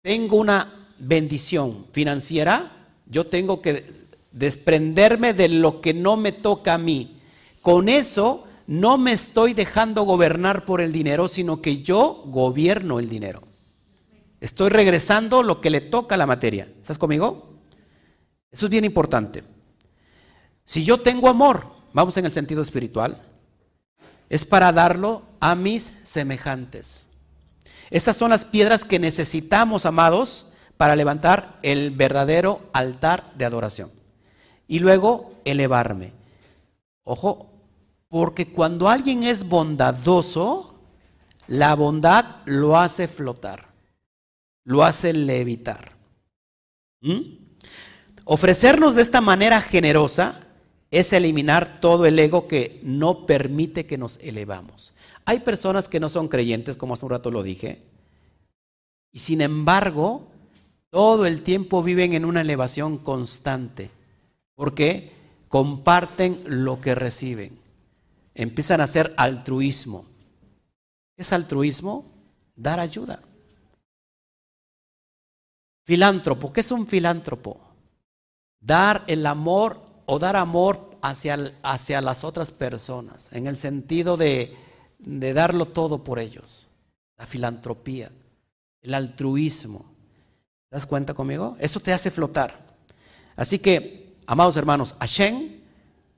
tengo 0.02 0.36
una 0.36 0.90
bendición 0.98 1.86
financiera, 1.94 2.90
yo 3.06 3.26
tengo 3.26 3.62
que 3.62 4.10
desprenderme 4.34 5.34
de 5.34 5.48
lo 5.48 5.80
que 5.80 5.94
no 5.94 6.18
me 6.18 6.34
toca 6.34 6.74
a 6.74 6.78
mí. 6.78 7.22
Con 7.62 7.88
eso 7.88 8.44
no 8.68 8.98
me 8.98 9.14
estoy 9.14 9.54
dejando 9.54 10.04
gobernar 10.04 10.66
por 10.66 10.82
el 10.82 10.92
dinero, 10.92 11.30
sino 11.30 11.62
que 11.62 11.84
yo 11.84 12.22
gobierno 12.26 13.00
el 13.00 13.08
dinero. 13.08 13.44
Estoy 14.42 14.68
regresando 14.68 15.42
lo 15.42 15.62
que 15.62 15.70
le 15.70 15.80
toca 15.80 16.16
a 16.16 16.18
la 16.18 16.28
materia. 16.28 16.68
¿Estás 16.82 17.00
conmigo? 17.00 17.62
Eso 18.52 18.66
es 18.66 18.70
bien 18.70 18.84
importante. 18.84 19.42
Si 20.66 20.84
yo 20.84 20.98
tengo 20.98 21.30
amor, 21.30 21.66
vamos 21.94 22.18
en 22.18 22.26
el 22.26 22.32
sentido 22.34 22.62
espiritual, 22.62 23.22
es 24.28 24.44
para 24.44 24.74
darlo 24.74 25.22
a 25.40 25.56
mis 25.56 25.94
semejantes. 26.04 27.06
Estas 27.90 28.16
son 28.18 28.30
las 28.30 28.46
piedras 28.46 28.86
que 28.86 29.00
necesitamos, 29.00 29.86
amados, 29.86 30.48
para 30.78 30.96
levantar 30.96 31.58
el 31.62 31.92
verdadero 31.92 32.62
altar 32.74 33.32
de 33.36 33.46
adoración. 33.46 33.92
Y 34.68 34.80
luego 34.80 35.32
elevarme. 35.46 36.14
Ojo, 37.04 37.50
porque 38.08 38.52
cuando 38.52 38.90
alguien 38.90 39.24
es 39.24 39.48
bondadoso, 39.48 40.80
la 41.48 41.76
bondad 41.76 42.38
lo 42.46 42.78
hace 42.78 43.08
flotar 43.08 43.70
lo 44.70 44.84
hace 44.84 45.14
levitar. 45.14 45.94
¿Mm? 47.02 47.22
Ofrecernos 48.24 48.94
de 48.94 49.02
esta 49.02 49.20
manera 49.20 49.62
generosa 49.62 50.46
es 50.92 51.12
eliminar 51.12 51.82
todo 51.82 52.06
el 52.06 52.20
ego 52.20 52.48
que 52.48 52.80
no 52.84 53.26
permite 53.26 53.88
que 53.88 53.98
nos 53.98 54.18
elevamos. 54.20 54.94
Hay 55.30 55.42
personas 55.42 55.88
que 55.88 56.00
no 56.00 56.10
son 56.10 56.28
creyentes, 56.28 56.76
como 56.76 56.96
hace 56.96 57.06
un 57.06 57.12
rato 57.12 57.30
lo 57.30 57.44
dije, 57.44 57.84
y 59.12 59.20
sin 59.20 59.42
embargo, 59.42 60.26
todo 60.90 61.28
el 61.28 61.44
tiempo 61.44 61.84
viven 61.84 62.14
en 62.14 62.26
una 62.26 62.42
elevación 62.42 62.98
constante, 62.98 63.92
porque 64.56 65.14
comparten 65.48 66.42
lo 66.48 66.82
que 66.82 66.96
reciben. 66.96 67.60
Empiezan 68.34 68.82
a 68.82 68.86
hacer 68.86 69.14
altruismo. 69.18 70.08
¿Qué 71.16 71.22
es 71.22 71.32
altruismo? 71.32 72.06
Dar 72.56 72.80
ayuda. 72.80 73.22
Filántropo, 75.86 76.52
¿qué 76.52 76.62
es 76.62 76.72
un 76.72 76.88
filántropo? 76.88 77.60
Dar 78.60 79.04
el 79.06 79.28
amor 79.28 79.80
o 80.08 80.18
dar 80.18 80.36
amor 80.36 80.98
hacia, 81.04 81.54
hacia 81.62 82.02
las 82.02 82.24
otras 82.24 82.50
personas, 82.50 83.30
en 83.32 83.46
el 83.46 83.58
sentido 83.58 84.18
de, 84.18 84.69
de 85.00 85.34
darlo 85.34 85.66
todo 85.66 86.04
por 86.04 86.20
ellos. 86.20 86.68
La 87.18 87.26
filantropía, 87.26 88.12
el 88.82 88.94
altruismo. 88.94 89.86
¿Te 90.70 90.76
das 90.76 90.86
cuenta 90.86 91.14
conmigo? 91.14 91.58
Eso 91.60 91.80
te 91.80 91.92
hace 91.92 92.12
flotar. 92.12 92.68
Así 93.36 93.58
que, 93.58 94.16
amados 94.28 94.58
hermanos, 94.58 94.96
Hashem 95.00 95.60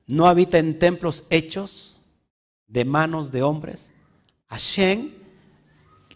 no 0.08 0.28
habita 0.28 0.58
en 0.58 0.78
templos 0.78 1.24
hechos 1.30 1.98
de 2.68 2.84
manos 2.84 3.32
de 3.32 3.44
hombres. 3.44 3.92
Hashem 4.48 5.12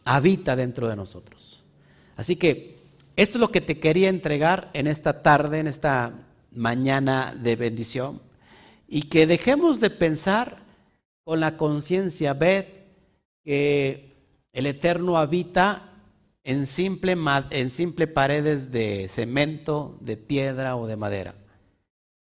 habita 0.03 0.55
dentro 0.55 0.87
de 0.87 0.95
nosotros. 0.95 1.63
Así 2.17 2.35
que 2.35 2.79
esto 3.15 3.37
es 3.37 3.39
lo 3.39 3.51
que 3.51 3.61
te 3.61 3.79
quería 3.79 4.09
entregar 4.09 4.69
en 4.73 4.87
esta 4.87 5.21
tarde, 5.21 5.59
en 5.59 5.67
esta 5.67 6.13
mañana 6.51 7.33
de 7.37 7.55
bendición. 7.55 8.21
Y 8.87 9.03
que 9.03 9.25
dejemos 9.25 9.79
de 9.79 9.89
pensar 9.89 10.64
con 11.25 11.39
la 11.41 11.57
conciencia, 11.57 12.33
ved, 12.35 12.65
que 13.43 14.15
el 14.53 14.67
Eterno 14.67 15.17
habita 15.17 15.91
en 16.43 16.67
simple, 16.67 17.17
en 17.49 17.69
simple 17.71 18.07
paredes 18.07 18.71
de 18.71 19.07
cemento, 19.09 19.97
de 19.99 20.15
piedra 20.15 20.77
o 20.77 20.87
de 20.87 20.95
madera. 20.95 21.35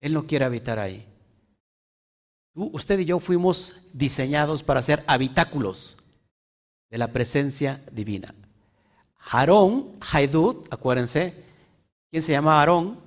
Él 0.00 0.12
no 0.12 0.26
quiere 0.26 0.44
habitar 0.44 0.78
ahí. 0.78 1.06
usted 2.54 2.98
y 2.98 3.06
yo 3.06 3.18
fuimos 3.18 3.86
diseñados 3.94 4.62
para 4.62 4.82
ser 4.82 5.02
habitáculos 5.06 5.96
de 6.90 6.98
la 6.98 7.08
presencia 7.08 7.82
divina. 7.90 8.34
Aarón, 9.18 9.92
Haidut, 10.12 10.72
acuérdense, 10.72 11.44
¿quién 12.10 12.22
se 12.22 12.32
llama 12.32 12.58
Aarón? 12.58 13.00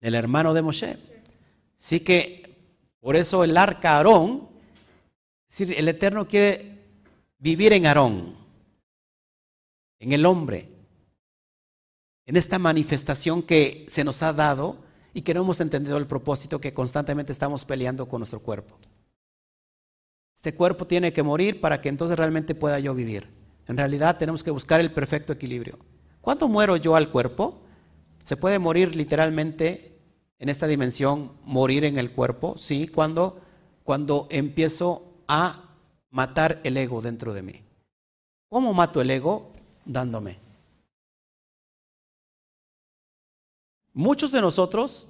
El 0.00 0.14
hermano 0.14 0.54
de 0.54 0.62
Moshe. 0.62 0.96
Así 1.76 2.00
que 2.00 2.43
por 3.04 3.16
eso 3.16 3.44
el 3.44 3.54
arca 3.58 3.98
Aarón, 3.98 4.48
es 5.50 5.58
decir, 5.58 5.78
el 5.78 5.86
Eterno 5.88 6.26
quiere 6.26 6.86
vivir 7.38 7.74
en 7.74 7.84
Aarón, 7.84 8.34
en 9.98 10.12
el 10.12 10.24
hombre, 10.24 10.70
en 12.24 12.38
esta 12.38 12.58
manifestación 12.58 13.42
que 13.42 13.84
se 13.90 14.04
nos 14.04 14.22
ha 14.22 14.32
dado 14.32 14.78
y 15.12 15.20
que 15.20 15.34
no 15.34 15.42
hemos 15.42 15.60
entendido 15.60 15.98
el 15.98 16.06
propósito 16.06 16.62
que 16.62 16.72
constantemente 16.72 17.30
estamos 17.30 17.66
peleando 17.66 18.08
con 18.08 18.20
nuestro 18.20 18.40
cuerpo. 18.40 18.78
Este 20.34 20.54
cuerpo 20.54 20.86
tiene 20.86 21.12
que 21.12 21.22
morir 21.22 21.60
para 21.60 21.82
que 21.82 21.90
entonces 21.90 22.16
realmente 22.16 22.54
pueda 22.54 22.80
yo 22.80 22.94
vivir. 22.94 23.28
En 23.68 23.76
realidad 23.76 24.16
tenemos 24.16 24.42
que 24.42 24.50
buscar 24.50 24.80
el 24.80 24.90
perfecto 24.90 25.34
equilibrio. 25.34 25.78
¿Cuándo 26.22 26.48
muero 26.48 26.78
yo 26.78 26.96
al 26.96 27.10
cuerpo? 27.10 27.60
¿Se 28.22 28.38
puede 28.38 28.58
morir 28.58 28.96
literalmente 28.96 29.93
en 30.38 30.48
esta 30.48 30.66
dimensión, 30.66 31.32
morir 31.44 31.84
en 31.84 31.98
el 31.98 32.12
cuerpo? 32.12 32.56
Sí, 32.58 32.88
cuando, 32.88 33.40
cuando 33.82 34.26
empiezo 34.30 35.14
a 35.28 35.64
matar 36.10 36.60
el 36.64 36.76
ego 36.76 37.02
dentro 37.02 37.34
de 37.34 37.42
mí. 37.42 37.62
¿Cómo 38.48 38.72
mato 38.72 39.00
el 39.00 39.10
ego? 39.10 39.52
Dándome. 39.84 40.38
Muchos 43.92 44.32
de 44.32 44.40
nosotros 44.40 45.06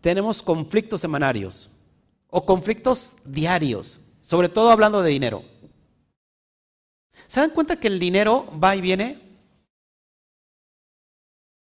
tenemos 0.00 0.42
conflictos 0.42 1.00
semanarios 1.00 1.70
o 2.28 2.44
conflictos 2.44 3.16
diarios, 3.24 4.00
sobre 4.20 4.48
todo 4.48 4.70
hablando 4.70 5.02
de 5.02 5.10
dinero. 5.10 5.42
¿Se 7.26 7.40
dan 7.40 7.50
cuenta 7.50 7.80
que 7.80 7.88
el 7.88 7.98
dinero 7.98 8.46
va 8.62 8.76
y 8.76 8.80
viene? 8.80 9.20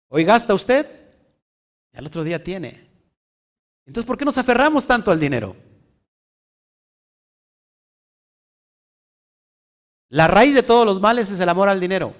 Hoy 0.07 0.23
gasta 0.23 0.53
usted, 0.53 0.87
al 1.93 2.05
otro 2.05 2.23
día 2.23 2.43
tiene. 2.43 2.90
Entonces, 3.91 4.07
¿por 4.07 4.17
qué 4.17 4.23
nos 4.23 4.37
aferramos 4.37 4.87
tanto 4.87 5.11
al 5.11 5.19
dinero? 5.19 5.53
La 10.07 10.29
raíz 10.29 10.55
de 10.55 10.63
todos 10.63 10.85
los 10.85 11.01
males 11.01 11.29
es 11.29 11.41
el 11.41 11.49
amor 11.49 11.67
al 11.67 11.81
dinero. 11.81 12.15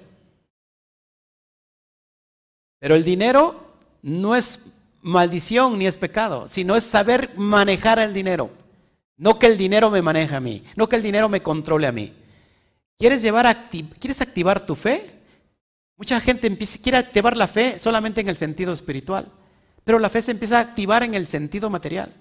Pero 2.78 2.94
el 2.94 3.02
dinero 3.02 3.74
no 4.02 4.36
es 4.36 4.66
maldición 5.00 5.78
ni 5.78 5.86
es 5.86 5.96
pecado, 5.96 6.46
sino 6.46 6.76
es 6.76 6.84
saber 6.84 7.32
manejar 7.38 7.98
el 8.00 8.12
dinero. 8.12 8.50
No 9.16 9.38
que 9.38 9.46
el 9.46 9.56
dinero 9.56 9.90
me 9.90 10.02
maneje 10.02 10.36
a 10.36 10.40
mí, 10.40 10.66
no 10.76 10.90
que 10.90 10.96
el 10.96 11.02
dinero 11.02 11.30
me 11.30 11.42
controle 11.42 11.86
a 11.86 11.92
mí. 11.92 12.12
¿Quieres, 12.98 13.22
llevar 13.22 13.70
¿Quieres 13.98 14.20
activar 14.20 14.66
tu 14.66 14.74
fe? 14.74 15.22
Mucha 15.96 16.20
gente 16.20 16.46
empieza, 16.46 16.78
quiere 16.82 16.98
activar 16.98 17.34
la 17.34 17.48
fe 17.48 17.78
solamente 17.78 18.20
en 18.20 18.28
el 18.28 18.36
sentido 18.36 18.74
espiritual, 18.74 19.32
pero 19.84 19.98
la 19.98 20.10
fe 20.10 20.22
se 20.22 20.30
empieza 20.30 20.58
a 20.58 20.62
activar 20.62 21.02
en 21.02 21.14
el 21.14 21.26
sentido 21.26 21.70
material. 21.70 22.12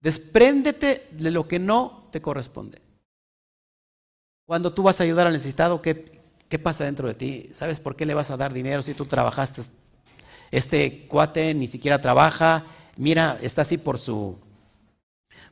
Despréndete 0.00 1.08
de 1.10 1.30
lo 1.30 1.48
que 1.48 1.58
no 1.58 2.08
te 2.10 2.20
corresponde. 2.20 2.80
Cuando 4.46 4.72
tú 4.72 4.82
vas 4.82 5.00
a 5.00 5.04
ayudar 5.04 5.26
al 5.26 5.32
necesitado, 5.32 5.82
¿qué, 5.82 6.20
¿qué 6.48 6.58
pasa 6.58 6.84
dentro 6.84 7.08
de 7.08 7.14
ti? 7.14 7.50
¿Sabes 7.54 7.80
por 7.80 7.96
qué 7.96 8.06
le 8.06 8.14
vas 8.14 8.30
a 8.30 8.36
dar 8.36 8.52
dinero 8.52 8.82
si 8.82 8.94
tú 8.94 9.06
trabajaste? 9.06 9.62
Este 10.50 11.06
cuate 11.08 11.54
ni 11.54 11.66
siquiera 11.66 12.00
trabaja, 12.00 12.66
mira, 12.96 13.38
está 13.42 13.62
así 13.62 13.78
por 13.78 13.98
su, 13.98 14.38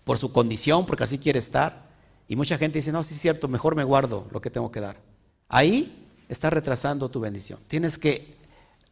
por 0.05 0.19
su 0.19 0.33
condición, 0.33 0.87
porque 0.87 1.05
así 1.05 1.19
quiere 1.19 1.39
estar. 1.39 1.85
Y 2.29 2.37
mucha 2.37 2.57
gente 2.57 2.79
dice, 2.79 2.93
no, 2.93 3.03
sí 3.03 3.15
es 3.15 3.21
cierto, 3.21 3.49
mejor 3.49 3.75
me 3.75 3.85
guardo 3.85 4.29
lo 4.31 4.41
que 4.41 4.51
tengo 4.51 4.71
que 4.71 4.81
dar. 4.81 4.97
Ahí 5.49 6.07
está 6.29 6.51
retrasando 6.51 7.11
tu 7.11 7.21
bendición. 7.21 7.59
Tienes 7.67 7.99
que 7.99 8.34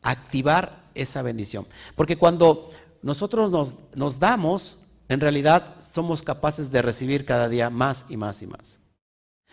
activar 0.02 0.82
esa 0.94 1.22
bendición. 1.22 1.66
Porque 1.94 2.16
cuando 2.16 2.70
nosotros 3.02 3.50
nos, 3.94 4.18
damos, 4.18 4.78
en 5.08 5.20
realidad 5.20 5.76
somos 5.80 6.22
capaces 6.22 6.70
de 6.70 6.82
recibir 6.82 7.24
cada 7.24 7.48
día 7.48 7.70
más 7.70 8.06
y 8.08 8.16
más 8.16 8.42
y 8.42 8.46
más. 8.46 8.80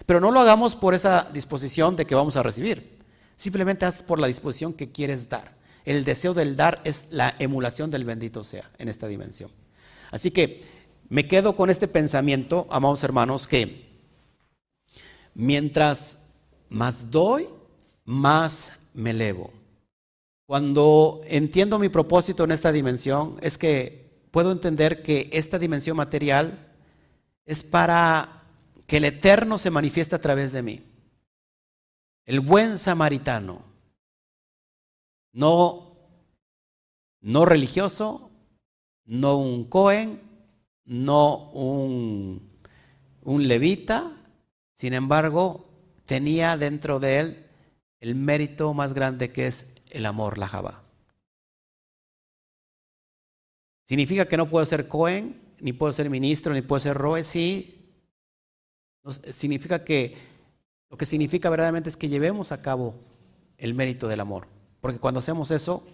Pero 0.06 0.20
no 0.20 0.32
lo 0.32 0.40
hagamos 0.40 0.76
por 0.76 0.94
esa 0.94 1.30
disposición 1.34 1.96
de 1.96 2.06
que 2.06 2.16
vamos 2.16 2.38
a 2.38 2.44
recibir. 2.44 3.00
Simplemente 3.36 3.86
haz 3.86 4.02
por 4.02 4.20
la 4.20 4.28
disposición 4.28 4.74
que 4.74 4.92
quieres 4.92 5.30
dar. 5.30 5.58
El 5.86 6.04
deseo 6.04 6.34
del 6.34 6.56
dar 6.56 6.82
es 6.84 7.08
la 7.10 7.36
emulación 7.40 7.90
del 7.90 8.06
bendito 8.06 8.44
sea 8.44 8.70
en 8.78 8.90
esta 8.90 9.08
dimensión. 9.08 9.52
Así 10.12 10.32
que 10.32 10.62
me 11.10 11.28
quedo 11.28 11.56
con 11.56 11.70
este 11.70 11.88
pensamiento, 11.88 12.68
amados 12.70 13.04
hermanos, 13.04 13.48
que 13.48 13.90
mientras 15.34 16.20
más 16.70 17.10
doy, 17.10 17.50
más 18.06 18.74
me 18.94 19.12
elevo. 19.12 19.59
Cuando 20.50 21.22
entiendo 21.28 21.78
mi 21.78 21.90
propósito 21.90 22.44
en 22.44 22.50
esta 22.50 22.72
dimensión, 22.72 23.38
es 23.40 23.60
que 23.60 24.10
puedo 24.32 24.52
entender 24.52 25.04
que 25.04 25.30
esta 25.32 25.60
dimensión 25.60 25.96
material 25.96 26.74
es 27.46 27.62
para 27.62 28.46
que 28.88 28.98
el 28.98 29.06
eterno 29.06 29.60
se 29.60 29.70
manifieste 29.70 30.16
a 30.16 30.22
través 30.22 30.52
de 30.52 30.64
mí. 30.64 30.82
El 32.26 32.40
buen 32.40 32.80
samaritano, 32.80 33.62
no, 35.34 35.96
no 37.22 37.46
religioso, 37.46 38.32
no 39.06 39.38
un 39.38 39.66
Cohen, 39.66 40.20
no 40.84 41.52
un, 41.52 42.42
levita, 43.24 44.18
sin 44.74 44.96
embargo, 44.96 45.70
tenía 46.08 46.58
dentro 46.58 47.00
de 47.00 47.20
él 47.20 47.46
el 48.00 48.16
mérito 48.16 48.74
más 48.74 48.96
grande 48.96 49.32
que 49.32 49.46
es 49.46 49.68
el 49.90 50.06
amor, 50.06 50.38
la 50.38 50.48
Java. 50.48 50.84
¿Significa 53.86 54.28
que 54.28 54.38
no 54.38 54.48
puedo 54.48 54.66
ser 54.66 54.88
Cohen, 54.88 55.42
ni 55.60 55.74
puedo 55.74 55.92
ser 55.94 56.10
ministro, 56.10 56.54
ni 56.54 56.62
puedo 56.62 56.80
ser 56.80 56.96
Roe? 56.96 57.24
Sí. 57.24 57.76
Significa 59.32 59.84
que 59.84 60.16
lo 60.90 60.98
que 60.98 61.06
significa 61.06 61.50
verdaderamente 61.50 61.90
es 61.90 61.98
que 61.98 62.10
llevemos 62.10 62.52
a 62.52 62.62
cabo 62.62 62.96
el 63.58 63.74
mérito 63.74 64.08
del 64.08 64.20
amor. 64.20 64.48
Porque 64.82 65.00
cuando 65.00 65.20
hacemos 65.20 65.52
eso, 65.52 65.86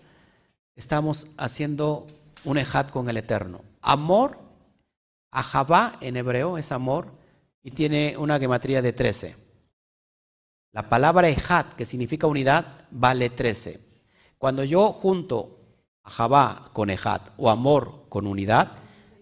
estamos 0.75 1.27
haciendo 1.37 2.05
un 2.43 2.57
ejat 2.57 2.91
con 2.91 3.09
el 3.09 3.17
Eterno. 3.17 3.61
Amor 3.81 4.45
Ahabá 5.35 5.97
en 5.99 6.15
hebreo 6.15 6.57
es 6.57 6.71
amor 6.71 7.11
y 7.61 7.71
tiene 7.71 8.15
una 8.17 8.39
gematría 8.39 8.81
de 8.81 8.93
13. 8.93 9.35
La 10.71 10.87
palabra 10.87 11.27
ejat, 11.27 11.73
que 11.73 11.83
significa 11.83 12.25
unidad, 12.25 12.87
vale 12.89 13.29
13. 13.29 13.84
Cuando 14.37 14.63
yo 14.63 14.91
junto 14.91 15.55
Ahabá 16.05 16.69
con 16.73 16.91
ejat 16.91 17.31
o 17.37 17.49
amor 17.49 18.05
con 18.09 18.27
unidad, 18.27 18.73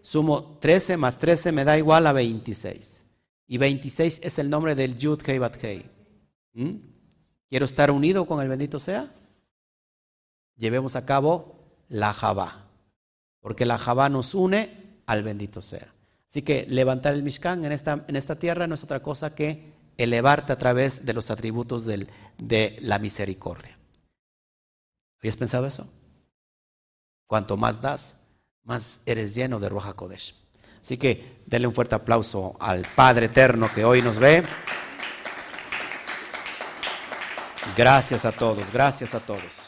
sumo 0.02 0.58
13 0.60 0.98
más 0.98 1.18
13 1.18 1.54
me 1.54 1.64
da 1.64 1.78
igual 1.78 2.06
a 2.08 2.14
26. 2.14 3.06
Y 3.48 3.58
26 3.58 4.20
es 4.22 4.40
el 4.40 4.50
nombre 4.50 4.76
del 4.76 4.98
Yud 4.98 5.22
Hei 5.26 5.40
Bat 5.40 5.64
Hei. 5.64 5.90
¿Mm? 6.54 6.76
Quiero 7.50 7.66
estar 7.66 7.90
unido 7.90 8.26
con 8.26 8.42
el 8.42 8.50
bendito 8.50 8.80
sea. 8.80 9.14
Llevemos 10.58 10.96
a 10.96 11.06
cabo 11.06 11.56
la 11.88 12.14
Jabá. 12.14 12.68
Porque 13.40 13.66
la 13.66 13.78
Jabá 13.78 14.10
nos 14.10 14.36
une 14.36 15.00
al 15.06 15.24
bendito 15.24 15.62
sea. 15.62 15.94
Así 16.30 16.42
que 16.42 16.66
levantar 16.68 17.14
el 17.14 17.24
Mishkan 17.24 17.64
en 17.64 17.72
esta, 17.72 18.04
en 18.08 18.16
esta 18.16 18.38
tierra 18.38 18.68
no 18.68 18.76
es 18.76 18.84
otra 18.84 19.02
cosa 19.02 19.36
que 19.36 19.72
elevarte 19.98 20.52
a 20.52 20.58
través 20.58 21.06
de 21.06 21.14
los 21.14 21.30
atributos 21.32 21.86
de 21.86 22.78
la 22.82 23.00
misericordia. 23.00 23.78
¿Habías 25.24 25.38
pensado 25.38 25.66
eso? 25.66 25.88
Cuanto 27.28 27.56
más 27.56 27.82
das, 27.82 28.18
más 28.66 29.00
eres 29.06 29.34
lleno 29.34 29.58
de 29.58 29.70
Roja 29.70 29.94
Kodesh. 29.94 30.36
Así 30.82 30.98
que 30.98 31.42
denle 31.46 31.66
un 31.66 31.74
fuerte 31.74 31.96
aplauso 31.96 32.58
al 32.60 32.86
Padre 32.94 33.28
Eterno 33.28 33.74
que 33.74 33.86
hoy 33.86 34.02
nos 34.02 34.20
ve. 34.20 34.44
Gracias 37.78 38.26
a 38.26 38.34
todos, 38.34 38.70
gracias 38.74 39.16
a 39.16 39.22
todos. 39.22 39.63